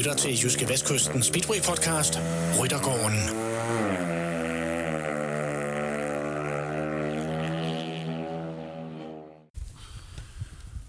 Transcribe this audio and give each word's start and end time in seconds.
lytter 0.00 0.14
til 0.14 0.42
Jyske 0.42 0.68
Vestkysten 0.68 1.22
Speedway 1.22 1.56
Podcast, 1.68 2.14
Ryttergården. 2.60 3.18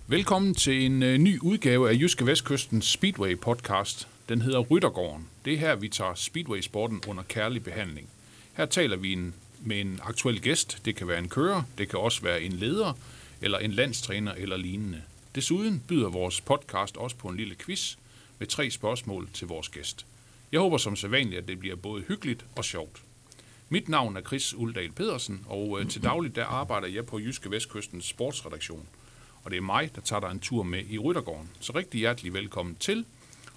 Velkommen 0.08 0.55
til 0.55 0.86
en 0.86 1.04
øh, 1.04 1.18
ny 1.18 1.39
udgave 1.39 1.89
af 1.89 1.94
Jyske 1.94 2.26
Vestkysten 2.26 2.82
Speedway 2.82 3.39
Podcast. 3.39 4.08
Den 4.30 4.42
hedder 4.42 4.60
Ryttergården. 4.60 5.28
Det 5.46 5.54
er 5.54 5.57
her, 5.57 5.75
vi 5.75 5.89
tager 5.89 6.14
Speedway-sporten 6.16 7.02
under 7.07 7.23
kærlig 7.23 7.64
behandling. 7.64 8.09
Her 8.54 8.66
taler 8.66 8.98
vi 8.98 9.14
en, 9.14 9.34
med 9.59 9.82
en 9.82 10.00
aktuel 10.04 10.41
gæst. 10.41 10.82
Det 10.86 10.96
kan 10.96 11.07
være 11.07 11.20
en 11.20 11.30
kører, 11.30 11.64
det 11.78 11.89
kan 11.89 12.00
også 12.00 12.21
være 12.21 12.41
en 12.41 12.52
leder, 12.52 12.93
eller 13.41 13.57
en 13.57 13.71
landstræner 13.71 14.34
eller 14.34 14.57
lignende. 14.57 15.02
Desuden 15.36 15.84
byder 15.88 16.09
vores 16.09 16.41
podcast 16.41 16.98
også 16.98 17.16
på 17.16 17.28
en 17.28 17.38
lille 17.38 17.55
quiz 17.55 17.96
med 18.41 18.48
tre 18.48 18.72
spørgsmål 18.72 19.30
til 19.34 19.48
vores 19.48 19.70
gæst. 19.70 20.05
Jeg 20.52 20.59
håber 20.59 20.77
som 20.77 20.95
sædvanligt, 20.95 21.41
at 21.41 21.48
det 21.48 21.59
bliver 21.59 21.76
både 21.76 22.02
hyggeligt 22.02 22.45
og 22.55 22.66
sjovt. 22.66 23.02
Mit 23.70 23.90
navn 23.90 24.17
er 24.17 24.22
Chris 24.22 24.54
Uldal 24.54 24.91
Pedersen, 24.91 25.45
og 25.48 25.80
øh, 25.80 25.90
til 25.90 26.04
daglig 26.04 26.36
der 26.36 26.45
arbejder 26.45 26.88
jeg 26.88 27.05
på 27.05 27.20
Jyske 27.20 27.52
Vestkystens 27.52 28.05
sportsredaktion. 28.05 28.88
Og 29.44 29.52
det 29.52 29.58
er 29.58 29.62
mig, 29.62 29.95
der 29.95 30.02
tager 30.02 30.20
dig 30.20 30.31
en 30.31 30.40
tur 30.40 30.64
med 30.64 30.84
i 30.90 30.98
Ryttergården. 30.98 31.50
Så 31.59 31.73
rigtig 31.76 32.00
hjertelig 32.00 32.34
velkommen 32.34 32.76
til, 32.76 33.05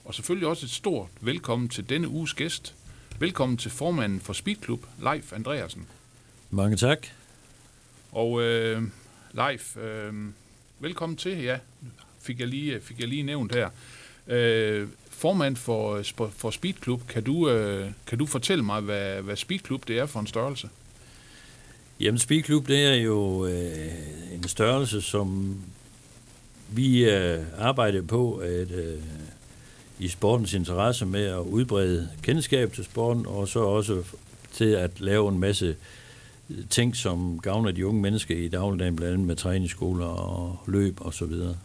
og 0.05 0.15
selvfølgelig 0.15 0.49
også 0.49 0.67
et 0.67 0.71
stort 0.71 1.09
velkommen 1.21 1.69
til 1.69 1.89
denne 1.89 2.09
uges 2.09 2.35
gæst. 2.35 2.75
Velkommen 3.19 3.59
til 3.59 3.71
formanden 3.71 4.21
for 4.21 4.33
Speedklub, 4.33 4.87
Leif 5.03 5.33
Andreasen. 5.33 5.87
Mange 6.51 6.77
tak. 6.77 7.07
Og 8.13 8.43
øh, 8.43 8.83
Leif, 9.33 9.77
øh, 9.77 10.15
velkommen 10.79 11.17
til. 11.17 11.43
Ja, 11.43 11.59
fik 12.21 12.41
jeg 12.41 12.49
lige, 12.49 12.81
fik 12.81 13.01
jeg 13.01 13.09
lige 13.09 13.23
nævnt 13.23 13.55
her. 13.55 13.71
Øh, 14.29 14.89
formand 15.11 15.57
for, 15.57 16.03
for 16.37 16.51
Speedklub, 16.51 17.07
kan 17.09 17.23
du, 17.23 17.51
øh, 17.51 17.91
kan 18.07 18.19
du 18.19 18.27
fortælle 18.27 18.65
mig, 18.65 18.81
hvad, 18.81 19.23
hvad 19.23 19.37
Speedklub 19.37 19.89
det 19.89 19.99
er 19.99 20.07
for 20.07 20.21
en 20.21 20.27
størrelse? 20.27 20.69
Jamen, 22.01 22.19
Speedklub 22.19 22.69
det 22.69 22.85
er 22.85 22.95
jo 22.95 23.47
øh, 23.47 24.35
en 24.35 24.49
størrelse, 24.49 25.03
som 25.03 25.57
vi 26.69 27.11
øh, 27.11 27.45
arbejder 27.59 28.03
på 28.03 28.35
at, 28.35 28.71
øh, 28.71 28.99
i 29.99 30.09
sportens 30.09 30.55
interesse 30.55 31.07
med 31.07 31.25
at 31.25 31.39
udbrede 31.39 32.09
kendskab 32.23 32.73
til 32.73 32.85
sporten, 32.85 33.27
og 33.27 33.49
så 33.49 33.61
også 33.61 34.03
til 34.53 34.65
at 34.65 35.01
lave 35.01 35.29
en 35.29 35.39
masse 35.39 35.77
ting, 36.71 36.97
som 36.97 37.41
gavner 37.43 37.71
de 37.71 37.87
unge 37.87 38.03
mennesker 38.03 38.37
i 38.37 38.49
dagligdagen, 38.49 38.97
blandt 38.97 39.15
andet 39.15 39.27
med 39.27 39.37
træningsskoler 39.37 40.07
og 40.07 40.59
løb 40.67 41.01
og 41.01 41.15
så 41.15 41.25
videre. 41.25 41.57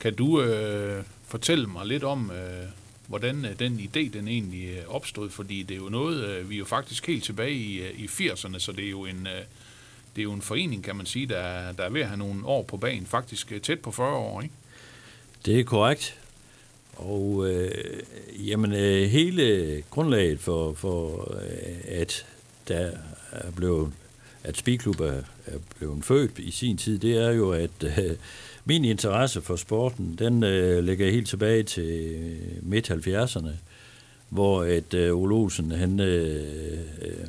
Kan 0.00 0.14
du 0.14 0.42
øh, 0.42 1.04
fortælle 1.30 1.66
mig 1.66 1.86
lidt 1.86 2.04
om, 2.04 2.30
øh, 2.30 2.68
hvordan 3.06 3.44
øh, 3.44 3.58
den 3.58 3.78
idé 3.78 4.18
den 4.18 4.28
egentlig 4.28 4.68
øh, 4.68 4.94
opstod? 4.94 5.30
Fordi 5.30 5.62
det 5.62 5.74
er 5.74 5.78
jo 5.78 5.88
noget, 5.88 6.24
øh, 6.24 6.50
vi 6.50 6.54
er 6.54 6.58
jo 6.58 6.64
faktisk 6.64 7.06
helt 7.06 7.24
tilbage 7.24 7.54
i, 7.54 7.78
øh, 7.78 8.00
i 8.00 8.06
80'erne, 8.06 8.58
så 8.58 8.72
det 8.72 8.84
er 8.84 8.90
jo 8.90 9.04
en... 9.04 9.26
Øh, 9.26 9.42
det 10.16 10.22
er 10.22 10.24
jo 10.24 10.32
en 10.32 10.42
forening, 10.42 10.84
kan 10.84 10.96
man 10.96 11.06
sige, 11.06 11.26
der, 11.26 11.72
der 11.72 11.84
er 11.84 11.90
ved 11.90 12.00
at 12.00 12.06
have 12.06 12.18
nogle 12.18 12.46
år 12.46 12.62
på 12.62 12.76
banen, 12.76 13.06
faktisk 13.06 13.52
øh, 13.52 13.60
tæt 13.60 13.80
på 13.80 13.90
40 13.90 14.16
år, 14.16 14.42
ikke? 14.42 14.54
Det 15.46 15.60
er 15.60 15.64
korrekt. 15.64 16.18
Og 16.96 17.50
øh, 17.50 18.02
jamen, 18.48 18.72
øh, 18.72 19.08
hele 19.08 19.82
grundlaget 19.90 20.40
for, 20.40 20.74
for 20.74 21.34
øh, 21.42 21.78
at 21.84 22.26
der 22.68 22.90
er 23.32 23.50
blevet, 23.50 23.92
at 24.44 24.56
Speedklub 24.56 25.00
er 25.00 25.22
blevet 25.78 26.04
født 26.04 26.38
i 26.38 26.50
sin 26.50 26.76
tid, 26.76 26.98
det 26.98 27.16
er 27.16 27.30
jo, 27.30 27.52
at 27.52 27.82
øh, 27.82 28.16
min 28.64 28.84
interesse 28.84 29.40
for 29.40 29.56
sporten, 29.56 30.16
den 30.18 30.42
øh, 30.42 30.84
ligger 30.84 31.10
helt 31.10 31.28
tilbage 31.28 31.62
til 31.62 32.14
øh, 32.14 32.70
midt 32.70 32.90
70'erne, 32.90 33.50
hvor 34.28 34.64
et 34.64 34.94
øh, 34.94 35.16
Ole 35.16 35.34
Olsen, 35.34 35.70
han 35.70 36.00
øh, 36.00 36.78
øh, 37.02 37.28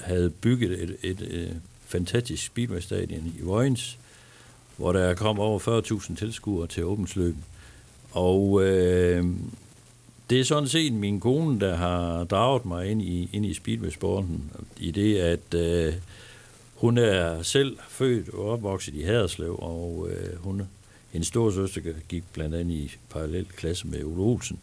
havde 0.00 0.30
bygget 0.30 0.82
et, 0.82 0.96
et, 1.02 1.28
øh, 1.30 1.50
fantastisk 1.86 2.46
speedway-stadion 2.46 3.34
i 3.38 3.42
Vojens, 3.42 3.98
hvor 4.76 4.92
der 4.92 5.14
kom 5.14 5.38
over 5.38 5.82
40.000 5.82 6.16
tilskuere 6.16 6.66
til 6.66 6.84
åbensløb. 6.84 7.36
Og 8.12 8.62
øh, 8.64 9.26
det 10.30 10.40
er 10.40 10.44
sådan 10.44 10.68
set 10.68 10.92
min 10.92 11.20
kone, 11.20 11.60
der 11.60 11.76
har 11.76 12.24
draget 12.24 12.66
mig 12.66 12.90
ind 12.90 13.02
i, 13.02 13.30
ind 13.32 13.46
i 13.46 13.54
speedway-sporten, 13.54 14.50
i 14.76 14.90
det, 14.90 15.18
at 15.18 15.54
øh, 15.54 15.94
hun 16.82 16.98
er 16.98 17.42
selv 17.42 17.78
født 17.88 18.28
og 18.28 18.50
opvokset 18.50 18.94
i 18.94 19.02
Haderslev, 19.02 19.58
og 19.58 20.08
øh, 20.10 20.36
hun, 20.36 20.62
hendes 21.12 21.28
store 21.28 21.52
søster 21.52 21.80
gik 22.08 22.24
blandt 22.32 22.54
andet 22.54 22.74
i 22.74 22.96
parallel 23.10 23.46
klasse 23.56 23.86
med 23.86 24.04
Ole 24.04 24.22
Olsen. 24.22 24.58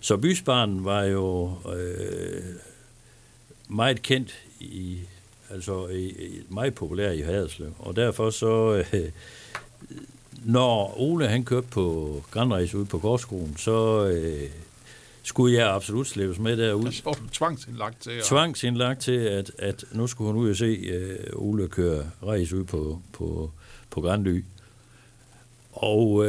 Så 0.00 0.16
bysbarnen 0.16 0.84
var 0.84 1.02
jo 1.02 1.52
øh, 1.76 2.42
meget 3.68 4.02
kendt 4.02 4.38
i, 4.60 4.98
altså 5.50 5.86
i, 5.88 6.04
i, 6.08 6.42
meget 6.48 6.74
populær 6.74 7.10
i 7.10 7.20
Haderslev, 7.20 7.74
og 7.78 7.96
derfor 7.96 8.30
så, 8.30 8.84
øh, 8.92 9.10
når 10.44 11.00
Ole 11.00 11.28
han 11.28 11.44
kørte 11.44 11.66
på 11.70 12.16
Grandrejse 12.30 12.78
ude 12.78 12.86
på 12.86 12.98
Gårdskolen, 12.98 13.56
så 13.56 14.06
øh, 14.06 14.50
skulle 15.22 15.54
jeg 15.54 15.74
absolut 15.74 16.06
slæbes 16.06 16.38
med 16.38 16.56
derud. 16.56 17.02
Var 17.04 17.12
du 17.12 17.28
tvangsindlagt 17.32 18.02
til? 18.02 18.10
At... 18.10 18.24
Tvangsindlagt 18.24 19.00
til, 19.00 19.12
at, 19.12 19.52
at 19.58 19.84
nu 19.92 20.06
skulle 20.06 20.32
hun 20.32 20.42
ud 20.42 20.50
og 20.50 20.56
se 20.56 20.92
uh, 21.34 21.48
Ole 21.48 21.68
køre 21.68 22.10
race 22.22 22.56
ud 22.56 22.64
på, 22.64 23.02
på, 23.12 23.50
på 23.90 24.00
Grandly. 24.00 24.44
Og 25.72 26.12
uh, 26.12 26.26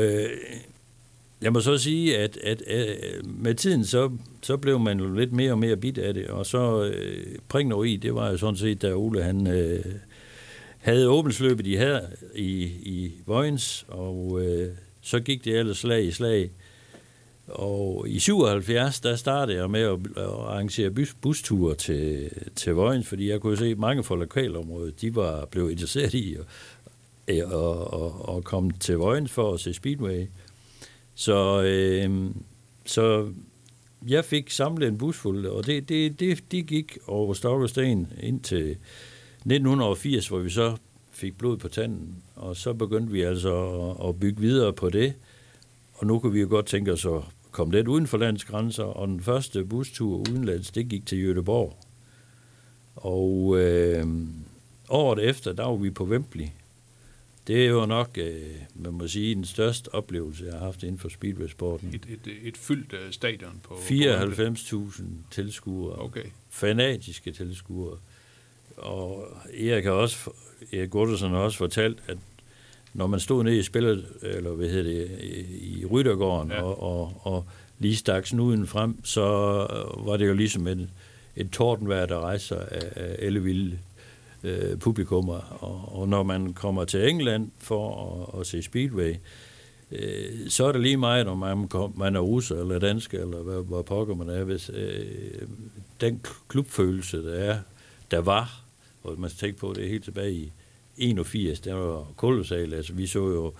jeg 1.41 1.53
må 1.53 1.59
så 1.59 1.78
sige, 1.78 2.18
at, 2.18 2.38
at 2.38 2.63
uh, 2.68 3.30
med 3.30 3.56
tiden, 3.56 3.85
så, 3.85 4.12
så 4.41 4.57
blev 4.57 4.80
man 4.80 5.00
jo 5.00 5.13
lidt 5.13 5.31
mere 5.31 5.51
og 5.51 5.59
mere 5.59 5.78
bit 5.78 5.97
af 5.97 6.13
det, 6.13 6.28
og 6.28 6.46
så 6.46 6.81
uh, 6.81 7.35
Prignor 7.47 7.84
i, 7.84 7.96
det 7.96 8.16
var 8.16 8.30
jo 8.30 8.38
sådan 8.38 8.56
set, 8.57 8.81
da 8.81 8.94
Ole 8.94 9.24
han 9.24 9.47
uh, 9.47 9.91
havde 10.78 11.09
åbensløbet 11.09 11.68
i 11.68 11.75
her 11.75 12.01
i, 12.35 12.63
i 12.84 13.12
Vojens, 13.25 13.85
og 13.88 14.25
uh, 14.25 14.68
så 15.01 15.19
gik 15.19 15.46
det 15.46 15.59
ellers 15.59 15.78
slag 15.78 16.06
i 16.06 16.12
slag, 16.12 16.51
og 17.53 18.06
i 18.09 18.19
77, 18.19 19.00
der 19.00 19.16
startede 19.16 19.57
jeg 19.57 19.69
med 19.69 19.81
at, 19.81 20.00
arrangere 20.17 20.91
bus, 20.91 21.16
busture 21.22 21.75
til, 21.75 22.29
til 22.56 22.73
Vojens, 22.73 23.07
fordi 23.07 23.29
jeg 23.29 23.41
kunne 23.41 23.57
se, 23.57 23.66
at 23.66 23.78
mange 23.78 24.03
fra 24.03 24.16
lokalområdet, 24.16 25.01
de 25.01 25.16
var 25.16 25.45
blevet 25.45 25.72
interesseret 25.72 26.13
i 26.13 26.35
at, 26.35 26.45
at, 27.28 27.44
at, 27.94 28.35
at 28.38 28.44
komme 28.44 28.72
til 28.79 28.97
Vojens 28.97 29.31
for 29.31 29.53
at 29.53 29.59
se 29.59 29.73
Speedway. 29.73 30.25
Så, 31.16 31.63
øh, 31.63 32.31
så 32.85 33.31
jeg 34.07 34.25
fik 34.25 34.50
samlet 34.50 34.88
en 34.88 34.97
busfuld, 34.97 35.45
og 35.45 35.66
det, 35.66 35.89
det, 35.89 36.19
det, 36.19 36.44
de 36.51 36.62
gik 36.62 36.97
over 37.07 37.33
stok 37.33 37.62
og 37.62 37.69
sten 37.69 38.07
indtil 38.19 38.69
1980, 38.69 40.28
hvor 40.28 40.39
vi 40.39 40.50
så 40.50 40.78
fik 41.12 41.38
blod 41.38 41.57
på 41.57 41.68
tanden, 41.68 42.16
og 42.35 42.56
så 42.56 42.73
begyndte 42.73 43.12
vi 43.12 43.22
altså 43.22 43.79
at, 44.01 44.09
at 44.09 44.19
bygge 44.19 44.41
videre 44.41 44.73
på 44.73 44.89
det. 44.89 45.13
Og 45.94 46.07
nu 46.07 46.19
kan 46.19 46.33
vi 46.33 46.41
jo 46.41 46.47
godt 46.50 46.66
tænke 46.66 46.94
os 46.94 47.06
at 47.06 47.22
komme 47.51 47.73
lidt 47.73 47.88
uden 47.88 48.07
for 48.07 48.17
landets 48.17 48.45
grænser, 48.45 48.84
og 48.84 49.07
den 49.07 49.22
første 49.22 49.66
bustur 49.66 50.17
udenlands, 50.29 50.72
det 50.72 50.89
gik 50.89 51.06
til 51.06 51.22
Jødeborg. 51.23 51.78
Og 52.95 53.59
øh, 53.59 54.07
året 54.89 55.29
efter, 55.29 55.53
der 55.53 55.66
var 55.66 55.75
vi 55.75 55.89
på 55.89 56.06
Wembley. 56.06 56.47
Det 57.47 57.66
er 57.66 57.69
jo 57.69 57.85
nok, 57.85 58.17
øh, 58.17 58.56
man 58.75 58.94
må 58.94 59.07
sige, 59.07 59.35
den 59.35 59.45
største 59.45 59.94
oplevelse, 59.95 60.45
jeg 60.45 60.53
har 60.53 60.59
haft 60.59 60.84
inden 60.84 61.00
for 61.00 61.09
speedway-sporten. 61.09 61.89
Et, 61.94 62.06
et, 62.09 62.34
et 62.44 62.57
fyldt 62.57 62.94
uh, 62.94 63.00
stadion 63.12 63.59
på... 63.63 63.73
94.000 63.73 65.03
tilskuere. 65.31 66.01
Okay. 66.01 66.23
Fanatiske 66.50 67.31
tilskuere. 67.31 67.97
Og 68.78 69.28
Erik 69.53 69.83
har 69.83 69.91
også, 69.91 70.31
Erik 70.73 70.89
Guttersen 70.89 71.31
har 71.31 71.38
også 71.38 71.57
fortalt, 71.57 72.03
at 72.07 72.18
når 72.94 73.07
man 73.07 73.19
stod 73.19 73.44
nede 73.44 73.57
i 73.57 73.63
spillet, 73.63 74.06
eller 74.21 74.51
hvad 74.51 74.69
hedder 74.69 74.83
det, 74.83 75.12
i 75.62 75.86
Ryttergården, 75.86 76.51
ja. 76.51 76.62
og, 76.62 76.83
og, 76.83 77.21
og 77.24 77.45
lige 77.80 77.95
stak 77.95 78.25
snuden 78.25 78.68
frem, 78.68 79.06
så 79.06 79.21
var 80.06 80.18
det 80.18 80.27
jo 80.27 80.33
ligesom 80.33 80.68
en, 80.68 80.89
et 81.36 81.51
tordenvejr, 81.51 82.06
der 82.06 82.19
rejser 82.19 82.60
af, 82.60 82.92
af 82.95 83.15
ellevilde 83.19 83.77
øh, 84.44 84.77
publikummer. 84.77 85.57
Og, 85.60 86.00
og 86.00 86.07
når 86.07 86.24
man 86.24 86.54
kommer 86.54 86.86
til 86.86 87.10
England 87.10 87.51
for 87.60 88.33
at, 88.33 88.39
at 88.39 88.48
se 88.48 88.62
Speedway, 88.62 89.15
øh, 89.92 90.50
så 90.50 90.65
er 90.65 90.71
det 90.71 90.81
lige 90.81 90.98
meget, 90.98 91.27
om 91.27 91.38
man, 91.38 91.69
man 91.95 92.15
er 92.15 92.19
russer 92.19 92.62
eller 92.62 92.80
dansk, 92.80 93.13
eller 93.13 93.38
hvad, 93.38 93.63
hvor 93.63 93.81
pokker 93.81 94.15
man 94.15 94.30
er. 94.30 94.44
Hvis, 94.44 94.71
øh, 94.74 95.06
den 96.01 96.21
klubfølelse, 96.48 97.24
der 97.24 97.33
er, 97.33 97.57
der 98.12 98.19
var, 98.19 98.63
og 99.04 99.19
man 99.19 99.30
tænker 99.30 99.60
på, 99.60 99.74
det 99.75 99.89
helt 99.89 100.04
tilbage 100.04 100.33
i 100.33 100.51
81, 101.01 101.59
der 101.59 101.74
var 101.74 102.07
kolossalt. 102.18 102.74
Altså, 102.74 102.94
vi 102.94 103.07
så 103.07 103.19
jo 103.19 103.53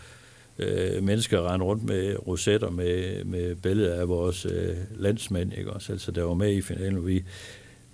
øh, 0.59 1.03
mennesker 1.03 1.51
rende 1.51 1.65
rundt 1.65 1.83
med 1.83 2.27
rosetter 2.27 2.69
med, 2.69 3.23
med 3.23 3.55
billeder 3.55 4.01
af 4.01 4.07
vores 4.09 4.45
øh, 4.45 4.77
landsmænd, 4.95 5.53
ikke 5.53 5.73
også? 5.73 5.91
Altså, 5.91 6.11
der 6.11 6.23
var 6.23 6.33
med 6.33 6.53
i 6.53 6.61
finalen. 6.61 7.07
Vi, 7.07 7.23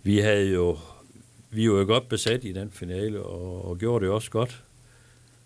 vi 0.04 0.18
havde 0.18 0.52
jo, 0.52 0.78
vi 1.50 1.72
var 1.72 1.78
jo 1.78 1.86
godt 1.86 2.10
besat 2.10 2.44
i 2.44 2.52
den 2.52 2.72
finale, 2.72 3.24
og, 3.24 3.66
og 3.66 3.78
gjorde 3.78 4.06
det 4.06 4.14
også 4.14 4.32
godt 4.32 4.64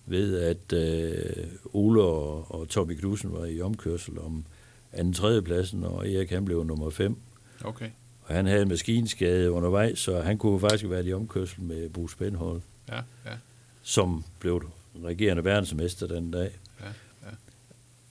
ved, 0.06 0.40
at 0.40 0.74
øh, 0.74 1.46
Ole 1.74 2.02
og, 2.02 2.56
og 2.56 2.70
Tommy 2.70 2.94
Knudsen 2.94 3.34
var 3.34 3.46
i 3.46 3.62
omkørsel 3.62 4.20
om 4.20 4.46
anden 4.94 5.14
tredje 5.14 5.42
pladsen, 5.42 5.84
og 5.84 6.10
Erik 6.10 6.30
han 6.30 6.46
blev 6.46 6.64
nummer 6.64 6.90
5. 6.90 7.16
Okay. 7.64 7.90
Og 8.22 8.36
han 8.36 8.46
havde 8.46 8.66
maskinskade 8.66 9.52
undervejs, 9.52 10.00
så 10.00 10.22
han 10.22 10.38
kunne 10.38 10.60
faktisk 10.60 10.90
være 10.90 11.06
i 11.06 11.14
omkørsel 11.14 11.62
med 11.62 11.90
Bruce 11.90 12.18
Benhold, 12.18 12.62
Ja, 12.90 13.02
ja, 13.26 13.36
som 13.82 14.24
blev 14.40 14.64
regerende 15.04 15.46
verdensmester 15.46 16.08
den 16.08 16.32
dag. 16.32 16.52
ja, 16.82 16.88
ja. 17.24 17.36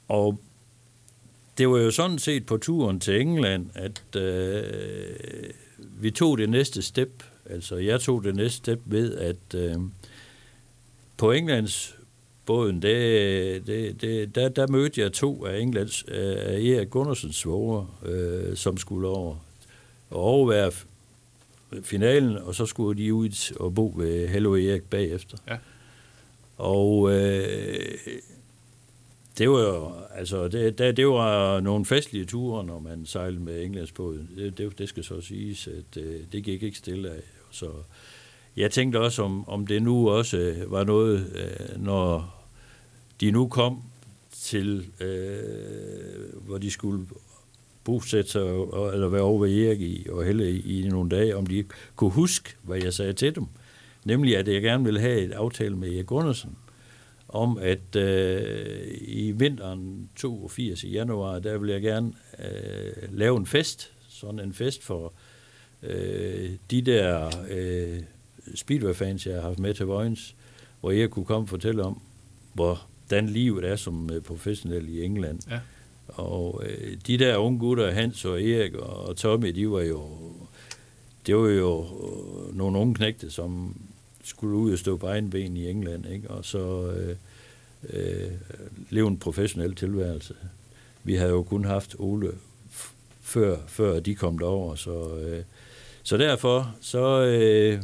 Og 0.09 0.41
det 1.59 1.69
var 1.69 1.79
jo 1.79 1.91
sådan 1.91 2.19
set 2.19 2.47
på 2.47 2.57
turen 2.57 3.01
til 3.01 3.21
England, 3.21 3.71
at 3.75 4.17
øh, 4.17 4.65
vi 5.79 6.11
tog 6.11 6.39
det 6.39 6.51
næste 6.51 6.83
step. 6.83 7.23
Altså, 7.51 7.77
jeg 7.77 8.01
tog 8.01 8.25
det 8.25 8.37
næste 8.37 8.57
step 8.57 8.81
ved, 8.85 9.17
at 9.17 9.55
øh, 9.55 9.77
på 11.17 11.33
Englands 11.33 11.97
båden, 12.47 12.83
det, 12.83 13.67
det, 13.67 14.01
det, 14.01 14.35
der, 14.35 14.49
der 14.49 14.67
mødte 14.67 15.01
jeg 15.01 15.13
to 15.13 15.47
af 15.47 15.59
Englands, 15.59 16.05
øh, 16.09 16.37
af 16.37 16.61
Erik 16.61 16.91
Gunnarsens 16.91 17.37
svoger, 17.37 17.99
øh, 18.05 18.57
som 18.57 18.77
skulle 18.77 19.09
over 19.09 19.37
og 20.11 20.21
overvære 20.21 20.73
finalen, 21.83 22.37
og 22.37 22.55
så 22.55 22.67
skulle 22.67 23.03
de 23.03 23.15
ud 23.15 23.53
og 23.61 23.75
bo 23.75 23.95
ved 23.97 24.29
Hello 24.29 24.55
Erik 24.55 24.83
bagefter. 24.83 25.39
Ja. 25.49 25.57
Og 26.57 27.13
øh, 27.13 27.99
det 29.39 29.51
var 29.51 29.61
jo, 29.61 29.93
altså, 30.15 30.49
det, 30.49 30.79
det, 30.79 30.97
det 30.97 31.07
var 31.07 31.61
nogle 31.61 31.85
festlige 31.85 32.25
ture, 32.25 32.65
når 32.65 32.79
man 32.79 33.07
sejlede 33.07 33.41
med 33.41 33.65
Englandsbåden. 33.65 34.31
Det, 34.37 34.59
det, 34.59 34.79
det 34.79 34.89
skal 34.89 35.05
så 35.05 35.21
siges, 35.21 35.69
at 35.69 36.03
øh, 36.03 36.21
det 36.33 36.45
gik 36.45 36.63
ikke 36.63 36.79
stille 36.79 37.11
af. 37.11 37.23
Så 37.51 37.71
jeg 38.57 38.71
tænkte 38.71 39.01
også, 39.01 39.23
om, 39.23 39.49
om 39.49 39.67
det 39.67 39.83
nu 39.83 40.11
også 40.11 40.37
øh, 40.37 40.73
var 40.73 40.85
noget, 40.85 41.33
øh, 41.35 41.83
når 41.83 42.37
de 43.21 43.31
nu 43.31 43.49
kom 43.49 43.83
til, 44.33 44.87
øh, 45.01 46.45
hvor 46.47 46.59
de 46.59 46.71
skulle 46.71 47.07
bosætte 47.85 48.31
sig, 48.31 48.43
og, 48.43 48.93
eller 48.93 49.09
være 49.09 49.23
over 49.23 49.41
ved 49.41 49.67
Erik 49.67 49.81
i, 49.81 50.07
og 50.11 50.25
Helle 50.25 50.51
i, 50.51 50.81
i 50.81 50.89
nogle 50.89 51.11
dage, 51.11 51.37
om 51.37 51.47
de 51.47 51.65
kunne 51.97 52.11
huske, 52.11 52.55
hvad 52.63 52.83
jeg 52.83 52.93
sagde 52.93 53.13
til 53.13 53.35
dem. 53.35 53.47
Nemlig, 54.05 54.37
at 54.37 54.49
jeg 54.49 54.63
gerne 54.63 54.85
ville 54.85 55.01
have 55.01 55.21
et 55.21 55.33
aftale 55.33 55.77
med 55.77 55.93
Erik 55.93 56.07
Gundersen, 56.07 56.57
om 57.29 57.59
at 57.59 57.97
øh, 57.97 58.87
i 59.01 59.31
vinteren 59.31 60.09
82 60.17 60.85
i 60.85 60.91
januar, 60.91 61.39
der 61.39 61.59
vil 61.59 61.71
jeg 61.71 61.83
gerne 61.83 62.13
øh, 62.39 63.19
lave 63.19 63.37
en 63.37 63.47
fest, 63.47 63.93
sådan 64.09 64.41
en 64.41 64.53
fest 64.53 64.83
for 64.83 65.13
øh, 65.83 66.51
de 66.71 66.83
der 66.83 67.31
øh, 67.51 68.01
Speedway-fans, 68.55 69.27
jeg 69.27 69.35
har 69.35 69.43
haft 69.43 69.59
med 69.59 69.75
til 69.75 69.87
Vojens, 69.87 70.35
hvor 70.81 70.91
jeg 70.91 71.11
kunne 71.11 71.25
komme 71.25 71.45
og 71.45 71.49
fortælle 71.49 71.83
om, 71.83 72.01
hvordan 72.55 73.29
livet 73.29 73.65
er 73.65 73.77
som 73.77 74.11
øh, 74.13 74.23
professionel 74.23 74.89
i 74.89 75.05
England. 75.05 75.41
Ja. 75.51 75.61
Og 76.15 76.63
øh, 76.67 76.97
de 77.07 77.19
der 77.19 77.37
unge 77.37 77.59
gutter, 77.59 77.91
Hans 77.91 78.25
og 78.25 78.43
Erik 78.43 78.75
og 78.75 79.17
Tommy, 79.17 79.49
de 79.49 79.71
var 79.71 79.81
jo, 79.81 80.03
det 81.27 81.37
var 81.37 81.49
jo 81.49 81.83
øh, 81.83 82.57
nogle 82.57 82.79
unge 82.79 82.95
knægte, 82.95 83.31
som 83.31 83.77
skulle 84.25 84.57
ud 84.57 84.73
og 84.73 84.79
stå 84.79 84.97
på 84.97 85.07
egen 85.07 85.31
ben 85.31 85.57
i 85.57 85.71
England, 85.71 86.07
ikke? 86.07 86.31
og 86.31 86.45
så 86.45 86.93
øh, 86.93 87.17
øh, 87.91 88.31
leve 88.91 89.09
en 89.09 89.19
professionel 89.19 89.75
tilværelse. 89.75 90.35
Vi 91.05 91.15
havde 91.15 91.31
jo 91.31 91.43
kun 91.43 91.65
haft 91.65 91.97
Ole 91.99 92.33
før, 93.21 93.57
før 93.67 94.01
de 94.01 94.15
kom 94.15 94.39
derover, 94.39 94.75
så, 94.75 95.17
øh, 95.17 95.43
så 96.03 96.17
derfor 96.17 96.75
så, 96.81 97.23
øh, 97.23 97.83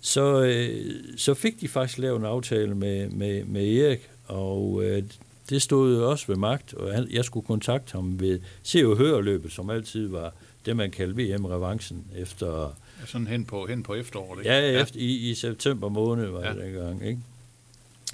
så, 0.00 0.42
øh, 0.42 0.92
så 1.16 1.34
fik 1.34 1.60
de 1.60 1.68
faktisk 1.68 1.98
lavet 1.98 2.18
en 2.18 2.24
aftale 2.24 2.74
med, 2.74 3.08
med, 3.08 3.44
med 3.44 3.76
Erik, 3.76 4.10
og 4.26 4.84
øh, 4.84 5.02
det 5.50 5.62
stod 5.62 5.96
jo 5.96 6.10
også 6.10 6.26
ved 6.26 6.36
magt, 6.36 6.74
og 6.74 6.94
han- 6.94 7.08
jeg 7.10 7.24
skulle 7.24 7.46
kontakte 7.46 7.92
ham 7.92 8.20
ved 8.20 8.40
Se 8.62 8.86
og 8.86 8.96
Hør-løbet, 8.96 9.52
som 9.52 9.70
altid 9.70 10.08
var 10.08 10.34
det, 10.66 10.76
man 10.76 10.90
kaldte 10.90 11.22
VM-revancen 11.22 12.04
efter 12.16 12.76
Ja, 13.00 13.06
Sådan 13.06 13.26
hen 13.26 13.44
på, 13.44 13.66
hen 13.66 13.82
på 13.82 13.94
efteråret, 13.94 14.38
ikke? 14.38 14.50
Ja, 14.50 14.70
ja. 14.72 14.82
Efter, 14.82 15.00
i, 15.00 15.30
i 15.30 15.34
september 15.34 15.88
måned 15.88 16.26
var 16.26 16.40
Ja. 16.40 16.46
ja. 16.48 16.54
det 16.54 16.62
dengang, 16.64 17.06
ikke? 17.06 17.20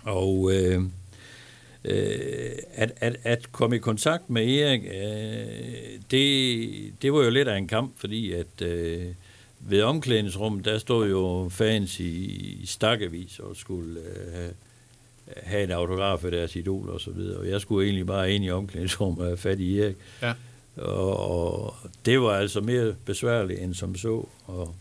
Og 0.05 0.51
øh, 0.55 0.83
øh, 1.85 2.53
at, 2.75 2.93
at, 2.97 3.17
at 3.23 3.53
komme 3.53 3.77
i 3.77 3.79
kontakt 3.79 4.31
med 4.31 4.49
Erik, 4.59 4.83
øh, 4.85 6.01
det, 6.11 7.03
det 7.03 7.13
var 7.13 7.25
jo 7.25 7.31
lidt 7.31 7.49
af 7.49 7.57
en 7.59 7.69
kamp, 7.69 7.93
fordi 8.01 8.33
at 8.33 8.63
øh, 8.63 9.07
ved 9.61 9.83
omklædningsrummet, 9.83 10.65
der 10.65 10.79
stod 10.79 11.09
jo 11.11 11.49
fans 11.53 12.01
i, 12.01 12.11
i 12.63 12.67
stakkevis 12.67 13.39
og 13.39 13.57
skulle 13.57 14.01
øh, 14.01 14.49
have- 15.37 15.65
en 15.65 15.71
autograf 15.71 16.25
af 16.25 16.31
deres 16.31 16.57
idol 16.57 16.89
og 16.91 17.01
så 17.01 17.11
videre. 17.11 17.39
Og 17.39 17.49
jeg 17.49 17.61
skulle 17.61 17.87
egentlig 17.87 18.07
bare 18.07 18.33
ind 18.33 18.45
i 18.45 18.51
omklædningsrummet 18.51 19.21
og 19.21 19.27
have 19.27 19.37
fat 19.37 19.61
i 19.61 19.81
Erik. 19.81 19.97
Ja. 20.23 20.33
Og, 20.77 21.17
og 21.17 21.75
det 22.05 22.21
var 22.21 22.31
altså 22.33 22.61
mere 22.61 22.95
besværligt 23.05 23.61
end 23.61 23.75
som 23.75 23.95
så. 23.97 24.27
Og 24.45 24.75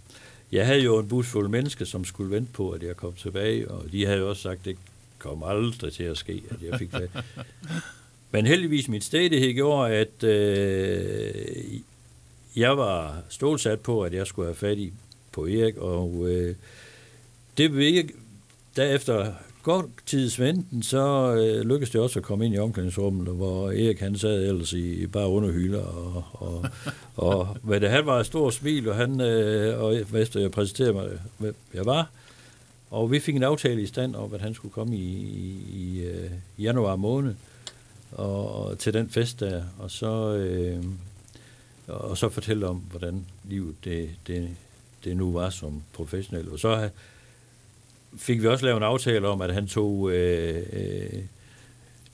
jeg 0.51 0.65
havde 0.65 0.79
jo 0.81 0.99
en 0.99 1.07
bus 1.07 1.27
fuld 1.27 1.49
mennesker, 1.49 1.85
som 1.85 2.05
skulle 2.05 2.31
vente 2.31 2.51
på, 2.53 2.69
at 2.69 2.83
jeg 2.83 2.97
kom 2.97 3.13
tilbage, 3.13 3.71
og 3.71 3.91
de 3.91 4.05
havde 4.05 4.19
jo 4.19 4.29
også 4.29 4.41
sagt, 4.41 4.59
at 4.59 4.65
det 4.65 4.77
kom 5.19 5.43
aldrig 5.43 5.93
til 5.93 6.03
at 6.03 6.17
ske, 6.17 6.41
at 6.49 6.57
jeg 6.69 6.79
fik 6.79 6.91
fat. 6.91 7.09
Men 8.31 8.45
heldigvis 8.45 8.87
mit 8.87 9.03
stedighed 9.03 9.53
gjorde, 9.53 9.93
at 9.93 10.23
øh, 10.23 11.79
jeg 12.55 12.77
var 12.77 13.21
stålsat 13.29 13.79
på, 13.79 14.03
at 14.03 14.13
jeg 14.13 14.27
skulle 14.27 14.45
have 14.47 14.55
fat 14.55 14.77
i 14.77 14.93
på 15.31 15.47
Erik, 15.47 15.77
og 15.77 16.25
øh, 16.29 16.55
det 17.57 17.77
virke, 17.77 18.13
derefter 18.75 19.33
godt 19.63 19.85
tids 20.05 20.39
venten, 20.39 20.83
så 20.83 21.33
øh, 21.35 21.61
lykkedes 21.65 21.89
det 21.89 22.01
også 22.01 22.19
at 22.19 22.25
komme 22.25 22.45
ind 22.45 22.55
i 22.55 22.57
omklædningsrummet, 22.57 23.27
hvor 23.27 23.67
Erik 23.67 23.99
han 23.99 24.17
sad 24.17 24.47
ellers 24.47 24.73
i, 24.73 25.03
i 25.03 25.07
bare 25.07 25.27
underhylder, 25.27 25.83
og, 25.83 26.23
og, 26.33 26.65
og 27.27 27.57
hvad 27.63 27.79
det, 27.79 27.89
han 27.89 28.05
var 28.05 28.19
et 28.19 28.25
stort 28.25 28.53
smil, 28.53 28.89
og 28.89 28.95
han, 28.95 29.21
øh, 29.21 29.83
og 29.83 29.95
efter 29.95 30.39
jeg 30.39 30.51
præsenterede 30.51 30.93
mig, 30.93 31.09
hvem 31.37 31.55
jeg 31.73 31.85
var, 31.85 32.09
og 32.91 33.11
vi 33.11 33.19
fik 33.19 33.35
en 33.35 33.43
aftale 33.43 33.81
i 33.81 33.85
stand 33.85 34.15
om, 34.15 34.33
at 34.33 34.41
han 34.41 34.53
skulle 34.53 34.73
komme 34.73 34.95
i, 34.95 34.99
i, 34.99 35.63
i 35.73 36.01
øh, 36.01 36.31
januar 36.59 36.95
måned, 36.95 37.35
og, 38.11 38.65
og 38.65 38.79
til 38.79 38.93
den 38.93 39.09
fest 39.09 39.39
der, 39.39 39.63
og 39.79 39.91
så, 39.91 40.35
øh, 40.35 40.83
og 41.87 42.17
så 42.17 42.29
fortælle 42.29 42.67
om, 42.67 42.77
hvordan 42.77 43.25
livet 43.43 43.75
det, 43.83 44.09
det, 44.27 44.49
det 45.03 45.17
nu 45.17 45.31
var 45.31 45.49
som 45.49 45.83
professionel. 45.93 46.51
Og 46.51 46.59
så 46.59 46.89
fik 48.17 48.41
vi 48.41 48.47
også 48.47 48.65
lavet 48.65 48.77
en 48.77 48.83
aftale 48.83 49.27
om, 49.27 49.41
at 49.41 49.53
han 49.53 49.67
tog 49.67 50.11
øh, 50.11 50.63
øh, 50.73 51.19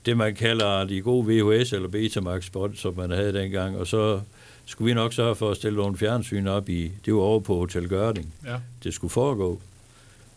det, 0.06 0.16
man 0.16 0.34
kalder 0.34 0.84
de 0.84 1.00
gode 1.00 1.26
VHS 1.26 1.72
eller 1.72 1.88
Betamax 1.88 2.44
spot, 2.44 2.76
som 2.76 2.96
man 2.96 3.10
havde 3.10 3.32
dengang, 3.32 3.76
og 3.78 3.86
så 3.86 4.20
skulle 4.66 4.86
vi 4.86 4.94
nok 4.94 5.12
sørge 5.12 5.34
for 5.34 5.50
at 5.50 5.56
stille 5.56 5.76
nogle 5.78 5.96
fjernsyn 5.96 6.46
op 6.46 6.68
i, 6.68 6.90
det 7.04 7.14
var 7.14 7.20
over 7.20 7.40
på 7.40 7.54
Hotel 7.56 7.88
Gørding, 7.88 8.34
Ja. 8.46 8.56
det 8.84 8.94
skulle 8.94 9.10
foregå. 9.10 9.60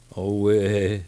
Og 0.09 0.51
øh, 0.53 0.99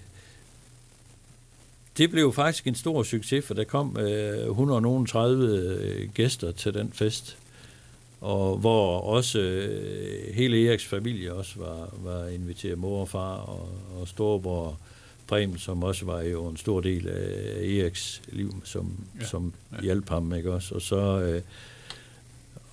det 1.98 2.12
blev 2.12 2.34
faktisk 2.34 2.68
en 2.68 2.76
stor 2.76 3.04
succes, 3.04 3.46
for 3.46 3.54
der 3.54 3.64
kom 3.64 3.98
øh, 4.00 4.50
130 4.50 5.58
øh, 5.58 6.10
gæster 6.14 6.52
til 6.52 6.74
den 6.74 6.92
fest, 6.94 7.38
og 8.24 8.58
hvor 8.58 9.00
også 9.00 9.40
øh, 9.40 10.36
hele 10.36 10.68
Eriks 10.68 10.86
familie 10.86 11.34
også 11.34 11.60
var, 11.60 11.94
var 12.04 12.28
inviteret, 12.28 12.78
mor 12.78 13.02
og 13.02 13.10
far 13.10 13.36
og, 13.38 13.70
og 14.00 14.08
storebror 14.08 14.80
Prem, 15.28 15.58
som 15.58 15.84
også 15.84 16.06
var 16.06 16.22
jo 16.22 16.48
en 16.48 16.58
stor 16.58 16.82
del 16.82 17.08
af 17.08 17.56
Eriks 17.62 18.22
liv, 18.28 18.62
som, 18.64 19.06
Ja, 19.20 19.26
som 19.26 19.54
ja. 19.72 19.78
ja. 19.78 19.82
hjalp 19.84 20.10
ham, 20.10 20.34
ikke 20.34 20.54
også? 20.54 20.76
Og 20.76 20.82
så, 20.82 21.22
øh, 21.22 21.42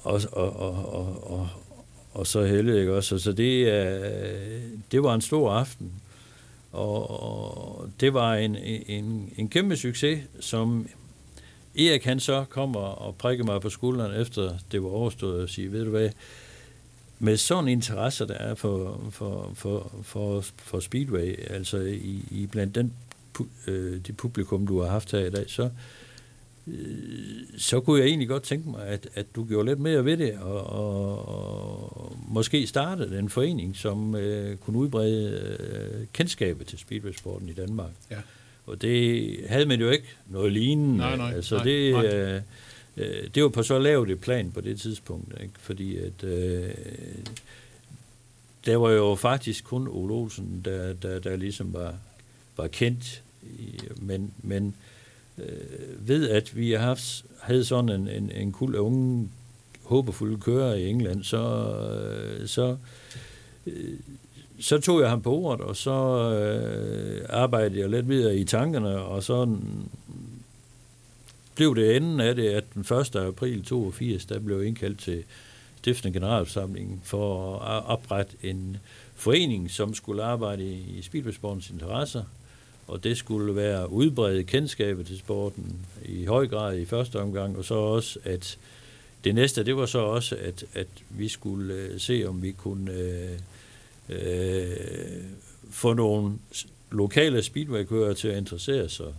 og, 0.03 0.21
og, 0.33 0.57
og, 0.57 0.95
og, 0.95 1.33
og, 1.33 1.49
og 2.13 2.27
så 2.27 2.45
Helle, 2.45 2.81
ikke 2.81 2.95
også? 2.95 3.19
Så 3.19 3.33
det, 3.33 3.67
øh, 3.67 4.63
det 4.93 5.03
var 5.03 5.15
en 5.15 5.21
stor 5.21 5.53
aften, 5.53 5.93
og, 6.73 7.23
og 7.23 7.89
det 8.01 8.15
var 8.15 8.35
en, 8.35 8.57
en, 8.87 9.33
en 9.37 9.49
kæmpe 9.49 9.77
succes, 9.77 10.21
som 10.41 10.89
Erik 11.79 12.05
han 12.05 12.21
så 12.21 12.45
kommer 12.49 12.81
og 12.81 13.17
prikker 13.17 13.45
mig 13.45 13.61
på 13.61 13.71
skulderen, 13.71 14.21
efter 14.21 14.59
det 14.73 14.83
var 14.83 14.89
overstået, 14.89 15.43
og 15.43 15.49
siger, 15.49 15.71
ved 15.71 15.85
du 15.85 15.91
hvad, 15.91 16.11
med 17.19 17.37
sådan 17.37 17.65
en 17.65 17.69
interesse, 17.69 18.27
der 18.27 18.35
er 18.35 18.55
for, 18.55 19.01
for, 19.11 19.53
for, 19.55 19.93
for, 20.03 20.45
for 20.57 20.81
Speedway, 20.81 21.35
altså 21.51 21.79
i, 21.79 22.25
i 22.31 22.47
blandt 22.47 22.75
den, 22.75 22.93
pu- 23.39 23.71
øh, 23.71 24.01
det 24.07 24.17
publikum, 24.17 24.67
du 24.67 24.81
har 24.81 24.91
haft 24.91 25.13
her 25.13 25.19
i 25.19 25.31
dag, 25.31 25.51
så, 25.51 25.71
øh, 26.67 26.75
så 27.59 27.81
kunne 27.81 28.01
jeg 28.01 28.09
egentlig 28.09 28.29
godt 28.29 28.43
tænke 28.43 28.71
mig, 28.71 28.87
at, 28.87 29.09
at 29.15 29.27
du 29.37 29.45
gjorde 29.45 29.69
lidt 29.69 29.81
mere 29.81 30.05
ved 30.05 30.17
det, 30.17 30.39
og, 30.39 30.67
og, 30.67 31.29
og 31.95 32.17
måske 32.29 32.67
startede 32.67 33.19
en 33.19 33.29
forening, 33.29 33.77
som 33.77 34.15
øh, 34.15 34.57
kunne 34.57 34.79
udbrede 34.79 35.57
øh, 35.61 36.07
kendskabet 36.13 36.67
til 36.67 36.79
Speedway-sporten 36.79 37.49
i 37.49 37.53
Danmark. 37.53 37.91
Ja. 38.11 38.17
Og 38.71 38.83
det 38.83 39.37
havde 39.49 39.67
man 39.67 39.81
jo 39.81 39.91
ikke 39.91 40.07
noget 40.29 40.53
lignende. 40.53 40.97
Nej, 40.97 41.17
nej, 41.17 41.33
altså 41.35 41.55
nej, 41.55 41.65
det, 41.65 41.93
nej. 41.93 42.07
Øh, 42.07 42.43
øh, 42.97 43.29
det 43.35 43.43
var 43.43 43.49
på 43.49 43.63
så 43.63 43.79
lavt 43.79 44.11
et 44.11 44.21
plan 44.21 44.51
på 44.51 44.61
det 44.61 44.81
tidspunkt, 44.81 45.43
ikke? 45.43 45.55
fordi 45.59 45.97
at 45.97 46.25
øh, 46.25 46.71
der 48.67 48.77
var 48.77 48.91
jo 48.91 49.15
faktisk 49.15 49.65
kun 49.65 49.89
Ole 49.89 50.15
Olsen, 50.15 50.63
der, 50.65 50.93
der, 50.93 51.19
der 51.19 51.37
ligesom 51.37 51.73
var, 51.73 51.95
var 52.57 52.67
kendt, 52.67 53.23
men, 53.97 54.33
men 54.43 54.75
øh, 55.39 56.09
ved, 56.09 56.29
at 56.29 56.57
vi 56.57 56.71
har 56.71 56.79
haft, 56.79 57.25
havde 57.41 57.65
sådan 57.65 57.89
en, 57.89 58.09
en, 58.09 58.31
en 58.31 58.53
kul 58.53 58.75
af 58.75 58.79
unge, 58.79 59.29
håbefulde 59.83 60.41
kører 60.41 60.75
i 60.75 60.89
England, 60.89 61.25
så, 61.25 61.73
øh, 62.41 62.49
så, 62.49 62.77
øh, 63.67 63.99
så 64.61 64.79
tog 64.81 65.01
jeg 65.01 65.11
ham 65.11 65.23
på 65.23 65.35
ordet, 65.35 65.61
og 65.61 65.77
så 65.77 65.93
øh, 66.33 67.27
arbejdede 67.29 67.81
jeg 67.81 67.91
lidt 67.91 68.09
videre 68.09 68.37
i 68.37 68.45
tankerne, 68.45 68.99
og 68.99 69.23
så 69.23 69.57
blev 71.55 71.77
det 71.77 71.97
enden 71.97 72.21
af 72.21 72.35
det, 72.35 72.49
at 72.49 72.65
den 72.75 72.81
1. 72.81 73.17
april 73.17 73.65
82, 73.65 74.25
der 74.25 74.39
blev 74.39 74.65
indkaldt 74.65 74.99
til 74.99 75.25
stiftende 75.79 76.13
generalforsamling 76.13 77.01
for 77.05 77.59
at 77.59 77.87
oprette 77.87 78.37
en 78.43 78.77
forening, 79.15 79.71
som 79.71 79.95
skulle 79.95 80.23
arbejde 80.23 80.65
i 80.73 81.03
speedwaysportens 81.03 81.71
interesser, 81.71 82.25
og 82.87 83.05
det 83.05 83.17
skulle 83.17 83.57
være 83.57 83.93
udbredt 83.93 84.47
kendskabet 84.47 85.07
til 85.07 85.19
sporten 85.19 85.77
i 86.05 86.25
høj 86.25 86.47
grad 86.47 86.79
i 86.79 86.85
første 86.85 87.21
omgang, 87.21 87.57
og 87.59 87.65
så 87.65 87.75
også, 87.75 88.19
at 88.25 88.59
det 89.25 89.35
næste, 89.35 89.65
det 89.65 89.77
var 89.77 89.87
så 89.87 89.99
også, 89.99 90.37
at, 90.37 90.65
at 90.75 90.87
vi 91.11 91.29
skulle 91.29 91.75
øh, 91.75 92.01
se, 92.01 92.25
om 92.29 92.43
vi 92.43 92.53
kunne 92.53 92.93
øh, 92.93 93.39
øh, 94.09 94.71
få 95.71 95.93
nogle 95.93 96.39
lokale 96.91 97.43
speedwaykører 97.43 98.15
til 98.15 98.29
at 98.29 98.39
interessere 98.39 98.89
sig 98.89 99.15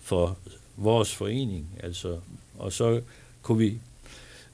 for 0.00 0.38
vores 0.76 1.14
forening, 1.14 1.68
altså, 1.82 2.18
og 2.58 2.72
så 2.72 3.00
kunne 3.42 3.58
vi 3.58 3.78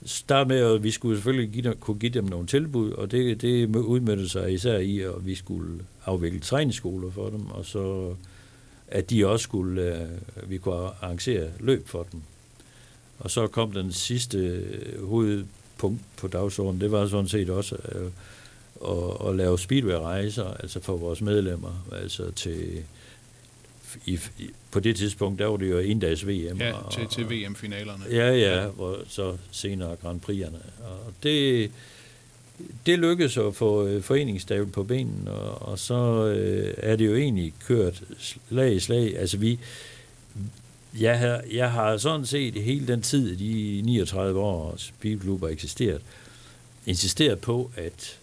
starte 0.04 0.49
med, 0.49 0.59
at 0.59 0.83
vi 0.83 0.90
skulle 0.90 1.16
selvfølgelig 1.16 1.50
give 1.50 1.64
dem, 1.64 1.76
kunne 1.81 1.99
give 1.99 2.12
dem 2.12 2.25
nogle 2.25 2.47
tilbud, 2.47 2.93
og 2.93 3.11
det, 3.11 3.43
det 3.43 3.76
udmyndte 3.76 4.28
sig 4.28 4.52
især 4.52 4.78
i, 4.78 5.00
at 5.00 5.26
vi 5.26 5.35
skulle 5.35 5.81
afvikle 6.04 6.40
træningsskoler 6.40 7.11
for 7.11 7.31
dem, 7.31 7.47
og 7.47 7.64
så 7.64 8.14
at 8.88 9.11
de 9.11 9.26
også 9.26 9.43
skulle, 9.43 10.00
øh, 10.00 10.50
vi 10.50 10.59
kunne 10.59 10.75
arrangere 10.75 11.50
løb 11.61 11.88
for 11.88 12.07
dem. 12.12 12.21
Og 13.19 13.31
så 13.31 13.47
kom 13.47 13.73
den 13.73 13.93
sidste 13.93 14.38
øh, 14.38 15.09
hovedpunkt 15.09 16.00
på 16.16 16.28
dagsordenen, 16.28 16.81
det 16.81 16.93
var 16.93 17.07
sådan 17.07 17.28
set 17.28 17.50
også 17.50 17.76
øh, 17.93 18.11
at, 18.88 19.28
at 19.28 19.37
lave 19.37 19.59
speedway-rejser, 19.59 20.54
altså 20.54 20.81
for 20.81 20.97
vores 20.97 21.21
medlemmer, 21.21 21.87
altså 21.93 22.31
til 22.31 22.85
i, 24.07 24.19
i, 24.38 24.50
på 24.71 24.81
det 24.81 24.97
tidspunkt, 24.97 25.38
der 25.38 25.47
var 25.47 25.57
det 25.57 25.71
jo 25.71 25.78
en 25.78 26.00
dags 26.00 26.26
VM. 26.26 26.61
Ja, 26.61 26.73
til, 26.93 27.09
til 27.09 27.31
VM-finalerne. 27.31 28.04
Ja, 28.11 28.33
ja, 28.33 28.66
hvor 28.66 28.99
så 29.09 29.37
senere 29.50 29.97
Grand 29.97 30.21
Prix'erne. 30.28 30.85
Og 30.85 31.12
det, 31.23 31.71
det 32.87 32.99
lykkedes 32.99 33.37
at 33.37 33.54
få 33.54 33.87
øh, 33.87 34.02
foreningsstavel 34.02 34.66
på 34.66 34.83
benen, 34.83 35.28
og, 35.28 35.62
og 35.62 35.78
så 35.78 36.26
øh, 36.26 36.75
er 36.76 36.97
det 36.97 37.07
jo 37.07 37.14
egentlig 37.14 37.54
kørt 37.66 38.02
slag 38.19 38.75
i 38.75 38.81
slag. 38.81 39.19
Altså 39.19 39.37
vi, 39.37 39.59
jeg 41.00 41.19
har, 41.19 41.43
jeg 41.52 41.71
har 41.71 41.97
sådan 41.97 42.26
set 42.26 42.54
hele 42.54 42.87
den 42.87 43.02
tid, 43.02 43.37
de 43.37 43.83
39 43.83 44.40
år, 44.40 44.76
har 45.40 45.49
eksisteret, 45.49 46.02
insisteret 46.87 47.38
på, 47.40 47.71
at 47.76 48.19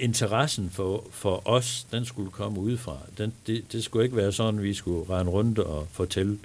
interessen 0.00 0.70
for, 0.70 1.04
for 1.10 1.42
os, 1.48 1.86
den 1.92 2.04
skulle 2.04 2.30
komme 2.30 2.60
udefra. 2.60 2.98
Den, 3.18 3.32
det, 3.46 3.72
det 3.72 3.84
skulle 3.84 4.04
ikke 4.04 4.16
være 4.16 4.32
sådan, 4.32 4.58
at 4.58 4.64
vi 4.64 4.74
skulle 4.74 5.14
rende 5.14 5.32
rundt 5.32 5.58
og 5.58 5.88
fortælle, 5.92 6.38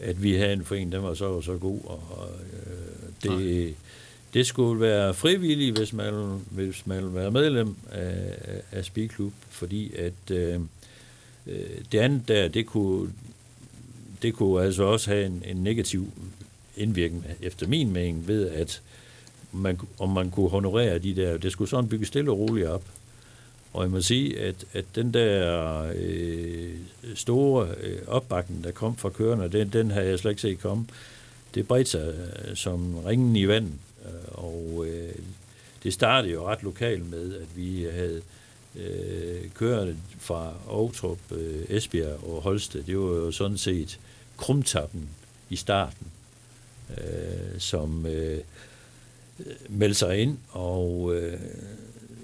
at 0.00 0.22
vi 0.22 0.34
havde 0.34 0.52
en 0.52 0.64
forening, 0.64 0.92
den 0.92 1.02
var 1.02 1.14
så 1.14 1.24
og 1.24 1.44
så 1.44 1.56
god. 1.56 1.80
Og, 1.84 2.02
og 2.10 2.30
øh, 2.52 3.40
det, 3.40 3.74
det 4.34 4.46
skulle 4.46 4.80
være 4.80 5.14
frivilligt, 5.14 5.78
hvis 5.78 5.92
man, 5.92 6.40
hvis 6.50 6.86
man 6.86 7.14
være 7.14 7.30
medlem 7.30 7.76
af, 7.90 8.34
af 8.72 8.84
Speedklub, 8.84 9.32
fordi 9.48 9.94
at 9.94 10.30
øh, 10.30 10.60
øh, 11.46 11.60
det 11.92 11.98
andet 11.98 12.28
der, 12.28 12.48
det 12.48 12.66
kunne, 12.66 13.12
det 14.22 14.34
kunne 14.34 14.64
altså 14.64 14.82
også 14.82 15.10
have 15.10 15.26
en, 15.26 15.42
en 15.46 15.56
negativ 15.56 16.12
indvirkning, 16.76 17.24
efter 17.42 17.66
min 17.66 17.92
mening, 17.92 18.28
ved 18.28 18.50
at 18.50 18.82
man, 19.52 19.80
om 19.98 20.08
man 20.08 20.30
kunne 20.30 20.48
honorere 20.48 20.98
de 20.98 21.16
der, 21.16 21.36
det 21.36 21.52
skulle 21.52 21.70
sådan 21.70 21.88
bygge 21.88 22.06
stille 22.06 22.30
og 22.30 22.38
roligt 22.38 22.66
op. 22.66 22.82
Og 23.72 23.82
jeg 23.82 23.90
må 23.90 24.00
sige, 24.00 24.40
at, 24.40 24.64
at 24.72 24.84
den 24.94 25.14
der 25.14 25.82
øh, 25.96 26.74
store 27.14 27.68
øh, 27.80 27.98
opbakning, 28.06 28.64
der 28.64 28.70
kom 28.70 28.96
fra 28.96 29.10
kørerne, 29.10 29.48
den, 29.48 29.68
den 29.68 29.90
havde 29.90 30.08
jeg 30.08 30.18
slet 30.18 30.30
ikke 30.30 30.42
set 30.42 30.60
komme. 30.60 30.86
Det 31.54 31.68
bredte 31.68 31.90
sig 31.90 32.14
øh, 32.48 32.56
som 32.56 32.98
ringen 32.98 33.36
i 33.36 33.48
vand. 33.48 33.72
Øh, 34.04 34.12
og 34.28 34.84
øh, 34.88 35.14
det 35.82 35.92
startede 35.92 36.32
jo 36.32 36.48
ret 36.48 36.62
lokalt 36.62 37.10
med, 37.10 37.34
at 37.34 37.56
vi 37.56 37.86
havde 37.92 38.22
øh, 38.76 39.50
kørende 39.54 39.96
fra 40.18 40.52
Aarhus, 40.70 41.04
øh, 41.32 41.64
Esbjerg 41.68 42.24
og 42.24 42.42
Holsted. 42.42 42.82
Det 42.82 42.98
var 42.98 43.04
jo 43.04 43.30
sådan 43.32 43.58
set 43.58 43.98
krumtappen 44.36 45.08
i 45.50 45.56
starten, 45.56 46.06
øh, 46.90 47.58
som 47.58 48.06
øh, 48.06 48.38
meldte 49.68 49.98
sig 49.98 50.18
ind, 50.18 50.38
og 50.50 51.14
øh, 51.14 51.40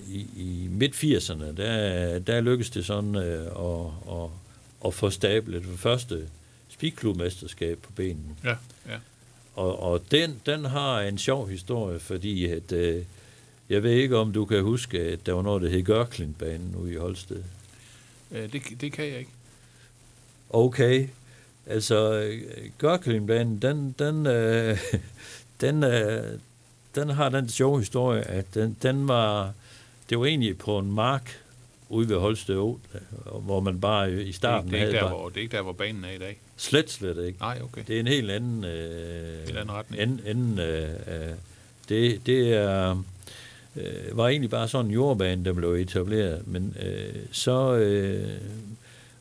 i, 0.09 0.26
i 0.37 0.69
midt-80'erne, 0.71 1.57
der, 1.57 2.19
der 2.19 2.40
lykkedes 2.40 2.71
det 2.71 2.87
sådan 2.87 3.16
øh, 3.16 3.47
at, 3.47 3.87
at, 4.11 4.28
at 4.87 4.95
få 4.95 5.11
stablet 5.11 5.62
det 5.62 5.78
første 5.78 6.28
speedklubmesterskab 6.69 7.78
på 7.78 7.92
benen. 7.92 8.38
Ja, 8.45 8.54
ja. 8.88 8.97
Og, 9.54 9.83
og 9.83 10.02
den, 10.11 10.40
den 10.47 10.64
har 10.64 11.00
en 11.00 11.19
sjov 11.19 11.49
historie, 11.49 11.99
fordi 11.99 12.47
at, 12.47 12.73
øh, 12.73 13.04
jeg 13.69 13.83
ved 13.83 13.90
ikke, 13.90 14.16
om 14.16 14.33
du 14.33 14.45
kan 14.45 14.62
huske, 14.62 15.00
at 15.00 15.26
der 15.26 15.33
var 15.33 15.42
noget, 15.42 15.62
der 15.62 15.69
hed 15.69 15.83
Gørklindbanen 15.83 16.75
ude 16.76 16.92
i 16.92 16.97
Holsted. 16.97 17.42
Øh, 18.31 18.52
det, 18.52 18.62
det 18.81 18.92
kan 18.92 19.04
jeg 19.04 19.19
ikke. 19.19 19.31
Okay. 20.50 21.09
Altså, 21.66 22.31
Gørklindbanen, 22.78 23.59
den, 23.62 23.95
den, 23.99 24.26
øh, 24.26 24.78
den, 25.61 25.85
øh, 25.85 26.38
den 26.94 27.11
har 27.11 27.28
den 27.28 27.49
sjove 27.49 27.78
historie, 27.78 28.22
at 28.22 28.54
den, 28.54 28.76
den 28.82 29.08
var, 29.08 29.52
det 30.11 30.18
var 30.18 30.26
egentlig 30.26 30.58
på 30.58 30.78
en 30.78 30.92
mark 30.92 31.38
ude 31.88 32.08
ved 32.08 32.16
Holsted 32.16 32.56
Å, 32.56 32.80
hvor 33.40 33.61
man 33.61 33.80
bare 33.80 34.22
i 34.22 34.32
starten 34.32 34.70
det, 34.70 34.72
det 34.72 34.82
er 34.82 34.87
ikke 34.87 34.99
havde 34.99 35.11
der, 35.11 35.16
hvor, 35.18 35.28
det 35.28 35.37
er 35.37 35.40
ikke 35.40 35.56
der, 35.56 35.62
hvor 35.62 35.72
banen 35.72 36.04
er 36.04 36.11
i 36.11 36.18
dag. 36.18 36.38
Slet, 36.56 36.90
slet 36.90 37.26
ikke. 37.26 37.38
Nej, 37.40 37.58
okay. 37.62 37.82
Det 37.87 37.96
er 37.96 38.00
en 38.00 38.06
helt 38.06 38.30
anden... 38.30 38.64
Øh, 38.64 39.49
En 39.49 39.56
anden 39.56 39.70
retning. 39.70 40.02
Anden, 40.02 40.20
anden, 40.26 40.58
øh, 40.58 40.90
øh, 40.90 41.34
det, 41.88 42.26
det 42.26 42.52
er, 42.54 43.02
øh, 43.76 44.16
var 44.16 44.28
egentlig 44.28 44.50
bare 44.50 44.68
sådan 44.68 44.87
en 44.87 44.92
jordbane, 44.92 45.44
der 45.44 45.52
blev 45.52 45.72
etableret, 45.72 46.46
men 46.46 46.76
øh, 46.82 47.14
så 47.32 47.75
øh, 47.75 48.28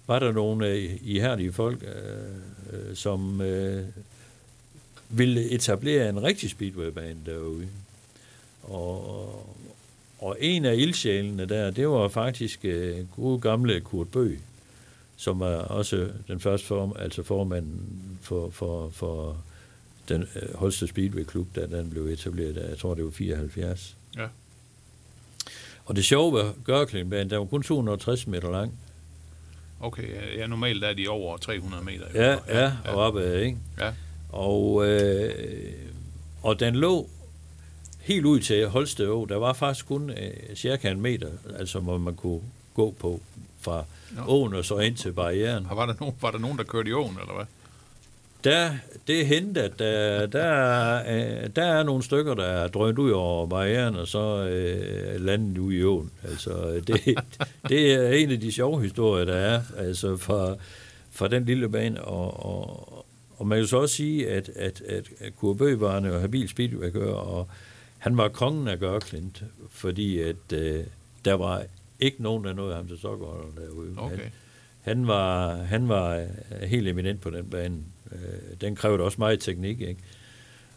var 0.07 0.19
der 0.19 0.31
nogle 0.31 0.67
øh, 0.67 0.89
ihærdige 1.01 1.53
folk, 1.53 1.83
øh, 1.83 2.89
øh, 2.89 2.95
som 2.95 3.41
øh, 3.41 3.83
ville 5.13 5.49
etablere 5.49 6.09
en 6.09 6.23
rigtig 6.23 6.49
speedwaybane 6.49 7.19
derude. 7.25 7.67
Og, 8.63 9.55
og 10.19 10.37
en 10.39 10.65
af 10.65 10.75
ildsjælene 10.75 11.45
der, 11.45 11.71
det 11.71 11.89
var 11.89 12.07
faktisk 12.07 12.59
øh, 12.63 12.97
gode 13.15 13.39
gamle 13.39 13.81
Kurt 13.81 14.07
Bøg, 14.07 14.39
som 15.15 15.39
var 15.39 15.55
også 15.55 16.09
den 16.27 16.39
første 16.39 16.67
form, 16.67 16.95
altså 16.99 17.23
formanden 17.23 18.19
for, 18.21 18.49
for, 18.49 18.89
for 18.89 19.37
den 20.09 20.21
øh, 20.35 20.55
Holsted 20.55 20.87
Speedway 20.87 21.23
Klub, 21.23 21.47
da 21.55 21.65
den 21.65 21.89
blev 21.89 22.05
etableret, 22.05 22.55
der, 22.55 22.67
jeg 22.67 22.77
tror 22.77 22.93
det 22.93 23.05
var 23.05 23.11
74. 23.11 23.97
Ja. 24.17 24.27
Og 25.85 25.95
det 25.95 26.05
sjove 26.05 26.33
var 26.33 26.53
Gørklingbanen, 26.63 27.29
der 27.29 27.37
var 27.37 27.45
kun 27.45 27.63
260 27.63 28.27
meter 28.27 28.51
lang. 28.51 28.79
Okay, 29.79 30.09
ja, 30.09 30.35
ja, 30.37 30.47
normalt 30.47 30.83
er 30.83 30.93
de 30.93 31.07
over 31.07 31.37
300 31.37 31.83
meter. 31.83 32.05
jo. 32.15 32.21
Ja, 32.21 32.37
ja, 32.47 32.73
og 32.85 32.95
opad, 32.95 33.35
ikke? 33.35 33.57
Ja, 33.79 33.93
Og, 34.31 34.88
øh, 34.88 35.73
og 36.43 36.59
den 36.59 36.75
lå 36.75 37.09
helt 38.01 38.25
ud 38.25 38.39
til 38.39 38.67
Holsted 38.67 39.07
Å. 39.07 39.25
Der 39.25 39.35
var 39.35 39.53
faktisk 39.53 39.88
kun 39.88 40.09
øh, 40.09 40.55
cirka 40.55 40.91
en 40.91 41.01
meter, 41.01 41.29
altså 41.59 41.79
hvor 41.79 41.97
man 41.97 42.15
kunne 42.15 42.41
gå 42.73 42.91
på 43.00 43.19
fra 43.61 43.83
Nå. 44.11 44.21
åen 44.27 44.53
og 44.53 44.65
så 44.65 44.77
ind 44.77 44.95
til 44.95 45.11
barrieren. 45.11 45.67
Og 45.69 45.77
var 45.77 45.85
der, 45.85 45.93
nogen, 46.00 46.15
var 46.21 46.31
der 46.31 46.39
nogen, 46.39 46.57
der 46.57 46.63
kørte 46.63 46.89
i 46.89 46.93
åen, 46.93 47.17
eller 47.21 47.33
hvad? 47.33 47.45
Der, 48.43 48.71
det 49.07 49.21
er 49.21 49.25
hente, 49.25 49.63
at 49.63 49.79
der, 49.79 50.25
der, 50.25 50.43
er, 50.43 51.43
øh, 51.43 51.50
der 51.55 51.63
er 51.63 51.83
nogle 51.83 52.03
stykker, 52.03 52.33
der 52.33 52.45
er 52.45 52.67
drønt 52.67 53.00
ud 53.00 53.11
over 53.11 53.47
barrieren, 53.47 53.95
og 53.95 54.07
så 54.07 54.43
øh, 54.43 55.25
landet 55.25 55.57
ude 55.57 55.75
i 55.75 55.83
åen. 55.83 56.11
Altså, 56.23 56.81
det, 56.88 57.19
det 57.69 57.93
er 57.93 58.09
en 58.11 58.31
af 58.31 58.39
de 58.39 58.51
sjove 58.51 58.81
historier, 58.81 59.25
der 59.25 59.35
er 59.35 59.61
altså 59.77 60.17
fra, 60.17 60.55
fra 61.11 61.27
den 61.27 61.45
lille 61.45 61.69
bane. 61.69 62.03
Og, 62.03 62.45
og, 62.45 63.05
og 63.41 63.48
man 63.48 63.57
kan 63.57 63.67
så 63.67 63.77
også 63.77 63.95
sige, 63.95 64.29
at, 64.29 64.50
at, 64.50 64.81
at, 64.81 65.10
at 65.19 65.36
Kurbø 65.36 65.75
var 65.75 65.98
en 65.98 66.03
habil 66.21 66.50
speedwaykører, 66.50 67.13
og 67.13 67.48
han 67.98 68.17
var 68.17 68.27
kongen 68.27 68.67
af 68.67 68.79
Gørklint, 68.79 69.43
fordi 69.69 70.19
at 70.19 70.53
øh, 70.53 70.83
der 71.25 71.33
var 71.33 71.63
ikke 72.00 72.24
nogen, 72.24 72.43
der 72.43 72.53
nåede 72.53 72.75
ham 72.75 72.88
til 72.88 72.98
sokkerholder 72.98 73.62
derude. 73.62 73.93
Okay. 73.98 74.17
Han, 74.17 74.31
han 74.81 75.07
var, 75.07 75.53
han 75.55 75.89
var 75.89 76.15
øh, 76.17 76.62
helt 76.62 76.88
eminent 76.88 77.21
på 77.21 77.29
den 77.29 77.45
bane. 77.45 77.77
Øh, 78.12 78.17
Den 78.62 78.75
krævede 78.75 79.03
også 79.03 79.15
meget 79.19 79.39
teknik, 79.39 79.81
ikke? 79.81 80.01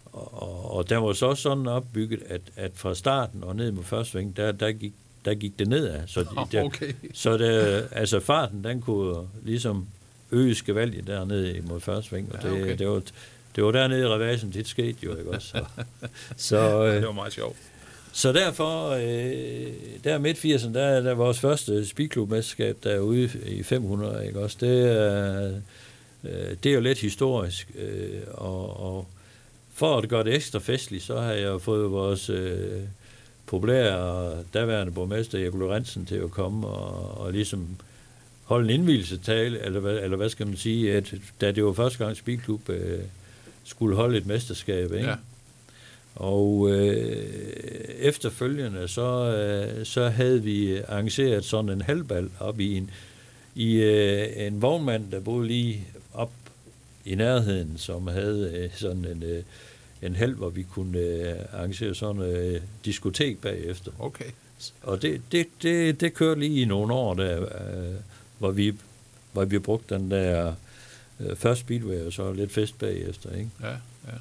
Og, 0.05 0.43
og, 0.43 0.71
og 0.71 0.89
der 0.91 0.97
var 0.99 1.13
så 1.13 1.35
sådan 1.35 1.67
opbygget, 1.67 2.23
at, 2.27 2.41
at 2.57 2.71
fra 2.75 2.95
starten 2.95 3.45
og 3.45 3.57
ned 3.57 3.73
mod 3.73 3.85
første 3.85 4.11
sving, 4.13 4.37
der, 4.37 4.53
der, 4.53 4.73
gik, 4.73 4.93
der 5.25 5.35
gik 5.35 5.59
det 5.59 5.69
nedad. 5.69 6.07
Så, 6.07 6.21
de, 6.21 6.27
der, 6.57 6.63
Okay. 6.65 6.93
så 7.15 7.39
der, 7.39 7.83
altså 7.93 8.21
farten, 8.21 8.65
den 8.65 8.81
kunne 8.81 9.15
ligesom 9.43 9.87
øge 10.35 10.75
valg 10.75 11.07
dernede 11.07 11.61
mod 11.65 11.81
første 11.81 12.09
sving, 12.09 12.33
og 12.33 12.43
det, 12.43 12.49
ja, 12.49 12.63
okay. 12.63 12.79
det, 12.79 12.89
var, 12.89 13.03
det 13.57 13.65
var 13.65 13.71
dernede 13.71 14.01
i 14.01 14.07
revagen, 14.07 14.53
det 14.53 14.67
skete 14.67 14.99
jo, 15.03 15.17
ikke 15.17 15.31
også? 15.31 15.49
Så, 15.49 15.65
så, 16.49 16.85
øh, 16.85 16.95
det 16.95 17.07
var 17.07 17.13
meget 17.13 17.33
sjovt. 17.33 17.57
Så 18.13 18.33
derfor, 18.33 18.91
øh, 18.91 19.73
der 20.05 20.19
midt 20.19 20.45
80'erne, 20.45 20.75
der 20.75 20.83
er 20.83 21.01
der 21.01 21.15
vores 21.15 21.41
første 21.41 21.87
speedklubmesterskab 21.87 22.77
derude 22.85 23.31
i 23.47 23.63
500, 23.63 24.27
ikke 24.27 24.41
også? 24.41 24.57
Det 24.61 24.91
er, 24.91 25.47
øh, 26.25 26.57
det 26.63 26.67
er 26.67 26.75
jo 26.75 26.81
lidt 26.81 26.99
historisk, 26.99 27.71
øh, 27.79 28.21
og, 28.31 28.81
og 28.81 29.07
for 29.75 29.99
at 29.99 30.09
gøre 30.09 30.25
det 30.25 30.35
ekstra 30.35 30.59
festligt, 30.59 31.05
så 31.05 31.21
har 31.21 31.33
jeg 31.33 31.61
fået 31.61 31.91
vores 31.91 32.31
øh, 32.31 32.81
populære 33.47 34.33
daværende 34.55 34.93
borgmester, 34.93 35.39
Jakob 35.39 35.61
Lorentzen, 35.61 36.07
til 36.07 36.17
at 36.17 36.31
komme 36.31 36.67
og, 36.67 37.21
og 37.21 37.33
ligesom 37.33 37.77
holde 38.45 38.75
en 38.75 38.81
indvielsestale, 38.81 39.65
eller, 39.65 39.81
hvad, 39.81 39.99
eller 39.99 40.17
hvad 40.17 40.29
skal 40.29 40.47
man 40.47 40.57
sige, 40.57 40.97
at 40.97 41.15
da 41.41 41.53
det 41.53 41.65
var 41.65 41.73
første 41.73 42.05
gang 42.05 42.17
Speedklub 42.17 42.69
øh, 42.69 42.99
skulle 43.65 43.97
holde 43.97 44.19
et 44.19 44.27
mesterskab, 44.27 44.93
ikke? 44.93 45.09
Ja. 45.09 45.15
Og 46.15 46.71
øh, 46.71 47.25
efterfølgende, 47.99 48.89
så, 48.89 49.03
øh, 49.03 49.87
så 49.87 50.09
havde 50.09 50.43
vi 50.43 50.77
arrangeret 50.77 51.45
sådan 51.45 51.71
en 51.71 51.81
halvbal 51.81 52.31
op 52.41 52.61
i 52.61 52.77
en, 52.77 52.91
i 53.55 53.75
øh, 53.75 54.47
en 54.47 54.63
vognmand, 54.63 55.11
der 55.11 55.21
boede 55.21 55.47
lige 55.47 55.87
op 56.13 56.33
i 57.05 57.15
nærheden, 57.15 57.73
som 57.77 58.07
havde 58.07 58.53
øh, 58.55 58.71
sådan 58.75 59.05
en, 59.05 59.23
øh, 59.23 59.43
en 60.03 60.17
halv, 60.17 60.35
hvor 60.35 60.49
vi 60.49 60.63
kunne 60.63 60.99
øh, 60.99 61.35
arrangere 61.53 61.95
sådan 61.95 62.23
en 62.23 62.37
øh, 62.37 62.61
diskotek 62.85 63.41
bagefter. 63.41 63.93
Okay. 63.99 64.31
Og 64.83 65.03
det, 65.03 65.23
det, 65.33 65.47
det, 65.63 66.01
det 66.01 66.15
kørte 66.15 66.41
lige 66.41 66.63
i 66.63 66.65
nogle 66.65 66.95
år, 66.95 67.15
der, 67.15 67.43
øh, 67.43 67.95
hvor, 68.39 68.51
vi, 68.51 68.75
hvor 69.33 69.45
vi 69.45 69.59
brugte 69.59 69.95
den 69.95 70.11
der 70.11 70.55
øh, 71.21 71.37
først 71.37 71.61
speedway, 71.61 72.07
og 72.07 72.13
så 72.13 72.33
lidt 72.33 72.53
fest 72.53 72.79
bagefter. 72.79 73.33
Ikke? 73.33 73.51
Ja, 73.63 73.71
ja. 74.07 74.19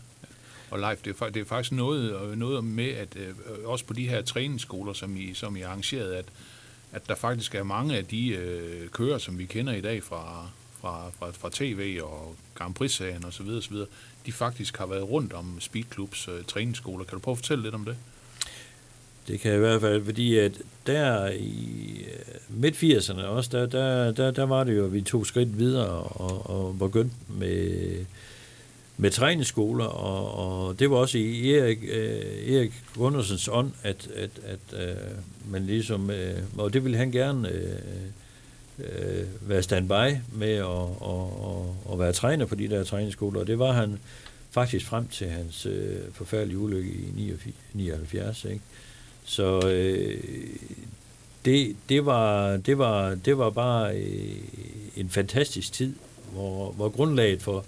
Og 0.70 0.80
live, 0.80 0.98
det 1.06 1.22
er, 1.22 1.30
det 1.30 1.42
er 1.42 1.46
faktisk 1.46 1.72
noget, 1.72 2.38
noget 2.38 2.64
med, 2.64 2.90
at 2.90 3.16
øh, 3.16 3.34
også 3.66 3.86
på 3.86 3.94
de 3.94 4.10
her 4.10 4.22
træningsskoler, 4.22 4.94
som 4.94 5.18
I, 5.18 5.34
som 5.34 5.56
I 5.56 5.62
arrangerede, 5.62 6.06
arrangeret, 6.06 6.26
at, 6.92 7.02
at 7.02 7.10
der 7.10 7.16
faktisk 7.16 7.56
er 7.56 7.64
mange 7.64 7.98
af 7.98 8.06
de 8.06 8.28
øh, 8.28 8.90
kører, 8.90 9.18
som 9.18 9.40
vi 9.40 9.46
kender 9.46 9.74
i 9.74 9.82
dag 9.82 10.04
fra, 10.04 10.48
fra, 10.82 11.10
fra, 11.20 11.32
fra 11.32 11.50
tv 11.54 12.00
og 12.04 12.36
Grand 12.56 12.74
Prix-serien 12.74 13.26
osv., 13.26 13.48
osv., 13.48 13.76
de 14.26 14.32
faktisk 14.32 14.78
har 14.78 14.86
været 14.86 15.10
rundt 15.10 15.34
om 15.34 15.58
Speedklubs 15.60 16.28
øh, 16.28 16.44
træningsskoler. 16.44 17.06
Kan 17.06 17.14
du 17.14 17.20
prøve 17.20 17.34
at 17.34 17.38
fortælle 17.38 17.64
lidt 17.64 17.76
om 17.76 17.86
det? 17.86 17.98
Det 19.28 19.40
kan 19.40 19.52
jeg 19.52 19.58
i 19.58 19.60
hvert 19.60 19.82
fald, 19.82 20.06
fordi 20.06 20.38
at 20.38 20.52
der 20.88 21.30
i 21.30 22.06
øh, 22.08 22.62
midt-80'erne 22.62 23.22
også, 23.22 23.50
der, 23.52 23.66
der, 23.66 24.12
der, 24.12 24.32
der 24.32 24.44
var 24.44 24.64
det 24.64 24.78
jo, 24.78 24.86
at 24.86 24.94
vi 24.94 25.02
tog 25.02 25.26
skridt 25.26 25.60
videre 25.60 25.90
og, 25.90 26.50
og 26.50 26.80
begyndte 26.80 27.16
med, 27.28 28.06
med 28.98 29.12
træningsskoler, 29.12 29.86
og, 29.86 30.34
og 30.68 30.80
det 30.80 30.90
var 30.90 30.96
også 30.98 31.18
i 31.18 31.54
Erik, 31.54 31.80
øh, 31.92 32.54
Erik 32.54 32.74
Gundersens 32.96 33.50
ånd, 33.52 33.72
at, 33.84 34.08
at, 34.16 34.30
at 34.46 34.88
øh, 34.88 34.96
man 35.52 35.66
ligesom, 35.66 36.10
øh, 36.10 36.38
og 36.58 36.74
det 36.74 36.84
ville 36.84 36.98
han 36.98 37.12
gerne 37.12 37.50
øh, 37.50 37.76
øh, 38.80 39.26
være 39.42 39.64
standby 39.64 40.18
med 40.32 40.54
at 40.54 40.64
og, 40.64 41.02
og, 41.02 41.78
og 41.86 42.00
være 42.00 42.14
træner 42.14 42.46
på 42.46 42.56
de 42.56 42.68
der 42.68 42.84
træningsskoler, 42.84 43.40
og 43.40 43.48
det 43.48 43.60
var 43.60 43.72
han 43.72 44.00
faktisk 44.52 44.86
frem 44.86 45.08
til 45.08 45.28
hans 45.30 45.66
øh, 45.66 45.98
forfærdelige 46.12 46.58
ulykke 46.58 46.90
i 46.90 47.34
79, 47.74 48.46
ikke? 48.46 48.62
Så 49.26 49.68
øh, 49.68 50.24
det, 51.46 51.76
det, 51.90 52.06
var, 52.06 52.58
det, 52.58 52.78
var, 52.78 53.16
det 53.16 53.38
var 53.38 53.50
bare 53.50 53.98
øh, 53.98 54.38
en 54.96 55.10
fantastisk 55.10 55.74
tid, 55.74 55.94
hvor, 56.34 56.72
hvor 56.72 56.90
grundlaget 56.90 57.42
for 57.42 57.66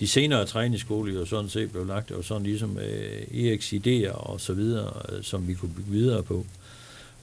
de 0.00 0.08
senere 0.08 0.46
træningsskoler 0.46 1.14
jo 1.14 1.24
sådan 1.24 1.50
set 1.50 1.72
blev 1.72 1.86
lagt, 1.86 2.10
og 2.10 2.24
sådan 2.24 2.42
ligesom 2.42 2.78
øh, 2.78 3.44
Eriks 3.44 3.72
idéer 3.72 4.12
og 4.12 4.40
så 4.40 4.52
videre, 4.52 4.92
øh, 5.12 5.22
som 5.22 5.48
vi 5.48 5.54
kunne 5.54 5.74
bygge 5.76 5.90
videre 5.90 6.22
på. 6.22 6.46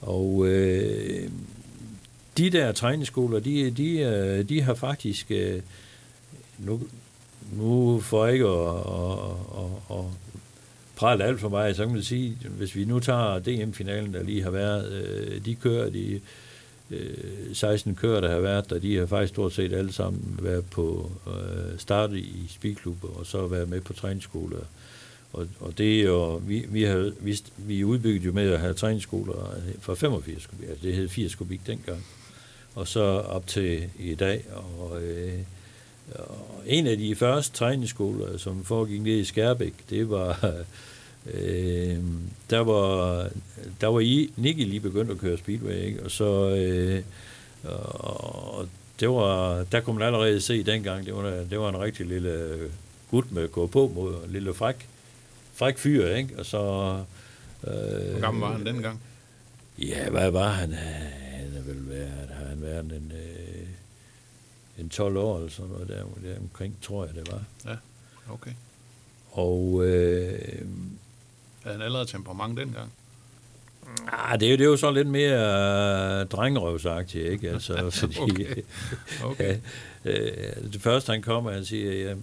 Og 0.00 0.46
øh, 0.46 1.30
de 2.38 2.50
der 2.50 2.72
træningsskoler, 2.72 3.40
de, 3.40 3.70
de, 3.70 3.98
øh, 3.98 4.48
de 4.48 4.62
har 4.62 4.74
faktisk, 4.74 5.30
øh, 5.30 5.62
nu, 6.58 6.80
nu 7.52 8.00
for 8.00 8.26
ikke 8.26 8.46
at, 8.46 8.76
at, 8.76 9.18
at, 9.90 9.98
at 9.98 10.25
prale 10.96 11.24
alt 11.24 11.40
for 11.40 11.48
mig, 11.48 11.76
så 11.76 11.84
kan 11.84 11.94
man 11.94 12.02
sige, 12.02 12.38
hvis 12.50 12.76
vi 12.76 12.84
nu 12.84 13.00
tager 13.00 13.38
DM-finalen, 13.38 14.14
der 14.14 14.22
lige 14.22 14.42
har 14.42 14.50
været, 14.50 14.92
øh, 14.92 15.44
de 15.44 15.54
kører, 15.54 15.90
de 15.90 16.20
øh, 16.90 17.54
16 17.54 17.94
kører, 17.94 18.20
der 18.20 18.30
har 18.30 18.40
været 18.40 18.70
der, 18.70 18.78
de 18.78 18.96
har 18.96 19.06
faktisk 19.06 19.34
stort 19.34 19.52
set 19.52 19.72
alle 19.72 19.92
sammen 19.92 20.38
været 20.42 20.64
på 20.70 21.10
øh, 21.26 21.78
start 21.78 22.12
i 22.12 22.46
speedklubber, 22.48 23.08
og 23.08 23.26
så 23.26 23.46
været 23.46 23.68
med 23.68 23.80
på 23.80 23.92
træningsskoler. 23.92 24.58
Og, 25.32 25.46
og 25.60 25.78
det 25.78 26.00
er 26.00 26.04
jo, 26.04 26.36
vi, 26.36 26.66
vi, 26.68 26.82
har, 26.82 27.12
vi, 27.20 27.38
vi 27.56 27.84
udbygget 27.84 28.26
jo 28.26 28.32
med 28.32 28.50
at 28.50 28.60
have 28.60 28.74
træningsskoler 28.74 29.54
fra 29.80 29.94
85 29.94 30.46
kubik, 30.46 30.68
altså 30.68 30.86
det 30.86 30.94
hed 30.94 31.08
80 31.08 31.34
kubik 31.34 31.60
dengang, 31.66 32.06
og 32.74 32.88
så 32.88 33.02
op 33.04 33.46
til 33.46 33.90
i 33.98 34.14
dag, 34.14 34.44
og 34.54 35.02
øh, 35.02 35.38
og 36.14 36.62
en 36.66 36.86
af 36.86 36.96
de 36.98 37.14
første 37.14 37.56
træningsskoler, 37.56 38.38
som 38.38 38.64
foregik 38.64 39.02
ned 39.02 39.16
i 39.18 39.24
Skærbæk, 39.24 39.74
det 39.90 40.10
var, 40.10 40.38
øh, 41.34 41.98
der 42.50 42.60
var, 42.60 43.28
der 43.80 43.86
var 43.86 44.00
I, 44.00 44.32
Nicky 44.36 44.64
lige 44.64 44.80
begyndt 44.80 45.10
at 45.10 45.18
køre 45.18 45.38
speedway, 45.38 45.84
ikke? 45.86 46.02
og 46.02 46.10
så, 46.10 46.48
øh, 46.56 47.02
og 47.64 48.68
det 49.00 49.08
var, 49.08 49.64
der 49.72 49.80
kunne 49.80 49.98
man 49.98 50.06
allerede 50.06 50.40
se 50.40 50.62
dengang, 50.62 51.06
det 51.06 51.14
var, 51.14 51.44
det 51.50 51.58
var 51.58 51.68
en 51.68 51.80
rigtig 51.80 52.06
lille 52.06 52.56
gut 53.10 53.32
med 53.32 53.42
at 53.42 53.52
gå 53.52 53.66
på 53.66 53.92
mod, 53.94 54.24
en 54.24 54.32
lille 54.32 54.54
fræk, 54.54 54.88
fræk 55.54 55.78
fyr, 55.78 56.08
ikke? 56.08 56.38
og 56.38 56.46
så... 56.46 56.58
Øh, 57.66 58.10
Hvor 58.10 58.20
gammel 58.20 58.40
var 58.40 58.52
han 58.52 58.66
dengang? 58.66 59.00
Ja, 59.78 60.10
hvad 60.10 60.30
var 60.30 60.48
han? 60.48 60.72
Han 60.72 61.26
været, 61.88 62.28
har 62.38 62.48
han 62.48 62.62
været 62.62 62.84
en... 62.84 63.12
Øh, 64.76 64.84
en 64.84 64.88
12 64.88 65.16
år 65.16 65.36
eller 65.36 65.50
sådan 65.50 65.70
noget 65.70 65.88
der, 65.88 65.94
der 65.94 66.38
omkring, 66.40 66.76
tror 66.82 67.04
jeg 67.04 67.14
det 67.14 67.32
var. 67.32 67.70
Ja, 67.70 67.76
okay. 68.32 68.52
Og... 69.30 69.84
Øh, 69.84 70.38
Havde 71.62 71.76
han 71.76 71.82
allerede 71.82 72.06
temperament 72.06 72.58
dengang? 72.58 72.92
Ah, 74.12 74.40
det 74.40 74.46
er, 74.46 74.50
jo, 74.50 74.56
det 74.56 74.64
er 74.64 74.68
jo 74.68 74.76
så 74.76 74.90
lidt 74.90 75.08
mere 75.08 76.20
uh, 76.20 76.28
drengerøvsagtigt, 76.28 77.26
ikke? 77.26 77.50
Altså, 77.50 77.90
fordi, 78.00 78.20
okay. 78.20 78.62
okay. 79.24 79.56
øh, 80.04 80.72
det 80.72 80.82
første, 80.82 81.12
han 81.12 81.22
kommer, 81.22 81.50
han 81.52 81.64
siger, 81.64 81.92
ja, 81.92 82.14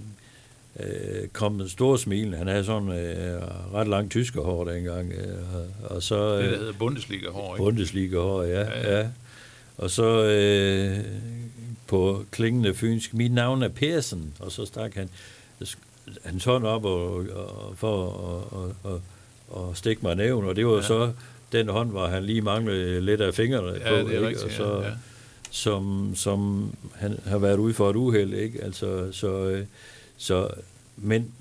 øh, 0.79 1.27
kom 1.27 1.51
med 1.51 1.69
store 1.69 1.99
smil. 1.99 2.35
Han 2.35 2.47
havde 2.47 2.65
sådan 2.65 2.89
øh, 2.89 3.41
ret 3.73 3.87
langt 3.87 4.11
tyskerhår 4.11 4.63
dengang. 4.65 5.13
Øh, 5.13 5.37
og 5.83 6.03
så, 6.03 6.37
øh, 6.37 6.43
det, 6.43 6.51
der 6.51 6.57
hedder 6.57 6.73
Bundesliga-hår, 6.73 7.55
ikke? 7.55 7.63
Bundesliga-hår, 7.63 8.43
ja, 8.43 8.61
ja, 8.61 8.91
ja. 8.91 8.99
ja. 8.99 9.07
Og 9.77 9.89
så 9.89 10.23
øh, 10.23 11.05
på 11.87 12.25
klingende 12.31 12.73
fynsk, 12.73 13.13
mit 13.13 13.33
navn 13.33 13.63
er 13.63 13.67
Persen, 13.67 14.33
og 14.39 14.51
så 14.51 14.65
stak 14.65 14.95
han 14.95 15.09
hans 16.25 16.43
hånd 16.43 16.65
op 16.65 16.85
og, 16.85 17.15
og, 17.15 17.77
for 17.77 18.07
at 18.07 18.13
og, 18.51 18.75
og, 18.83 19.01
og 19.49 19.77
stikke 19.77 20.01
mig 20.01 20.15
næven, 20.15 20.45
og 20.45 20.55
det 20.55 20.67
var 20.67 20.75
ja. 20.75 20.81
så 20.81 21.11
den 21.51 21.69
hånd, 21.69 21.89
hvor 21.89 22.07
han 22.07 22.23
lige 22.23 22.41
manglede 22.41 23.01
lidt 23.01 23.21
af 23.21 23.33
fingrene 23.33 23.67
ja, 23.67 23.89
på, 23.89 24.09
det 24.09 24.15
er 24.15 24.27
ikke? 24.27 24.27
Rigtigt, 24.27 24.45
og 24.45 24.51
så, 24.51 24.81
ja, 24.81 24.87
ja. 24.87 24.93
Som, 25.51 26.13
som 26.15 26.71
han 26.95 27.19
har 27.25 27.37
været 27.37 27.57
ude 27.57 27.73
for 27.73 27.89
et 27.89 27.95
uheld, 27.95 28.33
ikke? 28.33 28.63
Altså, 28.63 29.11
så, 29.11 29.63
så, 30.17 30.49
men 30.97 31.31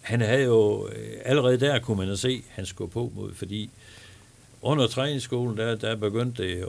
han 0.00 0.20
havde 0.20 0.44
jo, 0.44 0.88
allerede 1.24 1.60
der 1.60 1.78
kunne 1.78 2.06
man 2.06 2.16
se, 2.16 2.42
han 2.48 2.66
skulle 2.66 2.90
på 2.90 3.12
mod, 3.16 3.34
fordi 3.34 3.70
under 4.62 4.86
træningsskolen, 4.86 5.56
der, 5.56 5.74
der 5.74 5.96
begyndte 5.96 6.42
det 6.42 6.64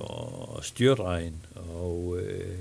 at 0.58 0.66
styrtregne, 0.66 1.36
og 1.76 2.18
øh, 2.22 2.56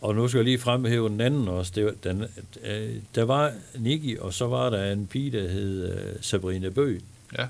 og 0.00 0.14
nu 0.14 0.28
skal 0.28 0.38
jeg 0.38 0.44
lige 0.44 0.58
fremhæve 0.58 1.08
den 1.08 1.20
anden 1.20 1.48
også. 1.48 1.72
Det, 1.74 2.04
den, 2.04 2.24
øh, 2.64 2.96
der 3.14 3.22
var 3.22 3.52
Niki, 3.78 4.16
og 4.20 4.34
så 4.34 4.46
var 4.46 4.70
der 4.70 4.92
en 4.92 5.06
pige, 5.06 5.30
der 5.30 5.48
hed 5.48 5.92
øh, 5.92 6.14
Sabrina 6.20 6.68
Bø. 6.68 6.98
Ja. 7.38 7.46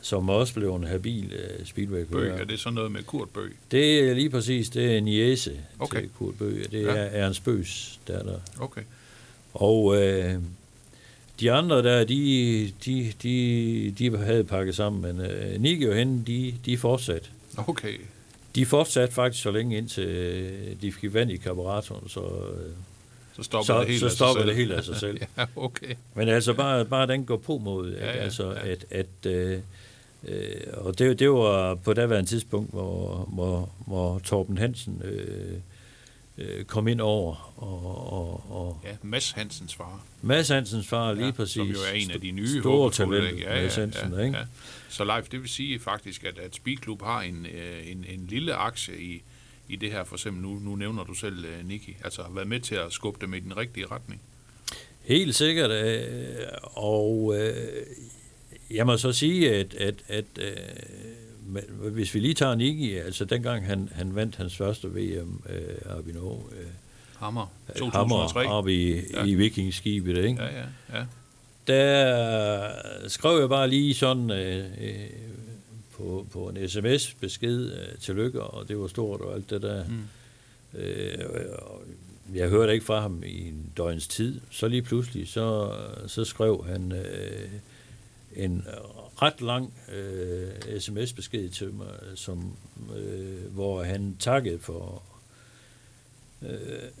Som 0.00 0.28
også 0.28 0.54
blev 0.54 0.74
en 0.74 0.84
habil 0.84 1.32
øh, 1.32 1.66
speedway 1.66 2.04
Bø, 2.04 2.28
er 2.28 2.44
det 2.44 2.60
sådan 2.60 2.74
noget 2.74 2.92
med 2.92 3.02
Kurt 3.02 3.28
Bø? 3.28 3.48
Det 3.70 4.10
er 4.10 4.14
lige 4.14 4.30
præcis, 4.30 4.68
det 4.70 4.92
er 4.92 4.98
en 4.98 5.08
jæse 5.08 5.52
okay. 5.78 6.00
til 6.00 6.10
Kurt 6.18 6.34
Bø. 6.38 6.62
Det 6.70 6.82
ja. 6.82 6.88
er 6.88 7.24
Ernst 7.24 7.44
Bøs, 7.44 8.00
der 8.06 8.22
der. 8.22 8.38
Okay. 8.60 8.82
Og 9.54 10.02
øh, 10.02 10.34
de 11.40 11.52
andre 11.52 11.82
der, 11.82 12.04
de, 12.04 12.72
de, 12.84 13.12
de, 13.22 13.94
de 13.98 14.16
havde 14.16 14.44
pakket 14.44 14.74
sammen, 14.74 15.02
men 15.02 15.26
øh, 15.26 15.60
Niki 15.60 15.84
og 15.84 15.96
hende, 15.96 16.24
de, 16.26 16.54
de 16.66 16.78
fortsatte. 16.78 17.28
Okay. 17.56 17.98
De 18.54 18.66
fortsatte 18.66 19.14
faktisk 19.14 19.42
så 19.42 19.50
længe 19.50 19.76
indtil 19.76 20.06
øh, 20.08 20.82
de 20.82 20.92
fik 20.92 21.14
vand 21.14 21.30
i 21.30 21.36
karburatoren, 21.36 22.08
så, 22.08 22.20
øh, 22.20 22.70
så 23.36 23.42
stopper, 23.42 23.64
så, 23.64 23.80
det, 23.80 23.88
helt 23.88 24.00
så 24.00 24.08
stopper 24.08 24.44
det 24.44 24.56
helt 24.56 24.72
af 24.72 24.84
sig 24.84 24.96
selv. 25.06 25.20
ja, 25.38 25.46
okay. 25.56 25.94
Men 26.14 26.28
altså 26.28 26.52
bare, 26.54 26.84
bare 26.84 27.06
den 27.06 27.24
går 27.26 27.36
på 27.36 27.58
mod, 27.58 27.92
ja, 27.92 28.06
ja, 28.06 28.12
altså, 28.12 28.50
ja. 28.50 28.68
at, 28.70 28.84
at 28.90 29.26
øh, 29.26 29.58
øh, 30.28 30.60
og 30.72 30.98
det, 30.98 31.18
det 31.18 31.30
var 31.30 31.74
på 31.74 31.92
daværende 31.92 32.30
tidspunkt, 32.30 32.70
hvor, 32.70 33.28
hvor, 33.32 33.72
hvor 33.86 34.18
Torben 34.18 34.58
Hansen 34.58 35.02
øh, 35.04 35.58
øh, 36.38 36.64
kom 36.64 36.88
ind 36.88 37.00
over. 37.00 37.52
Og, 37.56 38.12
og, 38.12 38.44
og 38.50 38.80
Ja, 38.84 38.90
Mads 39.02 39.30
Hansens 39.30 39.74
far. 39.74 40.00
Mads 40.22 40.48
Hansens 40.48 40.88
far, 40.88 41.12
lige 41.12 41.26
ja, 41.26 41.30
præcis. 41.32 41.54
Som 41.54 41.66
jo 41.66 41.76
er 41.92 41.94
en 41.94 42.10
af 42.10 42.20
de 42.20 42.30
nye 42.30 42.60
store 42.60 42.72
håbefulde, 42.72 43.20
talent, 43.20 43.36
ikke? 43.38 43.48
Mads 43.48 43.74
Hansen, 43.74 44.12
ja, 44.12 44.18
ikke? 44.20 44.38
Ja. 44.38 44.44
Så 44.94 45.04
Leif, 45.04 45.28
det 45.28 45.40
vil 45.40 45.48
sige 45.48 45.80
faktisk, 45.80 46.24
at, 46.24 46.38
at 46.38 46.54
Speedklub 46.54 47.02
har 47.02 47.20
en, 47.22 47.46
øh, 47.46 47.90
en, 47.90 48.04
en 48.08 48.26
lille 48.28 48.54
aktie 48.54 49.00
i, 49.02 49.22
i 49.68 49.76
det 49.76 49.90
her, 49.92 50.04
for 50.04 50.14
eksempel 50.16 50.42
nu, 50.42 50.58
nu 50.58 50.76
nævner 50.76 51.04
du 51.04 51.14
selv 51.14 51.38
uh, 51.38 51.68
Nicky, 51.68 51.96
altså 52.04 52.22
har 52.22 52.30
været 52.30 52.48
med 52.48 52.60
til 52.60 52.74
at 52.74 52.92
skubbe 52.92 53.18
dem 53.20 53.34
i 53.34 53.40
den 53.40 53.56
rigtige 53.56 53.86
retning. 53.86 54.20
Helt 55.00 55.34
sikkert, 55.34 55.70
øh, 55.70 56.46
og 56.62 57.34
øh, 57.38 57.54
jeg 58.70 58.86
må 58.86 58.96
så 58.96 59.12
sige, 59.12 59.54
at, 59.54 59.74
at, 59.74 59.94
at 60.08 60.24
øh, 60.38 60.52
men 61.46 61.62
hvis 61.92 62.14
vi 62.14 62.20
lige 62.20 62.34
tager 62.34 62.54
Niki, 62.54 62.94
altså 62.94 63.24
dengang 63.24 63.66
han, 63.66 63.88
han 63.94 64.14
vandt 64.14 64.36
hans 64.36 64.56
første 64.56 64.88
VM 64.88 65.42
øh, 65.48 66.14
Norge, 66.14 66.44
øh, 66.60 66.66
Hammer, 67.16 67.46
2003. 67.76 68.40
Hammer 68.40 68.54
op 68.54 68.68
i, 68.68 69.00
Ja. 69.12 69.24
i 69.24 69.34
vikingskibet, 69.34 70.16
ikke? 70.16 70.42
Ja, 70.42 70.58
ja, 70.58 70.64
ja. 70.98 71.04
Der 71.66 72.70
skrev 73.08 73.40
jeg 73.40 73.48
bare 73.48 73.68
lige 73.68 73.94
sådan 73.94 74.30
øh, 74.30 74.64
øh, 74.80 75.10
på, 75.96 76.26
på 76.32 76.48
en 76.48 76.68
sms-besked 76.68 77.72
øh, 77.72 77.98
tillykke, 77.98 78.42
og 78.42 78.68
det 78.68 78.78
var 78.78 78.86
stort 78.86 79.20
og 79.20 79.34
alt 79.34 79.50
det 79.50 79.62
der. 79.62 79.84
Mm. 79.84 80.78
Øh, 80.80 81.24
og 81.58 81.82
jeg 82.34 82.48
hørte 82.48 82.72
ikke 82.72 82.84
fra 82.84 83.00
ham 83.00 83.22
i 83.26 83.48
en 83.48 83.72
døgns 83.76 84.08
tid. 84.08 84.40
Så 84.50 84.68
lige 84.68 84.82
pludselig, 84.82 85.28
så, 85.28 85.74
så 86.06 86.24
skrev 86.24 86.64
han 86.68 86.92
øh, 86.92 87.48
en 88.36 88.66
ret 89.22 89.40
lang 89.40 89.74
øh, 89.94 90.80
sms-besked 90.80 91.48
til 91.48 91.72
mig, 91.72 91.86
som, 92.14 92.56
øh, 92.96 93.52
hvor 93.52 93.82
han 93.82 94.16
takkede 94.18 94.58
for 94.58 95.02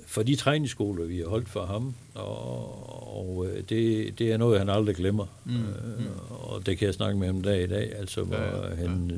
for 0.06 0.22
de 0.22 0.36
træningsskoler, 0.36 1.04
vi 1.04 1.18
har 1.18 1.26
holdt 1.28 1.48
for 1.48 1.66
ham, 1.66 1.94
og, 2.14 3.16
og 3.18 3.46
øh, 3.46 3.62
det, 3.68 4.18
det 4.18 4.32
er 4.32 4.36
noget, 4.36 4.58
han 4.58 4.68
aldrig 4.68 4.96
glemmer. 4.96 5.26
Mm, 5.44 5.52
Øh, 5.64 6.06
og 6.30 6.66
det 6.66 6.78
kan 6.78 6.86
jeg 6.86 6.94
snakke 6.94 7.18
med 7.18 7.26
ham 7.26 7.42
dag 7.42 7.62
i 7.62 7.66
dag, 7.66 7.96
altså 7.98 8.22
hvor 8.22 8.36
Ja, 8.36 8.68
ja, 8.68 8.74
han 8.74 9.10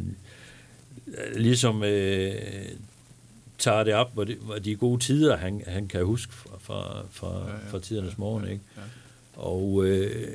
øh, 1.06 1.36
ligesom 1.36 1.84
øh, 1.84 2.32
tager 3.58 3.84
det 3.84 3.94
op, 3.94 4.14
hvor, 4.14 4.24
det, 4.24 4.36
hvor 4.36 4.54
de 4.58 4.76
gode 4.76 5.00
tider, 5.02 5.36
han, 5.36 5.62
han 5.66 5.88
kan 5.88 6.04
huske 6.04 6.32
fra, 6.32 6.50
fra, 6.60 7.06
fra, 7.10 7.38
Ja, 7.48 7.52
ja, 7.52 7.70
fra 7.70 7.78
tidernes 7.78 8.18
morgen. 8.18 8.44
ja, 8.44 8.50
Ikke? 8.50 8.62
ja. 8.76 8.82
Og 9.42 9.84
øh, 9.86 10.28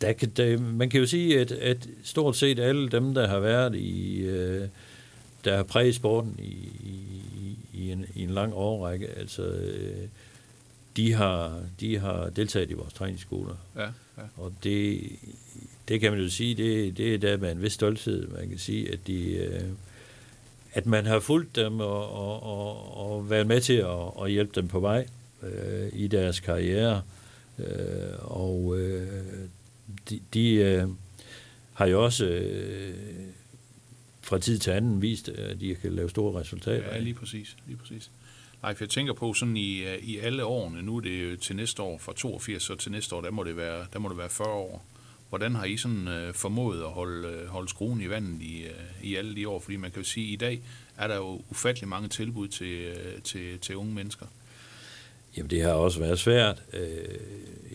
der 0.00 0.12
kan, 0.12 0.28
der, 0.36 0.58
man 0.58 0.90
kan 0.90 1.00
jo 1.00 1.06
sige, 1.06 1.40
at, 1.40 1.52
at 1.52 1.88
stort 2.04 2.36
set 2.36 2.58
alle 2.58 2.88
dem, 2.88 3.14
der 3.14 3.28
har 3.28 3.38
været 3.40 3.74
i, 3.76 4.16
øh, 4.20 4.68
der 5.44 5.56
har 5.56 5.62
præget 5.62 5.94
sporten 5.94 6.36
i, 6.38 6.48
i, 6.84 7.22
i, 7.74 7.92
en, 7.92 8.06
i 8.14 8.22
en 8.22 8.30
lang 8.30 8.52
årrække, 8.54 9.08
altså 9.08 9.42
øh, 9.42 10.08
de 10.96 11.12
har, 11.12 11.62
de 11.80 11.98
har 11.98 12.28
deltaget 12.28 12.70
i 12.70 12.74
vores 12.74 12.92
træningsskoler. 12.92 13.54
ja, 13.76 13.82
ja. 14.18 14.22
Og 14.36 14.52
det, 14.64 15.02
det 15.88 16.00
kan 16.00 16.12
man 16.12 16.20
jo 16.20 16.28
sige, 16.28 16.54
det, 16.54 16.96
det 16.96 17.14
er 17.14 17.18
der 17.18 17.36
med 17.36 17.52
en 17.52 17.62
vis 17.62 17.72
stolthed, 17.72 18.28
man 18.28 18.48
kan 18.48 18.58
sige, 18.58 18.92
at 18.92 18.98
de, 19.06 19.32
øh, 19.32 19.62
at 20.72 20.86
man 20.86 21.06
har 21.06 21.20
fulgt 21.20 21.56
dem 21.56 21.80
og, 21.80 22.10
og, 22.10 22.42
og, 22.42 22.96
og 22.96 23.30
været 23.30 23.46
med 23.46 23.60
til 23.60 23.72
at, 23.72 24.24
at 24.24 24.30
hjælpe 24.30 24.52
dem 24.54 24.68
på 24.68 24.80
vej 24.80 25.06
øh, 25.42 25.88
i 25.92 26.06
deres 26.06 26.40
karriere. 26.40 27.02
Øh, 27.58 27.66
og 28.18 28.78
øh, 28.78 29.08
de, 30.10 30.20
de 30.34 30.54
øh, 30.54 30.88
har 31.72 31.86
jo 31.86 32.04
også 32.04 32.24
øh, 32.24 32.94
fra 34.24 34.38
tid 34.38 34.58
til 34.58 34.70
anden 34.70 35.02
vist, 35.02 35.28
at 35.28 35.60
de 35.60 35.74
kan 35.74 35.92
lave 35.92 36.10
store 36.10 36.40
resultater. 36.40 36.94
Ja, 36.94 36.98
lige 36.98 37.14
præcis. 37.14 37.56
Lige 37.66 37.76
præcis. 37.76 38.10
Leif, 38.64 38.80
jeg 38.80 38.88
tænker 38.88 39.12
på 39.12 39.34
sådan 39.34 39.56
i, 39.56 39.78
øh, 39.82 39.98
i 40.02 40.18
alle 40.18 40.44
årene, 40.44 40.82
nu 40.82 40.96
er 40.96 41.00
det 41.00 41.30
jo 41.32 41.36
til 41.36 41.56
næste 41.56 41.82
år, 41.82 41.98
fra 41.98 42.12
82 42.16 42.62
så 42.62 42.74
til 42.74 42.92
næste 42.92 43.14
år, 43.14 43.20
der 43.20 43.30
må 43.30 43.44
det 43.44 43.56
være, 43.56 43.86
der 43.92 43.98
må 43.98 44.08
det 44.08 44.18
være 44.18 44.28
40 44.28 44.48
år. 44.48 44.84
Hvordan 45.28 45.54
har 45.54 45.64
I 45.64 45.76
sådan 45.76 46.08
øh, 46.08 46.34
formået 46.34 46.80
at 46.82 46.90
holde, 46.90 47.28
øh, 47.28 47.46
holde 47.46 47.68
skruen 47.68 48.00
i 48.00 48.08
vandet 48.08 48.42
i, 48.42 48.62
øh, 48.62 48.70
i 49.02 49.16
alle 49.16 49.36
de 49.36 49.48
år? 49.48 49.60
Fordi 49.60 49.76
man 49.76 49.90
kan 49.90 50.02
jo 50.02 50.08
sige, 50.08 50.26
at 50.26 50.32
i 50.32 50.36
dag 50.36 50.60
er 50.98 51.06
der 51.06 51.16
jo 51.16 51.42
ufattelig 51.50 51.88
mange 51.88 52.08
tilbud 52.08 52.48
til, 52.48 52.66
øh, 52.66 53.22
til, 53.22 53.58
til 53.58 53.76
unge 53.76 53.94
mennesker. 53.94 54.26
Jamen, 55.36 55.50
det 55.50 55.62
har 55.62 55.70
også 55.72 55.98
været 55.98 56.18
svært. 56.18 56.62
Øh, 56.72 57.18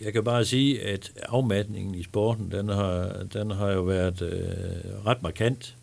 Jeg 0.01 0.13
kan 0.13 0.23
bare 0.23 0.45
sige, 0.45 0.81
at 0.81 1.11
afmatningen 1.23 1.95
i 1.95 2.03
sporten, 2.03 2.51
den 2.51 2.69
har, 2.69 3.23
den 3.33 3.51
har 3.51 3.71
jo 3.71 3.81
været 3.81 4.21
øh, 4.21 5.05
ret 5.05 5.21
markant 5.23 5.75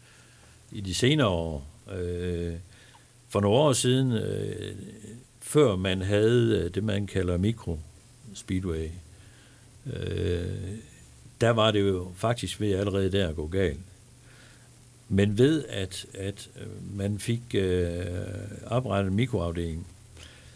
i 0.76 0.80
de 0.80 0.94
senere 0.94 1.28
år. 1.28 1.66
Øh, 1.92 2.54
For 3.28 3.40
nogle 3.40 3.58
år 3.58 3.72
siden, 3.72 4.12
øh, 4.12 4.76
før 5.40 5.76
man 5.76 6.02
havde 6.02 6.58
øh, 6.58 6.74
det, 6.74 6.84
man 6.84 7.06
kalder 7.06 7.38
mikro 7.38 7.78
speedway, 8.34 8.88
øh, 9.86 10.46
der 11.40 11.50
var 11.50 11.70
det 11.70 11.80
jo 11.80 12.12
faktisk 12.14 12.60
ved 12.60 12.74
allerede 12.74 13.12
der 13.12 13.28
at 13.28 13.36
gå 13.36 13.46
galt. 13.46 13.80
Men 15.08 15.38
ved, 15.38 15.64
at, 15.68 16.06
at 16.14 16.48
øh, 16.60 16.96
man 16.96 17.18
fik 17.18 17.42
øh, 17.54 18.04
oprettet 18.66 19.10
en 19.10 19.16
mikroafdeling, 19.16 19.86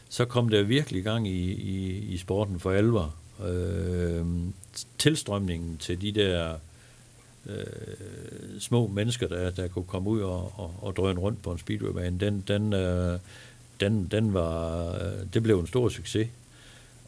så 0.09 0.25
kom 0.25 0.49
der 0.49 0.63
virkelig 0.63 1.03
gang 1.05 1.29
i, 1.29 1.53
i, 1.53 1.99
i 1.99 2.17
sporten 2.17 2.61
for 2.61 2.71
alvor. 2.71 3.15
Øh, 3.49 4.27
tilstrømningen 4.99 5.77
til 5.79 6.01
de 6.03 6.13
der 6.13 6.55
øh, 7.47 8.61
små 8.61 8.87
mennesker, 8.87 9.29
der, 9.29 9.51
der 9.51 9.69
kunne 9.69 9.85
komme 9.85 10.11
ud 10.11 10.21
og, 10.21 10.53
og, 10.57 10.75
og 10.83 10.97
drøne 10.97 11.21
rundt 11.21 11.43
på 11.43 11.53
en 11.53 11.59
speedwaybane, 11.59 12.19
den, 12.21 12.45
den, 12.49 12.73
øh, 12.73 13.19
den, 13.81 14.09
den 14.11 14.35
var, 14.35 14.89
øh, 14.95 15.13
det 15.35 15.43
blev 15.43 15.61
en 15.61 15.67
stor 15.67 15.89
succes. 15.89 16.29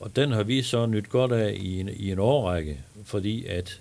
Og 0.00 0.16
den 0.16 0.32
har 0.32 0.42
vi 0.42 0.62
så 0.62 0.86
nyt 0.86 1.08
godt 1.08 1.32
af 1.32 1.54
i 1.60 1.80
en, 1.80 1.88
i 1.88 2.10
en 2.12 2.18
årrække, 2.18 2.80
fordi 3.04 3.46
at 3.46 3.80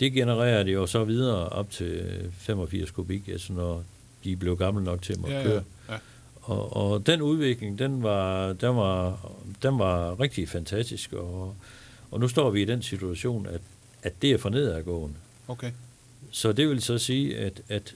det 0.00 0.12
genererer 0.12 0.62
det 0.62 0.74
jo 0.74 0.86
så 0.86 1.04
videre 1.04 1.48
op 1.48 1.70
til 1.70 2.02
85 2.32 2.90
kubik, 2.90 3.28
altså 3.28 3.52
når 3.52 3.82
de 4.24 4.36
blev 4.36 4.56
gamle 4.56 4.84
nok 4.84 5.02
til 5.02 5.12
at 5.12 5.18
måtte 5.18 5.36
Ja, 5.36 5.42
køre. 5.42 5.62
ja, 5.88 5.92
ja. 5.94 5.98
Og, 6.42 6.76
og 6.76 7.06
den 7.06 7.22
udvikling, 7.22 7.78
den 7.78 8.02
var, 8.02 8.52
den 8.52 8.76
var, 8.76 9.30
den 9.62 9.78
var 9.78 10.20
rigtig 10.20 10.48
fantastisk, 10.48 11.12
og, 11.12 11.54
og 12.10 12.20
nu 12.20 12.28
står 12.28 12.50
vi 12.50 12.62
i 12.62 12.64
den 12.64 12.82
situation, 12.82 13.46
at, 13.46 13.60
at 14.02 14.12
det 14.22 14.30
er 14.32 14.38
for 14.38 14.48
nedadgående. 14.48 15.16
Okay. 15.48 15.70
Så 16.30 16.52
det 16.52 16.68
vil 16.68 16.82
så 16.82 16.98
sige, 16.98 17.38
at, 17.38 17.62
at 17.68 17.94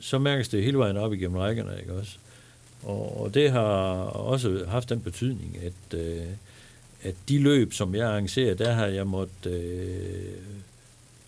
så 0.00 0.18
mærkes 0.18 0.48
det 0.48 0.64
hele 0.64 0.78
vejen 0.78 0.96
op 0.96 1.12
igennem 1.12 1.36
rækkerne, 1.36 1.80
ikke 1.80 1.92
også? 1.92 2.16
Og, 2.82 3.20
og 3.20 3.34
det 3.34 3.50
har 3.50 3.60
også 4.04 4.64
haft 4.68 4.88
den 4.88 5.00
betydning, 5.00 5.58
at, 5.62 5.98
øh, 5.98 6.26
at 7.02 7.14
de 7.28 7.38
løb, 7.38 7.72
som 7.72 7.94
jeg 7.94 8.08
arrangerer, 8.08 8.54
der 8.54 8.72
har 8.72 8.86
jeg 8.86 9.06
måttet 9.06 9.52
øh, 9.52 10.32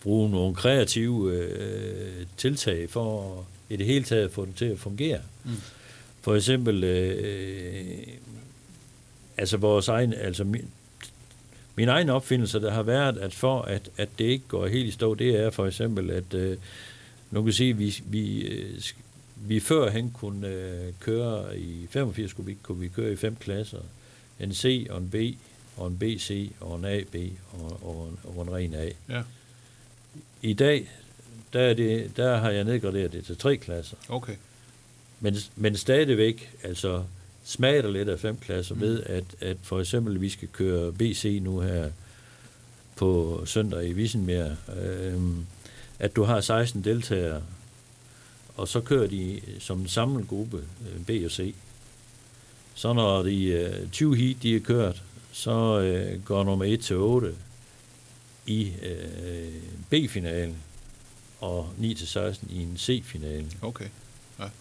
bruge 0.03 0.29
nogle 0.29 0.55
kreative 0.55 1.33
øh, 1.33 2.25
tiltag 2.37 2.89
for 2.89 3.45
i 3.69 3.75
det 3.75 3.85
hele 3.85 4.05
taget 4.05 4.25
at 4.25 4.31
få 4.31 4.45
det 4.45 4.55
til 4.55 4.65
at 4.65 4.79
fungere. 4.79 5.19
Mm. 5.43 5.51
For 6.21 6.35
eksempel, 6.35 6.83
øh, 6.83 7.97
altså 9.37 9.57
vores 9.57 9.87
egen, 9.87 10.13
altså 10.13 10.43
min, 10.43 10.65
min 11.77 11.89
egen 11.89 12.09
opfindelse, 12.09 12.61
der 12.61 12.71
har 12.71 12.83
været, 12.83 13.17
at 13.17 13.33
for 13.33 13.61
at, 13.61 13.89
at 13.97 14.09
det 14.19 14.25
ikke 14.25 14.47
går 14.47 14.67
helt 14.67 14.87
i 14.87 14.91
stå, 14.91 15.15
det 15.15 15.35
er 15.35 15.49
for 15.49 15.65
eksempel, 15.65 16.09
at 16.09 16.33
øh, 16.33 16.57
nu 17.31 17.43
kan 17.43 17.53
sige, 17.53 17.77
vi, 17.77 17.95
vi, 18.05 18.41
øh, 18.41 18.81
vi 19.35 19.59
førhen 19.59 20.11
kunne 20.11 20.47
øh, 20.47 20.93
køre 20.99 21.59
i 21.59 21.87
85 21.89 22.33
kubik, 22.33 22.57
kunne 22.63 22.79
vi 22.79 22.87
køre 22.87 23.11
i 23.11 23.15
fem 23.15 23.35
klasser. 23.35 23.79
En 24.39 24.53
C 24.53 24.87
og 24.89 24.97
en 24.97 25.09
B, 25.09 25.15
og 25.77 25.87
en 25.87 25.97
BC, 25.97 26.51
og 26.59 26.79
en 26.79 26.85
AB, 26.85 27.15
og, 27.53 27.79
og, 27.83 28.09
en, 28.09 28.19
og 28.23 28.43
en 28.43 28.53
ren 28.53 28.73
A. 28.73 28.89
Ja. 29.09 29.21
I 30.41 30.53
dag, 30.53 30.89
der, 31.53 31.61
er 31.61 31.73
det, 31.73 32.17
der 32.17 32.37
har 32.37 32.49
jeg 32.49 32.63
nedgraderet 32.63 33.13
det 33.13 33.25
til 33.25 33.37
tre 33.37 33.57
klasser. 33.57 33.97
Okay. 34.09 34.35
Men, 35.19 35.35
men 35.55 35.75
stadigvæk, 35.75 36.51
altså 36.63 37.03
smager 37.47 37.81
der 37.81 37.91
lidt 37.91 38.09
af 38.09 38.19
fem 38.19 38.37
klasser 38.37 38.75
Mm. 38.75 38.81
ved, 38.81 39.03
at, 39.03 39.23
at 39.41 39.57
for 39.61 39.79
eksempel 39.79 40.21
vi 40.21 40.29
skal 40.29 40.47
køre 40.47 40.93
BC 40.93 41.39
nu 41.41 41.59
her 41.59 41.89
på 42.95 43.41
søndag 43.45 43.87
i 43.87 43.93
Vissenbjerg, 43.93 44.55
øhm, 44.83 45.45
at 45.99 46.15
du 46.15 46.23
har 46.23 46.41
16 46.41 46.83
deltagere, 46.83 47.41
og 48.57 48.67
så 48.67 48.81
kører 48.81 49.07
de 49.07 49.41
som 49.59 49.79
en 49.79 49.87
samlet 49.87 50.27
gruppe 50.27 50.57
øh, 50.57 51.05
B 51.05 51.25
og 51.25 51.31
C. 51.31 51.55
Så 52.75 52.93
når 52.93 53.23
de 53.23 53.43
øh, 53.45 53.89
20 53.91 54.15
heat 54.15 54.37
de 54.43 54.55
er 54.55 54.59
kørt, 54.59 55.03
så 55.31 55.79
øh, 55.79 56.23
går 56.23 56.43
nummer 56.43 56.65
1 56.65 56.79
til 56.79 56.95
8 56.95 57.35
i 58.45 58.71
øh, 58.83 59.53
B-finalen, 59.89 60.55
og 61.39 61.69
9 61.77 61.93
til 61.93 62.07
16 62.07 62.49
i 62.51 62.63
en 62.63 62.77
C-finale. 62.77 63.45
Okay. 63.61 63.85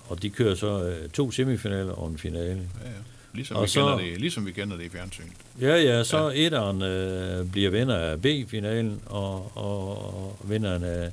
Og 0.09 0.23
de 0.23 0.31
kører 0.31 0.55
så 0.55 0.83
øh, 0.89 1.09
to 1.09 1.31
semifinaler 1.31 1.93
og 1.93 2.09
en 2.09 2.19
finale. 2.19 2.49
Ja, 2.85 2.89
ja. 2.89 2.95
Ligesom, 3.35 3.57
Og 3.57 3.63
vi 3.63 3.69
så- 3.69 3.81
kender 3.81 3.99
det, 3.99 4.21
ligesom 4.21 4.47
vi 4.47 4.53
kender 4.53 4.77
det 4.77 4.85
i 4.85 4.89
fjernsynet. 4.89 5.33
Ja, 5.61 5.77
ja, 5.83 6.05
så 6.05 6.31
ja. 6.31 6.47
etteren 6.47 6.83
øh, 6.83 7.51
bliver 7.53 7.71
vinder 7.71 7.97
af 7.97 8.23
B-finalen, 8.23 9.01
og, 9.07 9.53
og, 9.57 9.99
og 10.15 10.37
vinderen 10.45 10.85
af, 10.85 11.11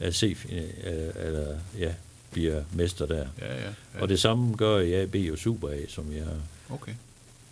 af 0.00 0.14
C-finalen, 0.14 0.70
øh, 0.86 1.26
eller 1.26 1.46
ja, 1.78 1.92
bliver 2.32 2.62
mester 2.72 3.06
der. 3.06 3.26
Ja, 3.40 3.54
ja. 3.54 3.60
ja. 3.94 4.00
Og 4.02 4.08
det 4.08 4.20
samme 4.20 4.54
gør 4.56 4.78
i 4.78 4.92
A, 4.94 5.06
B 5.06 5.16
og 5.32 5.38
Super 5.38 5.68
A, 5.68 5.76
som 5.88 6.12
jeg 6.12 6.26
Okay. 6.70 6.92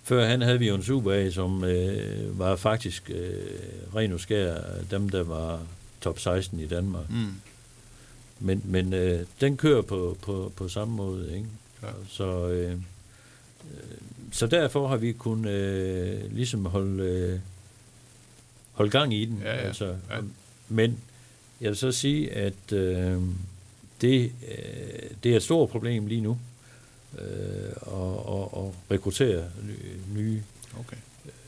Før 0.05 0.27
han 0.27 0.41
havde 0.43 0.59
vi 0.59 0.69
jo 0.69 0.75
en 0.75 0.83
Super 0.83 1.13
A, 1.13 1.31
som 1.31 1.65
øh, 1.65 2.39
var 2.39 2.57
faktisk 2.57 3.11
øh, 3.15 3.33
ren 3.95 4.13
og 4.13 4.21
skær 4.21 4.55
dem, 4.91 5.09
der 5.09 5.23
var 5.23 5.61
top 6.01 6.19
16 6.19 6.61
i 6.61 6.67
Danmark. 6.67 7.11
Mm. 7.11 7.27
Men, 8.41 8.63
men 8.65 8.93
øh, 8.95 9.27
den 9.41 9.57
kører 9.57 9.83
på, 9.83 10.17
på, 10.23 10.53
på 10.57 10.69
samme 10.69 10.95
måde, 10.97 11.37
ikke? 11.37 11.49
Ja. 11.83 11.89
Så, 12.09 12.49
øh, 12.49 12.73
øh, 12.73 12.79
så 14.33 14.47
derfor 14.47 14.89
har 14.89 14.97
vi 14.97 15.13
kunnet 15.13 15.51
øh, 15.51 16.33
ligesom 16.35 16.67
holde, 16.67 17.03
øh, 17.05 17.39
holde 18.73 18.91
gang 18.91 19.15
i 19.15 19.25
den. 19.25 19.41
Ja, 19.45 19.51
ja, 19.55 19.57
Altså, 19.61 19.87
ja. 20.11 20.21
Men 20.69 20.99
jeg 21.61 21.69
vil 21.69 21.77
så 21.77 21.93
sige, 21.93 22.33
at 22.33 22.73
øh, 22.73 23.21
det, 24.01 24.33
øh, 24.49 25.11
det 25.25 25.33
er 25.33 25.37
et 25.37 25.43
stort 25.43 25.69
problem 25.71 26.07
lige 26.07 26.21
nu 26.21 26.39
øh, 27.19 27.25
at, 27.67 28.13
at, 28.29 28.65
at 28.65 28.73
rekruttere 28.91 29.45
ny- 29.63 30.19
nye 30.21 30.43
Okay. 30.79 30.97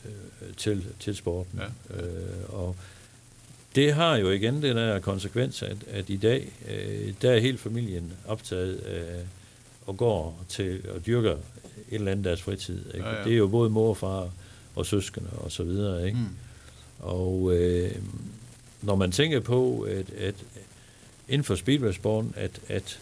øh, 0.05 0.53
til, 0.57 0.85
til 0.99 1.15
sporten. 1.15 1.59
Ja, 1.59 1.95
Øh, 2.03 2.53
og 2.53 2.75
det 3.75 3.93
har 3.93 4.15
jo 4.15 4.29
igen 4.29 4.61
den 4.61 4.77
der 4.77 4.99
konsekvens, 4.99 5.61
at, 5.61 5.77
at 5.91 6.09
i 6.09 6.17
dag, 6.17 6.51
øh, 6.69 7.13
der 7.21 7.31
er 7.31 7.39
hele 7.39 7.57
familien 7.57 8.13
optaget 8.27 8.75
af 8.77 9.19
og 9.85 9.97
går 9.97 10.45
til 10.49 10.81
og 10.95 11.05
dyrker 11.05 11.31
et 11.33 11.39
eller 11.89 12.11
andet 12.11 12.25
deres 12.25 12.41
fritid. 12.41 12.79
Ikke? 12.95 13.07
Ja, 13.07 13.15
ja. 13.17 13.23
Det 13.23 13.33
er 13.33 13.37
jo 13.37 13.47
både 13.47 13.69
mor 13.69 13.89
og 13.89 13.97
far 13.97 14.29
og 14.75 14.85
søskende 14.85 15.29
og 15.31 15.51
så 15.51 15.63
videre. 15.63 16.05
Ikke? 16.05 16.17
Mm. 16.17 16.25
Og 16.99 17.53
øh, 17.55 17.91
når 18.81 18.95
man 18.95 19.11
tænker 19.11 19.39
på, 19.39 19.81
at, 19.81 20.05
at 20.19 20.35
inden 21.29 21.43
for 21.45 21.55
speedwaysporten, 21.55 22.33
at, 22.37 22.51
at 22.69 22.99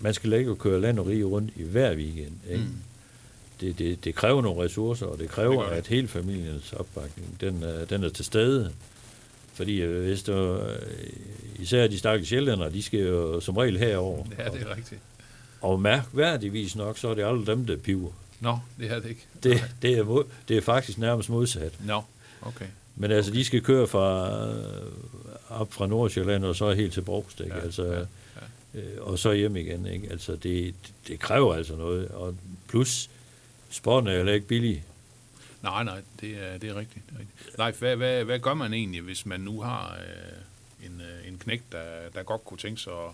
man 0.00 0.14
skal 0.14 0.30
lægge 0.30 0.50
og 0.50 0.58
køre 0.58 0.80
land 0.80 0.98
og 0.98 1.06
rige 1.06 1.24
rundt 1.24 1.50
i 1.56 1.62
hver 1.62 1.94
weekend. 1.96 2.32
Ikke? 2.50 2.64
Mm. 2.64 2.74
Det, 3.60 3.78
det, 3.78 4.04
det 4.04 4.14
kræver 4.14 4.42
nogle 4.42 4.64
ressourcer, 4.64 5.06
og 5.06 5.18
det 5.18 5.28
kræver, 5.28 5.68
Det 5.68 5.76
at 5.76 5.86
hele 5.86 6.08
familiens 6.08 6.72
opbakning, 6.72 7.36
den, 7.40 7.62
er- 7.62 7.84
den 7.84 8.04
er 8.04 8.08
til 8.08 8.24
stede. 8.24 8.72
Fordi 9.56 9.80
øh, 9.82 10.02
hvis 10.04 10.22
du, 10.22 10.32
øh, 10.32 10.78
især 11.58 11.86
de 11.86 11.98
stakkels 11.98 12.28
sjællænder, 12.28 12.68
de 12.68 12.82
skal 12.82 13.00
jo 13.00 13.40
som 13.40 13.56
regel 13.56 13.78
herover. 13.78 14.24
Ja, 14.38 14.44
det 14.44 14.62
er 14.62 14.76
rigtigt. 14.76 15.00
Og 15.60 15.80
mærkværdigvis 15.80 16.76
nok, 16.76 16.98
så 16.98 17.08
er 17.08 17.14
det 17.14 17.24
aldrig 17.24 17.46
dem, 17.46 17.66
der 17.66 17.76
piver. 17.76 18.10
Nå, 18.40 18.58
det 18.78 18.90
er 18.90 19.00
det 19.00 19.08
ikke. 19.08 19.26
Det, 19.42 19.64
det, 19.82 19.98
er, 19.98 20.04
mod- 20.04 20.24
det 20.48 20.56
er 20.56 20.60
faktisk 20.62 20.98
nærmest 20.98 21.28
modsat. 21.30 21.72
Nå, 21.84 22.02
okay. 22.42 22.64
Men 22.96 23.10
altså, 23.10 23.30
de 23.32 23.44
skal 23.44 23.60
køre 23.62 23.86
fra, 23.86 24.30
øh, 24.48 24.82
op 25.48 25.72
fra 25.72 25.86
Nordsjælland 25.86 26.44
og 26.44 26.56
så 26.56 26.72
helt 26.72 26.92
til 26.92 27.00
Brogst, 27.00 27.40
ikke? 27.40 27.54
Ja, 27.56 27.60
altså, 27.60 27.84
ja, 27.92 28.00
Øh, 28.74 28.82
og 29.00 29.18
så 29.18 29.32
hjem 29.32 29.56
igen. 29.56 29.86
Ikke? 29.86 30.08
Altså, 30.10 30.36
det, 30.36 30.74
det 31.08 31.20
kræver 31.20 31.54
altså 31.54 31.76
noget. 31.76 32.08
Og 32.08 32.34
plus, 32.68 33.10
sporten 33.70 34.08
er 34.10 34.16
heller 34.16 34.32
ikke 34.32 34.46
billig. 34.46 34.84
Nej, 35.62 35.84
nej, 35.84 36.00
det 36.20 36.30
er, 36.30 36.58
det 36.58 36.70
er 36.70 36.74
rigtigt. 36.74 37.04
Det 37.06 37.14
er 37.14 37.20
rigtigt. 37.20 37.58
Leif, 37.58 37.78
hvad, 37.78 37.96
hvad, 37.96 38.24
hvad 38.24 38.38
gør 38.38 38.54
man 38.54 38.74
egentlig, 38.74 39.00
hvis 39.00 39.26
man 39.26 39.40
nu 39.40 39.60
har 39.60 39.98
øh, 40.00 40.86
en, 40.86 41.00
øh, 41.00 41.28
en 41.28 41.38
knægt, 41.38 41.72
der, 41.72 41.84
der 42.14 42.22
godt 42.22 42.44
kunne 42.44 42.58
tænke 42.58 42.80
sig 42.80 42.92
at, 42.92 43.10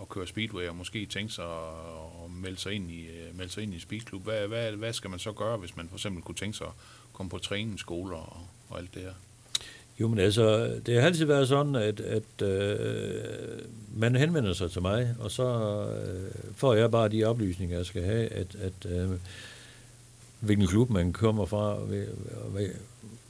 at 0.00 0.08
køre 0.08 0.26
speedway, 0.26 0.68
og 0.68 0.76
måske 0.76 1.06
tænke 1.06 1.32
sig 1.32 1.44
at, 1.44 2.24
at 2.24 2.30
melde 2.30 2.56
sig 2.56 2.72
ind 2.72 2.90
i, 2.90 3.06
øh, 3.06 3.36
melde 3.38 3.52
sig 3.52 3.62
ind 3.62 3.74
i 3.74 3.80
speedklub? 3.80 4.24
Hvad, 4.24 4.48
hvad, 4.48 4.72
hvad 4.72 4.92
skal 4.92 5.10
man 5.10 5.18
så 5.18 5.32
gøre, 5.32 5.56
hvis 5.56 5.76
man 5.76 5.88
for 5.88 5.96
eksempel 5.96 6.22
kunne 6.22 6.34
tænke 6.34 6.58
sig 6.58 6.66
at 6.66 6.72
komme 7.12 7.30
på 7.30 7.38
træningsskoler 7.38 8.16
og, 8.16 8.46
og 8.68 8.78
alt 8.78 8.94
det 8.94 9.02
her? 9.02 9.12
Jo, 10.00 10.08
men 10.08 10.18
altså, 10.18 10.74
det 10.86 10.94
har 10.94 11.06
altid 11.06 11.24
været 11.24 11.48
sådan, 11.48 11.74
at, 11.74 12.00
at 12.00 12.42
øh, 12.42 13.60
man 13.94 14.16
henvender 14.16 14.52
sig 14.52 14.70
til 14.70 14.82
mig, 14.82 15.14
og 15.18 15.30
så 15.30 15.44
øh, 15.44 16.30
får 16.54 16.74
jeg 16.74 16.90
bare 16.90 17.08
de 17.08 17.24
oplysninger, 17.24 17.76
jeg 17.76 17.86
skal 17.86 18.02
have, 18.02 18.28
at, 18.28 18.56
at 18.60 18.86
øh, 18.90 19.10
hvilken 20.40 20.66
klub 20.66 20.90
man 20.90 21.12
kommer 21.12 21.46
fra, 21.46 21.74
hvil- 21.78 22.08
hvil- 22.52 22.76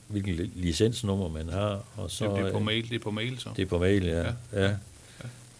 hvilken 0.07 0.35
li- 0.35 0.49
licensnummer 0.55 1.29
man 1.29 1.49
har, 1.49 1.83
og 1.95 2.11
så... 2.11 2.25
Det 2.25 2.33
bliver 2.33 2.51
på 2.51 2.57
øh, 2.57 2.65
mail, 2.65 2.89
det 2.89 2.95
er 2.95 2.99
på 2.99 3.11
mail 3.11 3.39
så? 3.39 3.49
Det 3.55 3.61
er 3.61 3.65
på 3.65 3.79
mail, 3.79 4.05
ja. 4.05 4.21
Ja, 4.53 4.63
ja. 4.65 4.75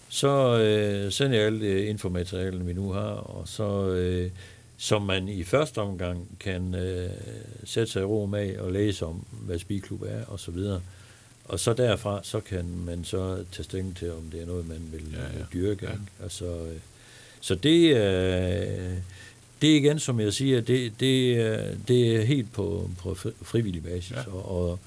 Så 0.10 0.58
øh, 0.60 1.12
sender 1.12 1.38
jeg 1.38 1.46
alt 1.46 1.62
det 1.62 1.84
infomateriale, 1.84 2.66
vi 2.66 2.74
nu 2.74 2.92
har, 2.92 3.10
og 3.10 3.48
så, 3.48 3.88
øh, 3.90 4.32
som 4.78 5.02
man 5.02 5.28
i 5.30 5.44
første 5.44 5.78
omgang 5.78 6.28
kan 6.40 6.76
øh, 6.76 7.10
sætte 7.64 7.92
sig 7.92 8.02
i 8.02 8.06
ro 8.06 8.26
med 8.26 8.58
og 8.58 8.72
læse 8.72 9.06
om, 9.06 9.26
hvad 9.32 9.60
Speedklub 9.60 10.02
er, 10.02 10.26
og 10.28 10.40
så 10.40 10.52
videre. 10.52 10.82
Og 11.46 11.60
så 11.60 11.74
derfra, 11.74 12.20
så 12.24 12.40
kan 12.40 12.66
man 12.86 13.04
så 13.04 13.46
tage 13.52 13.64
stilling 13.64 13.98
til, 13.98 14.12
om 14.12 14.22
det 14.32 14.42
er 14.42 14.46
noget, 14.46 14.68
man 14.68 14.82
vil 14.92 15.04
Ja, 15.14 15.40
ja, 15.40 15.46
dyrke. 15.54 15.86
Ja. 15.86 15.92
Altså, 16.24 16.46
øh, 16.46 16.78
så 17.42 17.56
det, 17.56 17.96
øh, 17.98 18.98
det 19.62 19.71
er 19.71 19.76
igen, 19.76 20.00
som 20.00 20.19
jeg 20.19 20.34
siger, 20.34 20.62
det, 20.62 20.91
det, 21.00 21.34
er- 21.38 21.76
det 21.88 22.15
er 22.15 22.21
helt 22.21 22.54
på, 22.54 22.89
på 23.00 23.13
fri- 23.13 23.43
frivillig 23.43 23.84
basis. 23.84 24.12
Ja. 24.12 24.32
Og, 24.34 24.80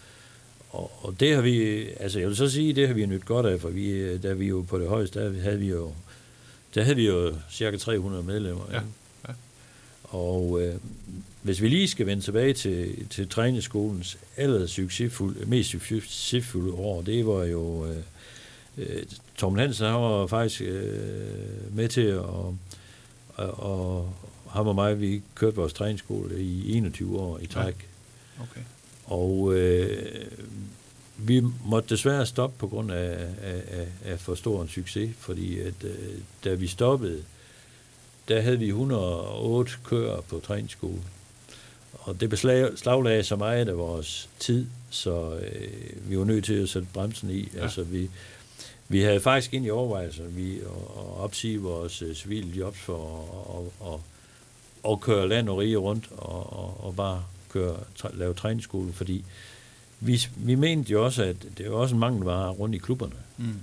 og, 0.71 0.93
og, 1.05 1.15
det 1.21 1.35
har 1.35 1.43
vi, 1.43 1.85
altså 2.01 2.19
jeg 2.19 2.29
vil 2.29 2.37
så 2.37 2.49
sige, 2.51 2.73
det 2.73 2.87
har 2.87 2.95
vi 2.95 3.07
nyt 3.07 3.25
godt 3.25 3.47
af, 3.47 3.61
for 3.61 3.69
vi, 3.69 4.17
da 4.19 4.33
vi 4.33 4.47
jo 4.47 4.65
på 4.69 4.79
det 4.79 4.89
højeste, 4.89 5.21
der 5.21 5.41
havde 5.43 5.59
vi 5.59 5.69
jo, 5.69 5.93
der 6.75 6.83
havde 6.83 6.97
vi 6.97 7.07
jo 7.07 7.35
cirka 7.51 7.77
300 7.77 8.23
medlemmer. 8.23 8.65
Ja, 8.73 8.81
ja. 9.29 9.33
Og 10.03 10.63
øh, 10.63 10.75
hvis 11.43 11.63
vi 11.63 11.69
lige 11.69 11.89
skal 11.89 12.07
vende 12.07 12.23
tilbage 12.23 12.53
til, 12.53 13.07
til 13.11 13.29
træningsskolens 13.29 14.19
aller 14.37 14.67
succesfulde, 14.67 15.47
mest 15.47 15.71
succesfulde 15.71 16.73
år, 16.73 17.03
det 17.03 17.27
var 17.27 17.45
jo, 17.45 17.87
øh, 17.87 17.97
øh, 18.79 19.03
Tom 19.37 19.57
Hansen 19.59 19.87
han 19.87 19.95
var 19.95 20.27
faktisk 20.27 20.61
øh, 20.61 21.77
med 21.77 21.89
til 21.89 22.01
at, 22.07 22.25
og, 23.37 24.15
ham 24.49 24.67
og 24.67 24.75
mig, 24.75 25.01
vi 25.01 25.23
kørte 25.35 25.57
vores 25.57 25.73
træningsskole 25.73 26.43
i 26.43 26.77
21 26.77 27.19
år 27.19 27.39
i 27.39 27.47
træk. 27.47 27.89
Okay. 28.41 28.61
Og 29.05 29.55
øh, 29.55 30.27
vi 31.17 31.43
måtte 31.65 31.89
desværre 31.89 32.27
stoppe 32.27 32.57
på 32.59 32.69
grund 32.69 32.93
af, 32.93 33.29
af, 33.43 33.87
af, 34.05 34.21
for 34.21 34.35
stor 34.35 34.63
en 34.63 34.69
succes, 34.69 35.17
fordi 35.19 35.61
at, 35.61 35.75
øh, 35.85 36.19
da 36.45 36.55
vi 36.55 36.67
stoppede, 36.67 37.23
der 38.29 38.41
havde 38.41 38.59
vi 38.59 38.67
108 38.69 39.73
kører 39.85 40.21
på 40.21 40.41
træningsskole. 40.47 41.03
Og 41.93 42.21
det 42.21 42.31
beslaglagde 42.31 43.23
så 43.23 43.37
meget 43.37 43.69
af 43.69 43.79
vores 43.79 44.29
tid, 44.39 44.67
så 44.91 45.39
øh, 45.39 46.11
vi 46.11 46.19
var 46.19 46.25
nødt 46.25 46.45
til 46.45 46.55
at 46.55 46.69
sætte 46.69 46.89
bremsen 46.93 47.31
i. 47.31 47.49
Ja. 47.55 47.63
Altså, 47.63 47.83
vi, 47.83 48.11
vi 48.89 49.01
havde 49.01 49.21
faktisk 49.21 49.55
ind 49.55 49.67
i 49.67 49.71
overvejelser 49.71 50.25
vi, 50.25 50.59
at, 50.59 50.67
opsige 51.17 51.61
vores 51.61 52.03
øh, 52.03 52.15
civile 52.15 52.57
jobs 52.59 52.79
for 52.79 53.25
at, 53.57 53.89
at, 53.89 53.95
at, 53.95 54.01
at 54.93 55.01
køre 55.01 55.29
land 55.29 55.49
og 55.49 55.59
rige 55.59 55.77
rundt 55.77 56.09
og, 56.11 56.53
og, 56.53 56.85
og 56.85 56.97
bare 56.97 57.25
køre, 57.49 57.77
lave 58.15 58.35
træningsskole, 58.35 58.93
fordi 58.93 59.25
vi, 60.01 60.21
vi 60.37 60.55
mente 60.55 60.93
jo 60.93 61.05
også, 61.05 61.23
at 61.23 61.37
det 61.43 61.61
er 61.61 61.71
jo 61.71 61.81
også 61.81 61.95
en 61.95 62.01
mangel 62.01 62.25
var 62.25 62.51
rundt 62.51 62.75
i 62.75 62.79
klubberne, 62.79 63.17
Mm. 63.39 63.55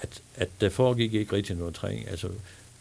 at, 0.00 0.22
at 0.36 0.48
der 0.60 0.68
foregik 0.68 1.14
ikke 1.14 1.36
rigtig 1.36 1.56
noget 1.56 1.74
træning. 1.74 2.08
Altså, 2.08 2.28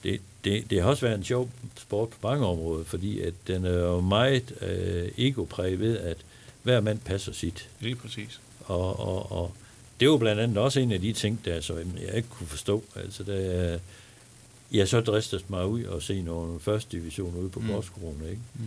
det, 0.04 0.22
det, 0.44 0.70
det 0.70 0.82
har 0.82 0.90
også 0.90 1.06
været 1.06 1.18
en 1.18 1.24
sjov 1.24 1.50
sport 1.78 2.10
på 2.10 2.28
mange 2.28 2.46
områder, 2.46 2.84
fordi 2.84 3.20
at 3.20 3.34
den 3.48 3.66
er 3.66 3.78
jo 3.78 4.02
meget 4.02 4.54
øh, 4.62 5.12
egopræget 5.18 5.80
ved, 5.80 5.98
at 5.98 6.18
hver 6.64 6.82
mand 6.82 7.00
passer 7.00 7.34
sit. 7.34 7.70
Lige 7.80 7.96
præcis. 7.96 8.40
Og, 8.66 9.00
og, 9.00 9.32
og 9.32 9.52
det 10.02 10.10
var 10.10 10.18
blandt 10.18 10.42
andet 10.42 10.58
også 10.58 10.80
en 10.80 10.92
af 10.92 11.02
de 11.02 11.14
ting, 11.14 11.40
der 11.46 11.62
så, 11.62 11.74
jeg 12.08 12.16
ikke 12.16 12.30
kunne 12.30 12.48
forstå. 12.48 12.84
Altså, 12.96 13.24
da 13.24 13.80
jeg 14.72 14.88
så 14.88 15.02
dristede 15.02 15.44
mig 15.48 15.66
ud 15.66 15.84
og 15.84 16.02
se 16.02 16.22
nogle 16.22 16.60
første 16.60 16.98
division 16.98 17.36
ude 17.36 17.50
på 17.50 17.60
Mm. 17.60 17.68
Gårdskolen, 17.68 18.22
ikke? 18.30 18.42
Mm. 18.54 18.66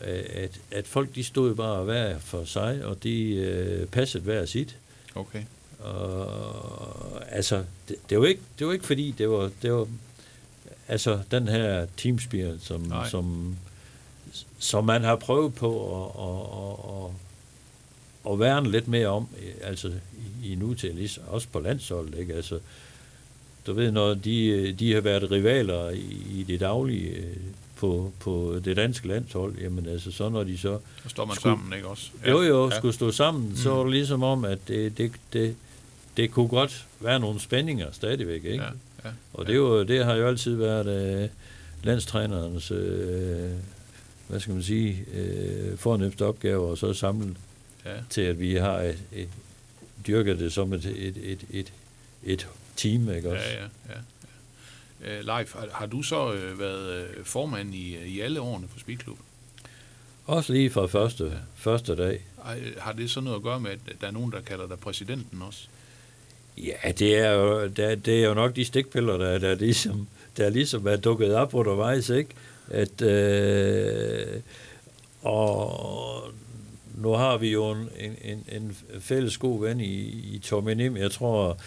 At, 0.00 0.60
at 0.70 0.86
folk 0.86 1.14
de 1.14 1.24
stod 1.24 1.54
bare 1.54 1.84
hver 1.84 2.18
for 2.18 2.44
sig, 2.44 2.84
og 2.84 3.02
de 3.02 3.34
øh, 3.34 3.86
passede 3.86 4.24
hver 4.24 4.46
sit. 4.46 4.76
Okay. 5.14 5.42
Og, 5.78 7.34
altså, 7.34 7.64
det, 7.88 7.96
det, 8.10 8.20
var 8.20 8.26
ikke, 8.26 8.42
det 8.58 8.66
var 8.66 8.72
ikke 8.72 8.86
fordi, 8.86 9.14
det 9.18 9.30
var, 9.30 9.50
det 9.62 9.72
var 9.72 9.86
altså 10.88 11.20
den 11.30 11.48
her 11.48 11.86
team 11.96 12.18
spirit, 12.18 12.62
som, 12.62 12.80
Nej. 12.80 13.08
som, 13.08 13.56
som 14.58 14.84
man 14.84 15.04
har 15.04 15.16
prøvet 15.16 15.54
på 15.54 15.70
at, 16.04 16.10
at, 16.24 16.40
at, 16.60 17.04
at, 17.04 17.23
at 18.30 18.40
værne 18.40 18.70
lidt 18.70 18.88
mere 18.88 19.06
om, 19.08 19.26
altså 19.62 19.92
i, 20.42 20.52
i 20.52 20.54
nutiden, 20.54 21.08
også 21.28 21.48
på 21.52 21.60
landsholdet, 21.60 22.18
ikke? 22.18 22.34
Altså, 22.34 22.58
du 23.66 23.72
ved, 23.72 23.90
når 23.90 24.14
de, 24.14 24.72
de 24.72 24.92
har 24.94 25.00
været 25.00 25.30
rivaler 25.30 25.90
i, 25.90 26.26
i 26.30 26.44
det 26.48 26.60
daglige 26.60 27.10
øh, 27.10 27.36
på, 27.76 28.12
på 28.20 28.60
det 28.64 28.76
danske 28.76 29.08
landshold, 29.08 29.58
jamen 29.60 29.86
altså, 29.88 30.12
så 30.12 30.28
når 30.28 30.44
de 30.44 30.58
så 30.58 30.78
Så 31.02 31.08
står 31.08 31.24
man 31.24 31.36
Skulle- 31.36 31.56
sammen, 31.56 31.72
ikke 31.76 31.88
også? 31.88 32.10
Ja. 32.24 32.30
Jo, 32.30 32.42
jo, 32.42 32.68
ja. 32.70 32.76
skulle 32.76 32.94
stå 32.94 33.10
sammen, 33.10 33.48
mm. 33.48 33.56
så 33.56 33.70
var 33.70 33.82
det 33.82 33.92
ligesom 33.92 34.22
om, 34.22 34.44
at 34.44 34.58
det, 34.68 34.98
det, 34.98 35.12
det, 35.32 35.56
det 36.16 36.30
kunne 36.30 36.48
godt 36.48 36.86
være 37.00 37.20
nogle 37.20 37.40
spændinger 37.40 37.86
stadigvæk, 37.92 38.44
ikke? 38.44 38.64
Ja, 38.64 38.70
ja. 39.04 39.10
Og 39.34 39.46
det, 39.46 39.52
er 39.52 39.56
jo, 39.56 39.82
det 39.82 40.04
har 40.04 40.14
jo 40.14 40.26
altid 40.26 40.54
været 40.54 41.22
øh, 41.22 41.28
landstrænerens, 41.82 42.70
øh, 42.70 43.50
hvad 44.28 44.40
skal 44.40 44.54
man 44.54 44.62
sige, 44.62 45.04
øh, 45.14 45.76
fornemmeste 45.78 46.24
opgave, 46.26 46.66
og 46.70 46.78
så 46.78 46.92
samle 46.92 47.34
ja. 47.84 47.96
til, 48.10 48.20
at 48.20 48.40
vi 48.40 48.54
har 48.54 48.78
et, 48.78 48.98
et, 49.12 49.28
dyrket 50.06 50.38
det 50.38 50.52
som 50.52 50.72
et, 50.72 50.84
et, 50.84 51.16
et, 51.16 51.44
et, 51.50 51.72
et 52.24 52.48
team, 52.76 53.10
ikke 53.10 53.30
også? 53.30 53.44
Ja, 53.44 53.54
ja, 53.54 53.68
ja. 53.88 53.94
ja. 53.94 55.18
Øh, 55.18 55.24
Leif, 55.24 55.52
har, 55.52 55.68
har 55.72 55.86
du 55.86 56.02
så 56.02 56.32
øh, 56.32 56.60
været 56.60 56.92
øh, 56.92 57.24
formand 57.24 57.74
i, 57.74 57.96
i 58.06 58.20
alle 58.20 58.40
årene 58.40 58.66
på 58.66 58.78
Speedklub? 58.78 59.18
Også 60.26 60.52
lige 60.52 60.70
fra 60.70 60.86
første, 60.86 61.24
ja. 61.24 61.30
første 61.54 61.96
dag. 61.96 62.24
Har 62.78 62.92
det 62.92 63.10
så 63.10 63.20
noget 63.20 63.36
at 63.36 63.42
gøre 63.42 63.60
med, 63.60 63.70
at 63.70 63.78
der 64.00 64.06
er 64.06 64.10
nogen, 64.10 64.32
der 64.32 64.40
kalder 64.40 64.66
dig 64.66 64.78
præsidenten 64.78 65.42
også? 65.42 65.66
Ja, 66.58 66.92
det 66.98 67.18
er 67.18 67.30
jo, 67.30 67.66
det, 67.66 68.06
det 68.06 68.22
er 68.22 68.28
jo 68.28 68.34
nok 68.34 68.56
de 68.56 68.64
stikpiller, 68.64 69.16
der, 69.16 69.38
der, 69.38 69.54
ligesom, 69.54 70.08
der 70.36 70.48
ligesom 70.48 70.86
er 70.86 70.96
dukket 70.96 71.34
op 71.34 71.54
undervejs, 71.54 72.08
ikke? 72.08 72.30
At, 72.68 73.02
øh, 73.02 74.40
og 75.22 76.32
nu 76.94 77.12
har 77.12 77.36
vi 77.36 77.52
jo 77.52 77.70
en, 77.70 77.88
en, 78.24 78.44
en 78.52 78.76
fælles 79.00 79.38
god 79.38 79.60
ven 79.60 79.80
i, 79.80 80.00
i 80.34 80.38
Tommy 80.38 80.72
Nim. 80.72 80.96
Jeg 80.96 81.10
tror, 81.10 81.58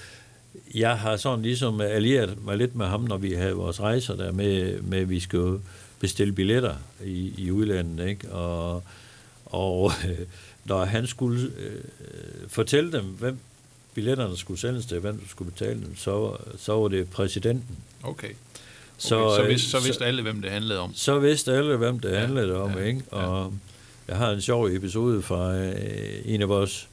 jeg 0.75 0.97
har 0.97 1.17
sådan 1.17 1.41
ligesom 1.41 1.81
allieret 1.81 2.43
mig 2.45 2.57
lidt 2.57 2.75
med 2.75 2.85
ham, 2.85 3.01
når 3.01 3.17
vi 3.17 3.33
havde 3.33 3.53
vores 3.53 3.79
rejser 3.81 4.15
der 4.15 4.31
med, 4.31 4.81
med 4.81 4.99
at 4.99 5.09
vi 5.09 5.19
skulle 5.19 5.61
bestille 5.99 6.33
billetter 6.33 6.75
i, 7.03 7.33
i 7.37 7.51
udlandet, 7.51 8.07
ikke? 8.07 8.31
Og, 8.31 8.83
og 9.45 9.91
øh, 10.09 10.19
når 10.65 10.85
han 10.85 11.07
skulle 11.07 11.51
øh, 11.57 11.81
fortælle 12.47 12.91
dem, 12.91 13.03
hvem 13.03 13.37
billetterne 13.93 14.37
skulle 14.37 14.59
sendes 14.59 14.85
til, 14.85 14.99
hvem 14.99 15.17
der 15.17 15.27
skulle 15.27 15.51
betale 15.51 15.81
dem, 15.81 15.95
så, 15.95 16.37
så 16.57 16.73
var 16.73 16.87
det 16.87 17.09
præsidenten. 17.09 17.77
Okay. 18.03 18.27
okay 18.27 18.35
så, 18.97 19.35
så, 19.35 19.43
vidste, 19.47 19.69
så 19.69 19.77
vidste 19.77 19.93
så, 19.93 20.03
alle, 20.03 20.21
hvem 20.21 20.41
det 20.41 20.51
handlede 20.51 20.79
om. 20.79 20.93
Så 20.95 21.19
vidste 21.19 21.53
alle, 21.53 21.77
hvem 21.77 21.99
det 21.99 22.17
handlede 22.17 22.53
ja, 22.53 22.59
om, 22.59 22.71
ja, 22.71 22.83
ikke? 22.83 23.01
Og 23.11 23.51
ja. 23.51 23.57
Jeg 24.07 24.17
har 24.17 24.31
en 24.31 24.41
sjov 24.41 24.67
episode 24.67 25.21
fra 25.21 25.55
øh, 25.55 26.21
en 26.25 26.41
af 26.41 26.49
vores 26.49 26.89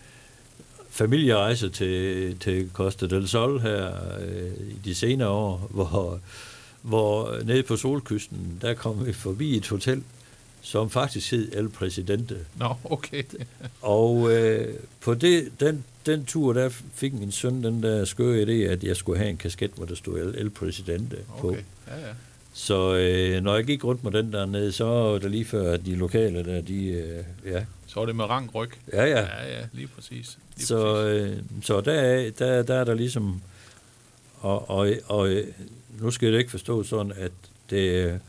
familierejser 0.91 1.69
til, 1.69 2.39
til 2.39 2.71
Costa 2.73 3.07
del 3.07 3.29
Sol 3.29 3.61
her 3.61 3.93
øh, 4.21 4.53
i 4.69 4.79
de 4.85 4.95
senere 4.95 5.29
år, 5.29 5.69
hvor, 5.71 6.21
hvor 6.83 7.39
nede 7.45 7.63
på 7.63 7.77
solkysten, 7.77 8.59
der 8.63 8.75
kom 8.75 9.07
vi 9.07 9.13
forbi 9.13 9.57
et 9.57 9.69
hotel, 9.69 10.03
som 10.63 10.91
faktisk 10.91 11.31
hed 11.31 11.53
El 11.53 11.69
Presidente. 11.69 12.37
Nå, 12.57 12.75
okay. 12.85 13.23
og 13.81 14.33
øh, 14.33 14.75
på 15.01 15.15
det, 15.15 15.61
den, 15.61 15.85
den 16.07 16.25
tur, 16.25 16.53
der 16.53 16.69
fik 16.95 17.13
min 17.13 17.33
søn 17.33 17.65
den 17.65 17.83
der 17.83 18.05
skøre 18.05 18.43
idé, 18.43 18.71
at 18.71 18.85
jeg 18.85 18.97
skulle 18.97 19.19
have 19.19 19.31
en 19.31 19.37
kasket, 19.37 19.71
hvor 19.77 19.87
der 19.87 19.95
stod 19.95 20.19
El, 20.19 20.35
El 20.39 20.51
Presidente 20.51 21.17
på. 21.41 21.49
Okay, 21.49 21.63
ja, 21.87 22.07
ja. 22.07 22.15
Så 22.57 22.95
øh, 22.95 23.43
når 23.43 23.55
jeg 23.55 23.65
gik 23.65 23.85
rundt 23.85 24.05
med 24.05 24.13
den 24.13 24.33
der 24.33 24.47
nede, 24.47 24.73
så 24.73 24.85
var 24.85 25.19
det 25.19 25.31
lige 25.31 25.45
før, 25.45 25.73
at 25.73 25.87
de 25.87 25.95
lokale 25.95 26.45
der, 26.45 26.61
de, 26.61 26.87
øh, 26.87 27.25
ja. 27.45 27.65
Så 27.87 28.01
var 28.01 28.07
det 28.07 28.17
med 28.17 28.25
rang 28.25 28.55
ryg. 28.55 28.71
Ja, 28.93 29.05
ja. 29.05 29.21
Ja, 29.21 29.59
ja, 29.59 29.67
lige 29.73 29.87
præcis. 29.87 30.39
Lige 30.57 30.67
så 30.67 30.95
præcis. 30.95 31.39
Øh, 31.39 31.63
så 31.63 31.81
der, 31.81 32.31
der, 32.31 32.63
der 32.63 32.75
er 32.75 32.85
der 32.85 32.95
ligesom, 32.95 33.43
og, 34.41 34.71
og, 34.71 34.89
og 35.07 35.43
nu 36.01 36.11
skal 36.11 36.33
det 36.33 36.39
ikke 36.39 36.51
forstå 36.51 36.83
sådan, 36.83 37.13
at 37.17 37.33
det, 37.71 38.21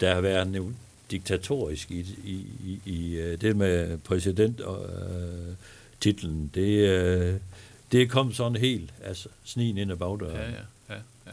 der 0.00 0.14
har 0.14 0.20
været 0.20 0.74
diktatorisk 1.10 1.90
i, 1.90 2.00
i, 2.24 2.46
i, 2.64 2.80
i 2.84 3.14
øh, 3.14 3.40
det 3.40 3.56
med 3.56 3.98
præsident 3.98 4.60
og 4.60 4.90
øh, 4.90 5.54
titlen. 6.00 6.50
Det, 6.54 6.88
øh, 6.88 7.34
det 7.92 8.10
kom 8.10 8.32
sådan 8.32 8.56
helt, 8.56 8.94
altså 9.04 9.28
snigen 9.44 9.78
ind 9.78 9.92
ad 9.92 9.96
bagdøren. 9.96 10.36
Ja, 10.36 10.42
ja, 10.42 10.94
ja. 10.94 11.00
ja. 11.26 11.32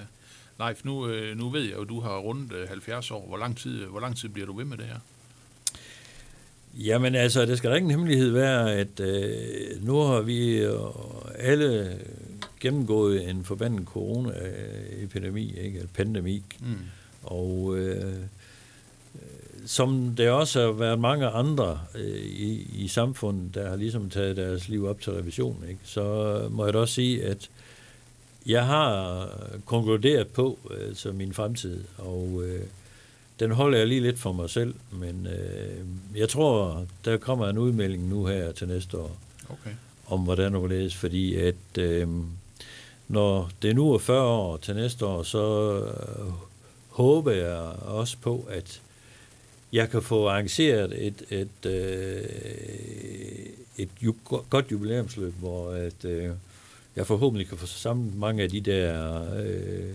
Leif, 0.60 0.86
nu, 0.86 1.08
øh, 1.08 1.38
nu 1.38 1.50
ved 1.50 1.62
jeg 1.62 1.74
jo, 1.74 1.82
at 1.82 1.90
du 1.90 2.00
har 2.00 2.18
rundt 2.18 2.54
70 2.68 3.12
år. 3.12 3.28
Hvor 3.28 3.38
lang, 3.38 3.58
tid, 3.58 3.86
hvor 3.86 4.00
lang 4.00 4.18
tid 4.18 4.30
bliver 4.30 4.46
du 4.46 4.58
ved 4.58 4.66
med 4.66 4.78
det 4.78 4.86
her? 4.86 5.00
Jamen 6.78 7.16
altså, 7.16 7.46
det 7.46 7.58
skal 7.58 7.72
da 7.72 7.76
ingen 7.76 7.92
hemmelighed 7.92 8.32
være, 8.32 8.74
at 8.74 9.00
øh, 9.00 9.86
nu 9.86 9.96
har 9.96 10.22
vi 10.22 10.58
øh, 10.58 10.80
alle 11.36 12.00
gennemgået 12.60 13.30
en 13.30 13.46
forbandet 13.46 13.88
corona-epidemi, 13.88 15.54
ikke? 15.58 15.78
Eller 15.78 15.90
pandemi. 15.94 16.44
Mm. 16.60 16.76
Og 17.24 17.78
øh, 17.78 18.16
som 19.66 20.16
det 20.18 20.30
også 20.30 20.62
har 20.62 20.72
været 20.72 21.00
mange 21.00 21.28
andre 21.28 21.80
øh, 21.96 22.18
i, 22.20 22.68
i 22.84 22.88
samfundet, 22.88 23.56
der 23.56 23.70
har 23.70 23.76
ligesom 23.76 24.10
taget 24.10 24.38
deres 24.38 24.70
liv 24.70 24.86
op 24.86 25.02
til 25.02 25.14
revision, 25.14 25.64
ikke? 25.70 25.80
så 25.84 26.48
må 26.52 26.66
jeg 26.66 26.74
da 26.74 26.80
også 26.80 26.94
sige, 26.94 27.24
at 27.24 27.50
jeg 28.46 28.66
har 28.66 29.30
konkluderet 29.66 30.28
på 30.28 30.60
øh, 30.72 30.96
så 30.96 31.12
min 31.12 31.34
fremtid, 31.34 31.84
og 31.98 32.42
øh, 32.46 32.62
den 33.40 33.52
holder 33.52 33.78
jeg 33.78 33.88
lige 33.88 34.02
lidt 34.02 34.20
for 34.20 34.32
mig 34.32 34.50
selv, 34.50 34.74
men 34.92 35.28
øh, 35.28 35.86
jeg 36.16 36.30
tror, 36.30 36.86
der 37.06 37.18
kommer 37.18 37.48
en 37.48 37.58
udmelding 37.58 38.10
nu 38.10 38.26
her 38.26 38.52
til 38.52 38.68
næste 38.68 38.98
år, 38.98 39.18
okay. 39.50 39.72
om 40.08 40.20
hvordan 40.20 40.54
det 40.54 40.70
vil 40.70 40.92
fordi 40.92 41.36
at 41.36 41.78
øh, 41.78 42.08
når 43.08 43.52
det 43.62 43.76
nu 43.76 43.94
er 43.94 43.98
40 43.98 44.24
år 44.24 44.58
til 44.58 44.76
næste 44.76 45.06
år, 45.06 45.24
så 45.24 45.74
øh, 45.80 46.34
håber 46.90 47.32
jeg 47.32 47.58
også 47.82 48.18
på, 48.22 48.48
at 48.50 48.82
jeg 49.74 49.90
kan 49.90 50.02
få 50.02 50.28
arrangeret 50.28 51.08
et, 51.08 51.24
et, 51.30 51.66
øh, 51.66 52.24
et 53.78 53.90
ju, 54.02 54.16
godt 54.50 54.72
jubilæumsløb, 54.72 55.34
hvor 55.34 55.72
at, 55.72 56.06
øh, 56.06 56.32
jeg 57.00 57.08
forhåbentlig 57.08 57.48
kan 57.48 57.58
få 57.58 57.66
samlet 57.66 58.16
mange 58.16 58.44
af 58.44 58.50
de 58.50 58.62
der 58.62 59.24
øh, 59.44 59.94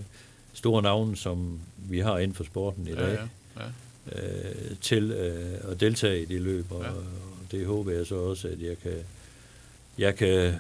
store 0.53 0.83
navne, 0.83 1.17
som 1.17 1.61
vi 1.77 1.99
har 1.99 2.19
inden 2.19 2.35
for 2.35 2.45
sporten 2.45 2.87
i 2.89 2.95
dag, 2.95 3.19
ja, 3.57 3.63
ja, 3.63 3.69
ja. 4.13 4.27
Øh, 4.27 4.77
til 4.81 5.11
øh, 5.11 5.71
at 5.73 5.81
deltage 5.81 6.23
i 6.23 6.25
det 6.25 6.41
løb, 6.41 6.73
og, 6.73 6.83
ja. 6.83 6.91
og 6.91 7.05
det 7.51 7.67
håber 7.67 7.93
jeg 7.93 8.07
så 8.07 8.15
også, 8.17 8.49
at 8.49 8.61
jeg 8.61 8.77
kan, 8.83 8.97
jeg 9.99 10.17
kan 10.17 10.29
øh, 10.29 10.55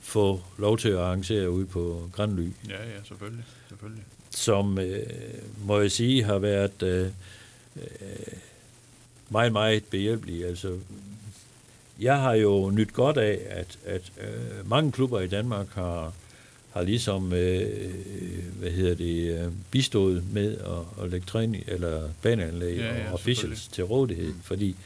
få 0.00 0.40
lov 0.58 0.78
til 0.78 0.88
at 0.88 0.98
arrangere 0.98 1.50
ude 1.50 1.66
på 1.66 2.10
Grandly. 2.12 2.50
Ja, 2.68 2.84
ja, 2.84 3.04
selvfølgelig. 3.04 3.44
selvfølgelig. 3.68 4.04
Som, 4.30 4.78
øh, 4.78 5.02
må 5.64 5.80
jeg 5.80 5.90
sige, 5.90 6.24
har 6.24 6.38
været... 6.38 6.82
Øh, 6.82 7.06
øh, 7.76 7.82
meget, 9.28 9.52
meget 9.52 9.84
behjælpelig. 9.84 10.46
Altså, 10.46 10.78
jeg 12.00 12.20
har 12.20 12.34
jo 12.34 12.70
nyt 12.70 12.92
godt 12.92 13.16
af, 13.16 13.38
at, 13.48 13.78
at 13.86 14.12
øh, 14.20 14.70
mange 14.70 14.92
klubber 14.92 15.20
i 15.20 15.26
Danmark 15.26 15.66
har, 15.74 16.12
har 16.72 16.82
ligesom, 16.82 17.32
øh, 17.32 17.90
hvad 18.58 18.70
hedder 18.70 18.94
det, 18.94 19.38
øh, 19.38 19.52
bistået 19.70 20.24
med 20.32 20.56
at, 20.56 21.04
at 21.04 21.10
lægge 21.10 21.26
træning, 21.26 21.64
eller 21.66 22.08
baneanlæg 22.22 22.76
ja, 22.76 22.96
ja, 22.96 23.08
og 23.08 23.14
officials 23.14 23.68
til 23.68 23.84
rådighed, 23.84 24.28
mm. 24.28 24.40
fordi 24.42 24.76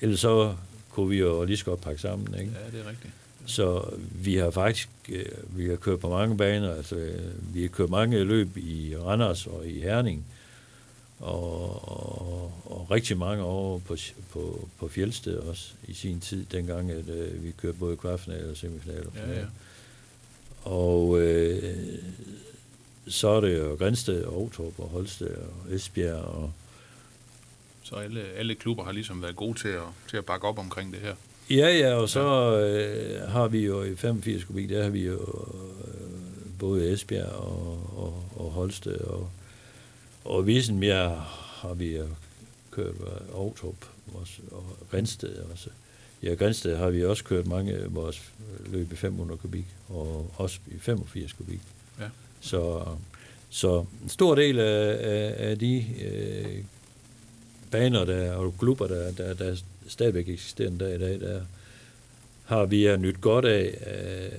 ellers 0.00 0.20
så 0.20 0.54
kunne 0.90 1.08
vi 1.08 1.18
jo 1.18 1.44
lige 1.44 1.56
så 1.56 1.64
godt 1.64 1.80
pakke 1.80 2.00
sammen, 2.00 2.34
ikke? 2.40 2.52
Ja, 2.64 2.78
det 2.78 2.86
er 2.86 2.90
rigtigt. 2.90 3.12
Så 3.46 3.84
vi 4.12 4.36
har 4.36 4.50
faktisk 4.50 4.88
øh, 5.08 5.24
vi 5.48 5.68
har 5.68 5.76
kørt 5.76 6.00
på 6.00 6.08
mange 6.08 6.36
baner, 6.36 6.74
altså 6.74 7.08
vi 7.52 7.62
har 7.62 7.68
kørt 7.68 7.90
mange 7.90 8.24
løb 8.24 8.56
i 8.56 8.96
Randers 8.96 9.46
og 9.46 9.66
i 9.66 9.80
Herning, 9.80 10.26
og, 11.20 11.88
og, 11.88 12.52
og 12.64 12.90
rigtig 12.90 13.18
mange 13.18 13.44
år 13.44 13.78
på, 13.78 13.96
på, 14.30 14.68
på 14.78 14.88
Fjeldsted 14.88 15.36
også 15.36 15.72
i 15.88 15.92
sin 15.94 16.20
tid, 16.20 16.44
dengang 16.44 16.90
at, 16.90 17.08
øh, 17.08 17.44
vi 17.44 17.50
kørte 17.50 17.78
både 17.78 17.96
kvartfinale 17.96 18.50
og 18.50 18.56
semifinale. 18.56 19.10
Ja, 19.16 19.38
ja. 19.38 19.44
Og 20.64 21.20
øh, 21.20 21.62
så 23.08 23.28
er 23.28 23.40
det 23.40 23.58
jo 23.58 23.74
Grænsted 23.74 24.24
og 24.24 24.32
Aarhus 24.32 24.58
og 24.78 24.88
Holsted 24.88 25.36
og 25.36 25.74
Esbjerg. 25.74 26.16
Og 26.16 26.52
så 27.82 27.94
alle, 27.94 28.20
alle 28.20 28.54
klubber 28.54 28.84
har 28.84 28.92
ligesom 28.92 29.22
været 29.22 29.36
gode 29.36 29.58
til 29.58 29.68
at, 29.68 29.82
til 30.08 30.16
at 30.16 30.24
bakke 30.24 30.46
op 30.46 30.58
omkring 30.58 30.92
det 30.92 31.00
her? 31.00 31.14
Ja, 31.50 31.78
ja, 31.78 31.94
og 31.94 32.08
så 32.08 32.58
øh, 32.60 33.30
har 33.30 33.48
vi 33.48 33.64
jo 33.64 33.82
i 33.82 33.96
85 33.96 34.44
kubik, 34.44 34.68
der 34.68 34.82
har 34.82 34.90
vi 34.90 35.06
jo 35.06 35.14
øh, 35.14 36.58
både 36.58 36.92
Esbjerg 36.92 37.32
og, 37.32 37.90
og, 37.96 38.24
og 38.36 38.50
Holsted 38.50 39.00
og 39.00 39.30
og 40.26 40.42
Wiesenbjerg 40.42 41.10
har 41.60 41.74
vi 41.74 42.00
kørt 42.70 42.94
Aarhus 43.34 43.62
og 44.52 44.64
Grænsted 44.90 45.36
også. 45.52 45.70
Ja, 46.22 46.34
Grænsted 46.34 46.76
har 46.76 46.90
vi 46.90 47.04
også 47.04 47.24
kørt 47.24 47.46
mange 47.46 47.74
af 47.74 47.94
vores 47.94 48.22
løb 48.66 48.92
i 48.92 48.96
500 48.96 49.38
kubik, 49.38 49.66
og 49.88 50.30
også 50.36 50.58
i 50.66 50.78
85 50.78 51.32
kubik. 51.32 51.60
Ja. 52.00 52.08
Så, 52.40 52.84
så 53.50 53.84
en 54.02 54.08
stor 54.08 54.34
del 54.34 54.58
af, 54.58 54.98
af, 55.00 55.50
af 55.50 55.58
de 55.58 55.84
øh, 56.04 56.64
baner 57.70 58.04
der, 58.04 58.32
og 58.32 58.54
klubber, 58.58 58.86
der, 58.86 59.12
der, 59.12 59.34
der 59.34 59.56
stadigvæk 59.88 60.28
eksisterer 60.28 60.68
en 60.68 60.78
dag 60.78 60.94
i 60.94 60.98
dag, 60.98 61.20
der 61.20 61.40
har 62.44 62.66
vi 62.66 62.96
nyt 62.96 63.20
godt 63.20 63.44
af, 63.44 63.78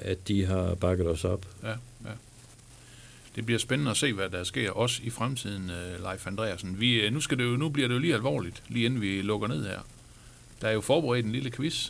at 0.01 0.27
de 0.27 0.45
har 0.45 0.75
bakket 0.75 1.07
os 1.07 1.25
op. 1.25 1.45
Ja 1.63 1.75
det 3.37 3.45
bliver 3.45 3.59
spændende 3.59 3.91
at 3.91 3.97
se, 3.97 4.13
hvad 4.13 4.29
der 4.29 4.43
sker 4.43 4.71
også 4.71 5.01
i 5.03 5.09
fremtiden, 5.09 5.63
uh, 5.63 6.03
Leif 6.03 6.27
Andreasen. 6.27 6.79
Vi, 6.79 7.07
uh, 7.07 7.13
nu, 7.13 7.21
skal 7.21 7.37
det 7.37 7.43
jo, 7.43 7.49
nu 7.49 7.69
bliver 7.69 7.87
det 7.87 7.95
jo 7.95 7.99
lige 7.99 8.13
alvorligt, 8.13 8.63
lige 8.67 8.85
inden 8.85 9.01
vi 9.01 9.21
lukker 9.21 9.47
ned 9.47 9.67
her. 9.67 9.79
Der 10.61 10.67
er 10.67 10.71
jo 10.71 10.81
forberedt 10.81 11.25
en 11.25 11.31
lille 11.31 11.51
quiz, 11.51 11.89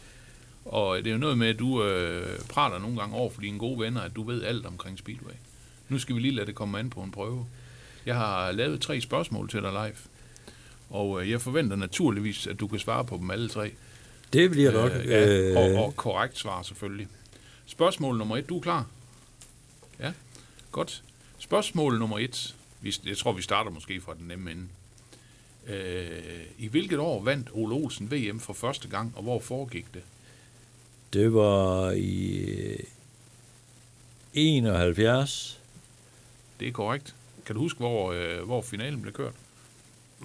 og 0.66 0.98
det 0.98 1.08
er 1.08 1.12
jo 1.12 1.18
noget 1.18 1.38
med, 1.38 1.48
at 1.48 1.60
du 1.60 1.84
uh, 1.84 2.46
prater 2.50 2.80
nogle 2.80 3.00
gange 3.00 3.16
over 3.16 3.30
for 3.30 3.42
dine 3.42 3.60
gode 3.60 3.80
venner, 3.80 4.02
at 4.02 4.16
du 4.16 4.24
ved 4.24 4.44
alt 4.44 4.66
omkring 4.66 5.00
Speedway. 5.00 5.34
Nu 5.90 6.00
skal 6.00 6.16
vi 6.16 6.22
lige 6.22 6.36
lade 6.36 6.46
det 6.46 6.56
komme 6.56 6.80
an 6.80 6.90
på 6.90 7.02
en 7.02 7.12
prøve. 7.12 7.46
Jeg 8.06 8.16
har 8.16 8.52
lavet 8.52 8.82
tre 8.82 9.02
spørgsmål 9.02 9.50
til 9.50 9.62
dig, 9.62 9.74
Leif, 9.74 10.06
og 10.90 11.10
uh, 11.10 11.30
jeg 11.30 11.42
forventer 11.42 11.76
naturligvis, 11.76 12.48
at 12.48 12.60
du 12.60 12.68
kan 12.68 12.80
svare 12.80 13.06
på 13.06 13.18
dem 13.18 13.32
alle 13.32 13.50
tre. 13.50 13.72
Det 14.34 14.52
bliver 14.52 14.72
nok. 14.72 14.92
Uh, 14.92 15.06
ja, 15.06 15.60
og, 15.60 15.86
og 15.86 15.96
korrekt 15.96 16.38
svar 16.38 16.62
selvfølgelig. 16.62 17.08
Spørgsmål 17.66 18.18
nummer 18.18 18.38
et, 18.38 18.50
du 18.50 18.58
er 18.58 18.62
klar? 18.62 18.86
Ja, 20.00 20.12
godt. 20.72 21.04
Spørgsmål 21.40 22.00
nummer 22.00 22.20
et. 22.20 22.56
Jeg 23.06 23.18
tror, 23.18 23.32
vi 23.32 23.42
starter 23.42 23.72
måske 23.72 24.02
fra 24.02 24.14
den 24.14 24.28
nemme 24.28 24.52
ende. 24.52 24.68
Øh, 25.68 26.44
I 26.58 26.68
hvilket 26.68 27.00
år 27.00 27.24
vandt 27.24 27.50
Ole 27.54 27.76
Olsen 27.76 28.12
VM 28.12 28.40
for 28.40 28.54
første 28.54 28.88
gang, 28.88 29.14
og 29.16 29.24
hvor 29.24 29.40
foregik 29.40 29.86
det? 29.94 30.02
Det 31.14 31.34
var 31.34 31.92
i 31.92 32.76
71. 34.34 35.60
Det 36.60 36.68
er 36.68 36.72
korrekt. 36.72 37.16
Kan 37.46 37.56
du 37.56 37.62
huske, 37.62 37.78
hvor, 37.78 38.12
øh, 38.14 38.44
hvor 38.44 38.62
finalen 38.62 39.02
blev 39.02 39.14
kørt? 39.14 39.34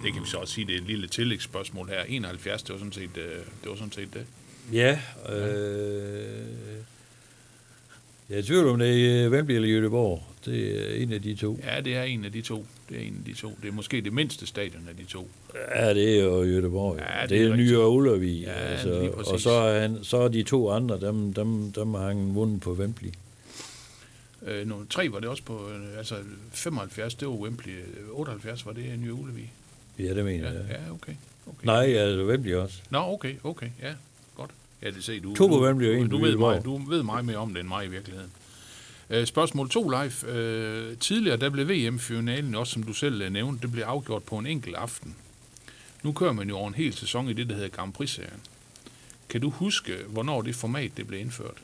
Det 0.03 0.13
kan 0.13 0.21
vi 0.21 0.27
så 0.27 0.37
også 0.37 0.53
sige, 0.53 0.67
det 0.67 0.75
er 0.75 0.77
et 0.77 0.87
lille 0.87 1.07
tillægsspørgsmål 1.07 1.89
her. 1.89 2.03
71, 2.03 2.63
det 2.63 2.73
var 2.73 2.77
sådan 2.79 2.91
set, 2.91 3.17
øh, 3.17 3.35
det. 3.35 3.69
Var 3.69 3.75
sådan 3.75 3.91
set 3.91 4.13
det. 4.13 4.25
Ja, 4.71 4.99
øh, 5.29 6.47
jeg 8.29 8.35
er 8.35 8.39
i 8.39 8.43
tvivl 8.43 8.67
om 8.67 8.79
det 8.79 9.23
er 9.23 9.29
Wembley 9.29 9.55
eller 9.55 9.81
Göteborg. 9.89 10.21
Det 10.45 10.91
er 10.91 11.03
en 11.03 11.13
af 11.13 11.21
de 11.21 11.35
to. 11.35 11.59
Ja, 11.63 11.81
det 11.81 11.95
er 11.95 12.03
en 12.03 12.25
af 12.25 12.31
de 12.31 12.41
to. 12.41 12.65
Det 12.89 12.97
er 12.97 13.01
en 13.01 13.15
af 13.19 13.25
de 13.25 13.33
to. 13.39 13.57
Det 13.61 13.67
er 13.67 13.71
måske 13.71 14.01
det 14.01 14.13
mindste 14.13 14.47
stadion 14.47 14.87
af 14.89 14.95
de 14.95 15.03
to. 15.03 15.29
Ja, 15.75 15.93
det 15.93 16.19
er 16.19 16.23
jo 16.23 16.43
Göteborg. 16.43 16.99
Ja, 17.01 17.21
det, 17.21 17.29
det 17.29 17.41
er 17.41 17.49
er 17.51 17.55
Nye 17.55 17.61
rigtigt. 17.63 17.79
Ullervi. 17.79 18.41
Ja, 18.41 18.51
altså, 18.51 19.11
og 19.25 19.39
så 19.39 19.49
er, 19.51 19.79
han, 19.79 19.97
så 20.03 20.17
er 20.17 20.27
de 20.27 20.43
to 20.43 20.69
andre, 20.71 20.99
dem, 20.99 21.33
dem, 21.33 21.71
dem 21.71 21.93
har 21.93 22.07
han 22.07 22.35
vundet 22.35 22.61
på 22.61 22.73
Wembley. 22.73 23.09
Øh, 24.47 24.67
nummer 24.67 24.85
tre 24.89 25.11
var 25.11 25.19
det 25.19 25.29
også 25.29 25.43
på, 25.43 25.69
øh, 25.69 25.97
altså 25.97 26.15
75, 26.51 27.15
det 27.15 27.27
var 27.27 27.33
Wembley. 27.33 27.73
Øh, 27.73 28.09
78 28.11 28.65
var 28.65 28.71
det 28.73 28.99
Nye 28.99 29.13
Ullevi. 29.13 29.49
Ja, 29.99 30.13
det 30.13 30.25
mener 30.25 30.51
Ja, 30.51 30.57
jeg. 30.57 30.65
ja, 30.69 30.93
okay. 30.93 31.13
okay. 31.47 31.65
Nej, 31.65 31.85
altså 31.93 32.25
Wembley 32.25 32.53
også. 32.53 32.79
Nå, 32.89 32.97
okay, 32.99 33.33
okay, 33.43 33.67
ja. 33.81 33.93
Ja, 34.83 34.91
det 34.91 35.03
ser 35.03 35.19
du. 35.21 35.35
To 35.35 35.47
du, 35.47 35.65
og 35.65 35.71
en 35.71 36.09
du, 36.09 36.17
ved 36.17 36.37
meget, 36.37 36.65
du 36.65 36.77
ved 36.77 37.03
meget 37.03 37.25
mere 37.25 37.37
om 37.37 37.53
det 37.53 37.59
end 37.59 37.67
mig 37.67 37.85
i 37.85 37.89
virkeligheden. 37.89 38.31
Øh, 39.09 39.25
spørgsmål 39.25 39.69
2, 39.69 39.89
Leif. 39.89 40.23
Øh, 40.23 40.97
tidligere, 40.97 41.37
der 41.37 41.49
blev 41.49 41.69
VM-finalen 41.69 42.55
også, 42.55 42.73
som 42.73 42.83
du 42.83 42.93
selv 42.93 43.21
øh, 43.21 43.31
nævnte, 43.31 43.61
det 43.61 43.71
blev 43.71 43.83
afgjort 43.83 44.23
på 44.23 44.37
en 44.37 44.47
enkelt 44.47 44.75
aften. 44.75 45.15
Nu 46.03 46.11
kører 46.11 46.33
man 46.33 46.49
jo 46.49 46.57
over 46.57 46.67
en 46.67 46.73
hel 46.73 46.93
sæson 46.93 47.29
i 47.29 47.33
det, 47.33 47.49
der 47.49 47.55
hedder 47.55 47.69
Grand 47.69 47.93
Prix-serien. 47.93 48.39
Kan 49.29 49.41
du 49.41 49.49
huske, 49.49 49.97
hvornår 50.07 50.41
det 50.41 50.55
format 50.55 50.91
det 50.97 51.07
blev 51.07 51.19
indført? 51.19 51.57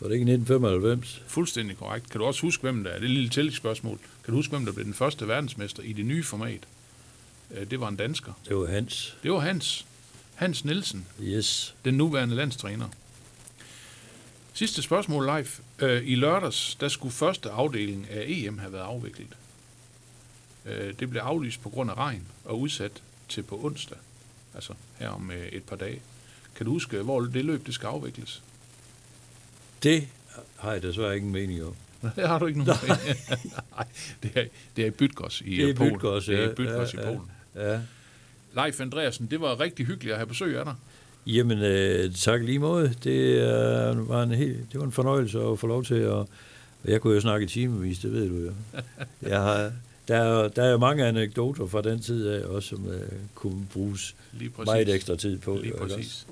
Var 0.00 0.08
det 0.08 0.14
ikke 0.14 0.32
1995? 0.32 1.22
Fuldstændig 1.26 1.76
korrekt. 1.76 2.10
Kan 2.10 2.20
du 2.20 2.26
også 2.26 2.42
huske, 2.42 2.62
hvem 2.62 2.84
der 2.84 2.90
er? 2.90 2.94
Det 2.94 3.02
er 3.02 3.08
et 3.08 3.14
lille 3.14 3.28
tillægsspørgsmål. 3.28 3.98
Kan 4.24 4.32
du 4.32 4.38
huske, 4.38 4.50
hvem 4.50 4.64
der 4.64 4.72
blev 4.72 4.84
den 4.84 4.94
første 4.94 5.28
verdensmester 5.28 5.82
i 5.82 5.92
det 5.92 6.06
nye 6.06 6.24
format? 6.24 6.66
Øh, 7.54 7.70
det 7.70 7.80
var 7.80 7.88
en 7.88 7.96
dansker. 7.96 8.32
Det 8.48 8.56
var 8.56 8.66
Hans. 8.66 9.16
Det 9.22 9.32
var 9.32 9.38
Hans. 9.38 9.86
Hans 10.34 10.64
Nielsen. 10.64 11.06
Yes. 11.22 11.74
den 11.84 11.94
nuværende 11.94 12.34
landstræner. 12.34 12.88
Sidste 14.52 14.82
spørgsmål 14.82 15.24
live. 15.24 15.46
Øh, 15.78 16.02
I 16.08 16.14
lørdags, 16.14 16.74
der 16.80 16.88
skulle 16.88 17.12
første 17.12 17.50
afdeling 17.50 18.10
af 18.10 18.24
EM 18.28 18.58
have 18.58 18.72
været 18.72 18.82
afviklet. 18.82 19.36
Øh, 20.66 20.94
det 21.00 21.10
blev 21.10 21.22
aflyst 21.22 21.62
på 21.62 21.68
grund 21.68 21.90
af 21.90 21.94
regn 21.94 22.26
og 22.44 22.60
udsat 22.60 23.02
til 23.28 23.42
på 23.42 23.60
onsdag. 23.64 23.98
Altså 24.54 24.72
her 24.98 25.08
om 25.08 25.30
et 25.52 25.62
par 25.64 25.76
dage. 25.76 26.02
Kan 26.54 26.66
du 26.66 26.72
huske, 26.72 27.02
hvor 27.02 27.20
det 27.20 27.44
løb 27.44 27.66
det 27.66 27.74
skal 27.74 27.86
afvikles? 27.86 28.42
Det 29.82 30.08
har 30.56 30.72
jeg 30.72 30.82
desværre 30.82 31.14
ikke 31.14 31.26
en 31.26 31.32
mening 31.32 31.64
om. 31.64 31.74
Det 32.16 32.28
har 32.28 32.38
du 32.38 32.46
ikke 32.46 32.58
nogen 32.64 32.80
Nej, 32.88 33.86
det 34.22 34.30
er, 34.34 34.44
det 34.76 34.82
er 34.82 34.86
i 34.86 34.90
Bydgosz 34.90 35.40
i 35.40 35.56
Det 35.56 35.70
er 35.70 35.74
Polen. 35.74 35.92
Bydgosz, 35.92 36.26
Det 36.26 36.38
er 36.38 36.42
ja. 36.42 36.50
i 36.50 36.54
Bydgosz 36.54 36.94
Ja, 36.94 36.98
i 37.00 37.02
ja. 37.02 37.06
Polen. 37.08 37.28
Ja. 37.28 37.39
Leif 38.56 38.80
Andreasen, 38.80 39.26
det 39.26 39.40
var 39.40 39.60
rigtig 39.60 39.86
hyggeligt 39.86 40.12
at 40.12 40.18
have 40.18 40.26
besøg 40.26 40.58
af 40.58 40.64
dig. 40.64 40.74
Jamen, 41.26 41.58
øh, 41.58 42.14
tak 42.14 42.42
lige 42.42 42.58
måde. 42.58 42.94
Det, 43.04 43.10
øh, 43.10 44.08
var 44.08 44.22
en 44.22 44.30
helt, 44.30 44.72
det 44.72 44.80
var 44.80 44.86
en 44.86 44.92
fornøjelse 44.92 45.40
at 45.40 45.58
få 45.58 45.66
lov 45.66 45.84
til 45.84 45.94
at... 45.94 46.10
og 46.10 46.28
Jeg 46.84 47.00
kunne 47.00 47.14
jo 47.14 47.20
snakke 47.20 47.44
i 47.44 47.48
timevis, 47.48 47.98
det 47.98 48.12
ved 48.12 48.28
du 48.28 48.36
jo. 48.36 48.52
Jeg 49.30 49.40
har, 49.42 49.72
der, 50.08 50.16
er, 50.16 50.48
der 50.48 50.62
er 50.64 50.78
mange 50.78 51.04
anekdoter 51.06 51.66
fra 51.66 51.82
den 51.82 52.00
tid 52.00 52.28
af, 52.28 52.44
også 52.44 52.68
som 52.68 52.88
øh, 52.88 53.00
kunne 53.34 53.66
bruges 53.72 54.14
Lige 54.32 54.50
præcis. 54.50 54.66
meget 54.66 54.94
ekstra 54.94 55.16
tid 55.16 55.38
på. 55.38 55.58
Lige 55.62 55.74
præcis. 55.80 56.26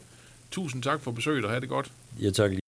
Tusind 0.50 0.82
tak 0.82 1.00
for 1.00 1.10
besøget, 1.10 1.44
og 1.44 1.50
have 1.50 1.60
det 1.60 1.68
godt. 1.68 1.86
også? 1.86 2.24
Ja, 2.24 2.30
tak 2.30 2.50
lige. 2.50 2.60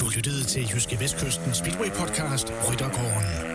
Du 0.00 0.06
lyttede 0.16 0.44
til 0.44 0.62
Jyske 0.74 0.96
Vestkysten 1.00 1.54
Speedway 1.54 1.88
Podcast 1.90 2.52
Ryttergården. 2.70 3.53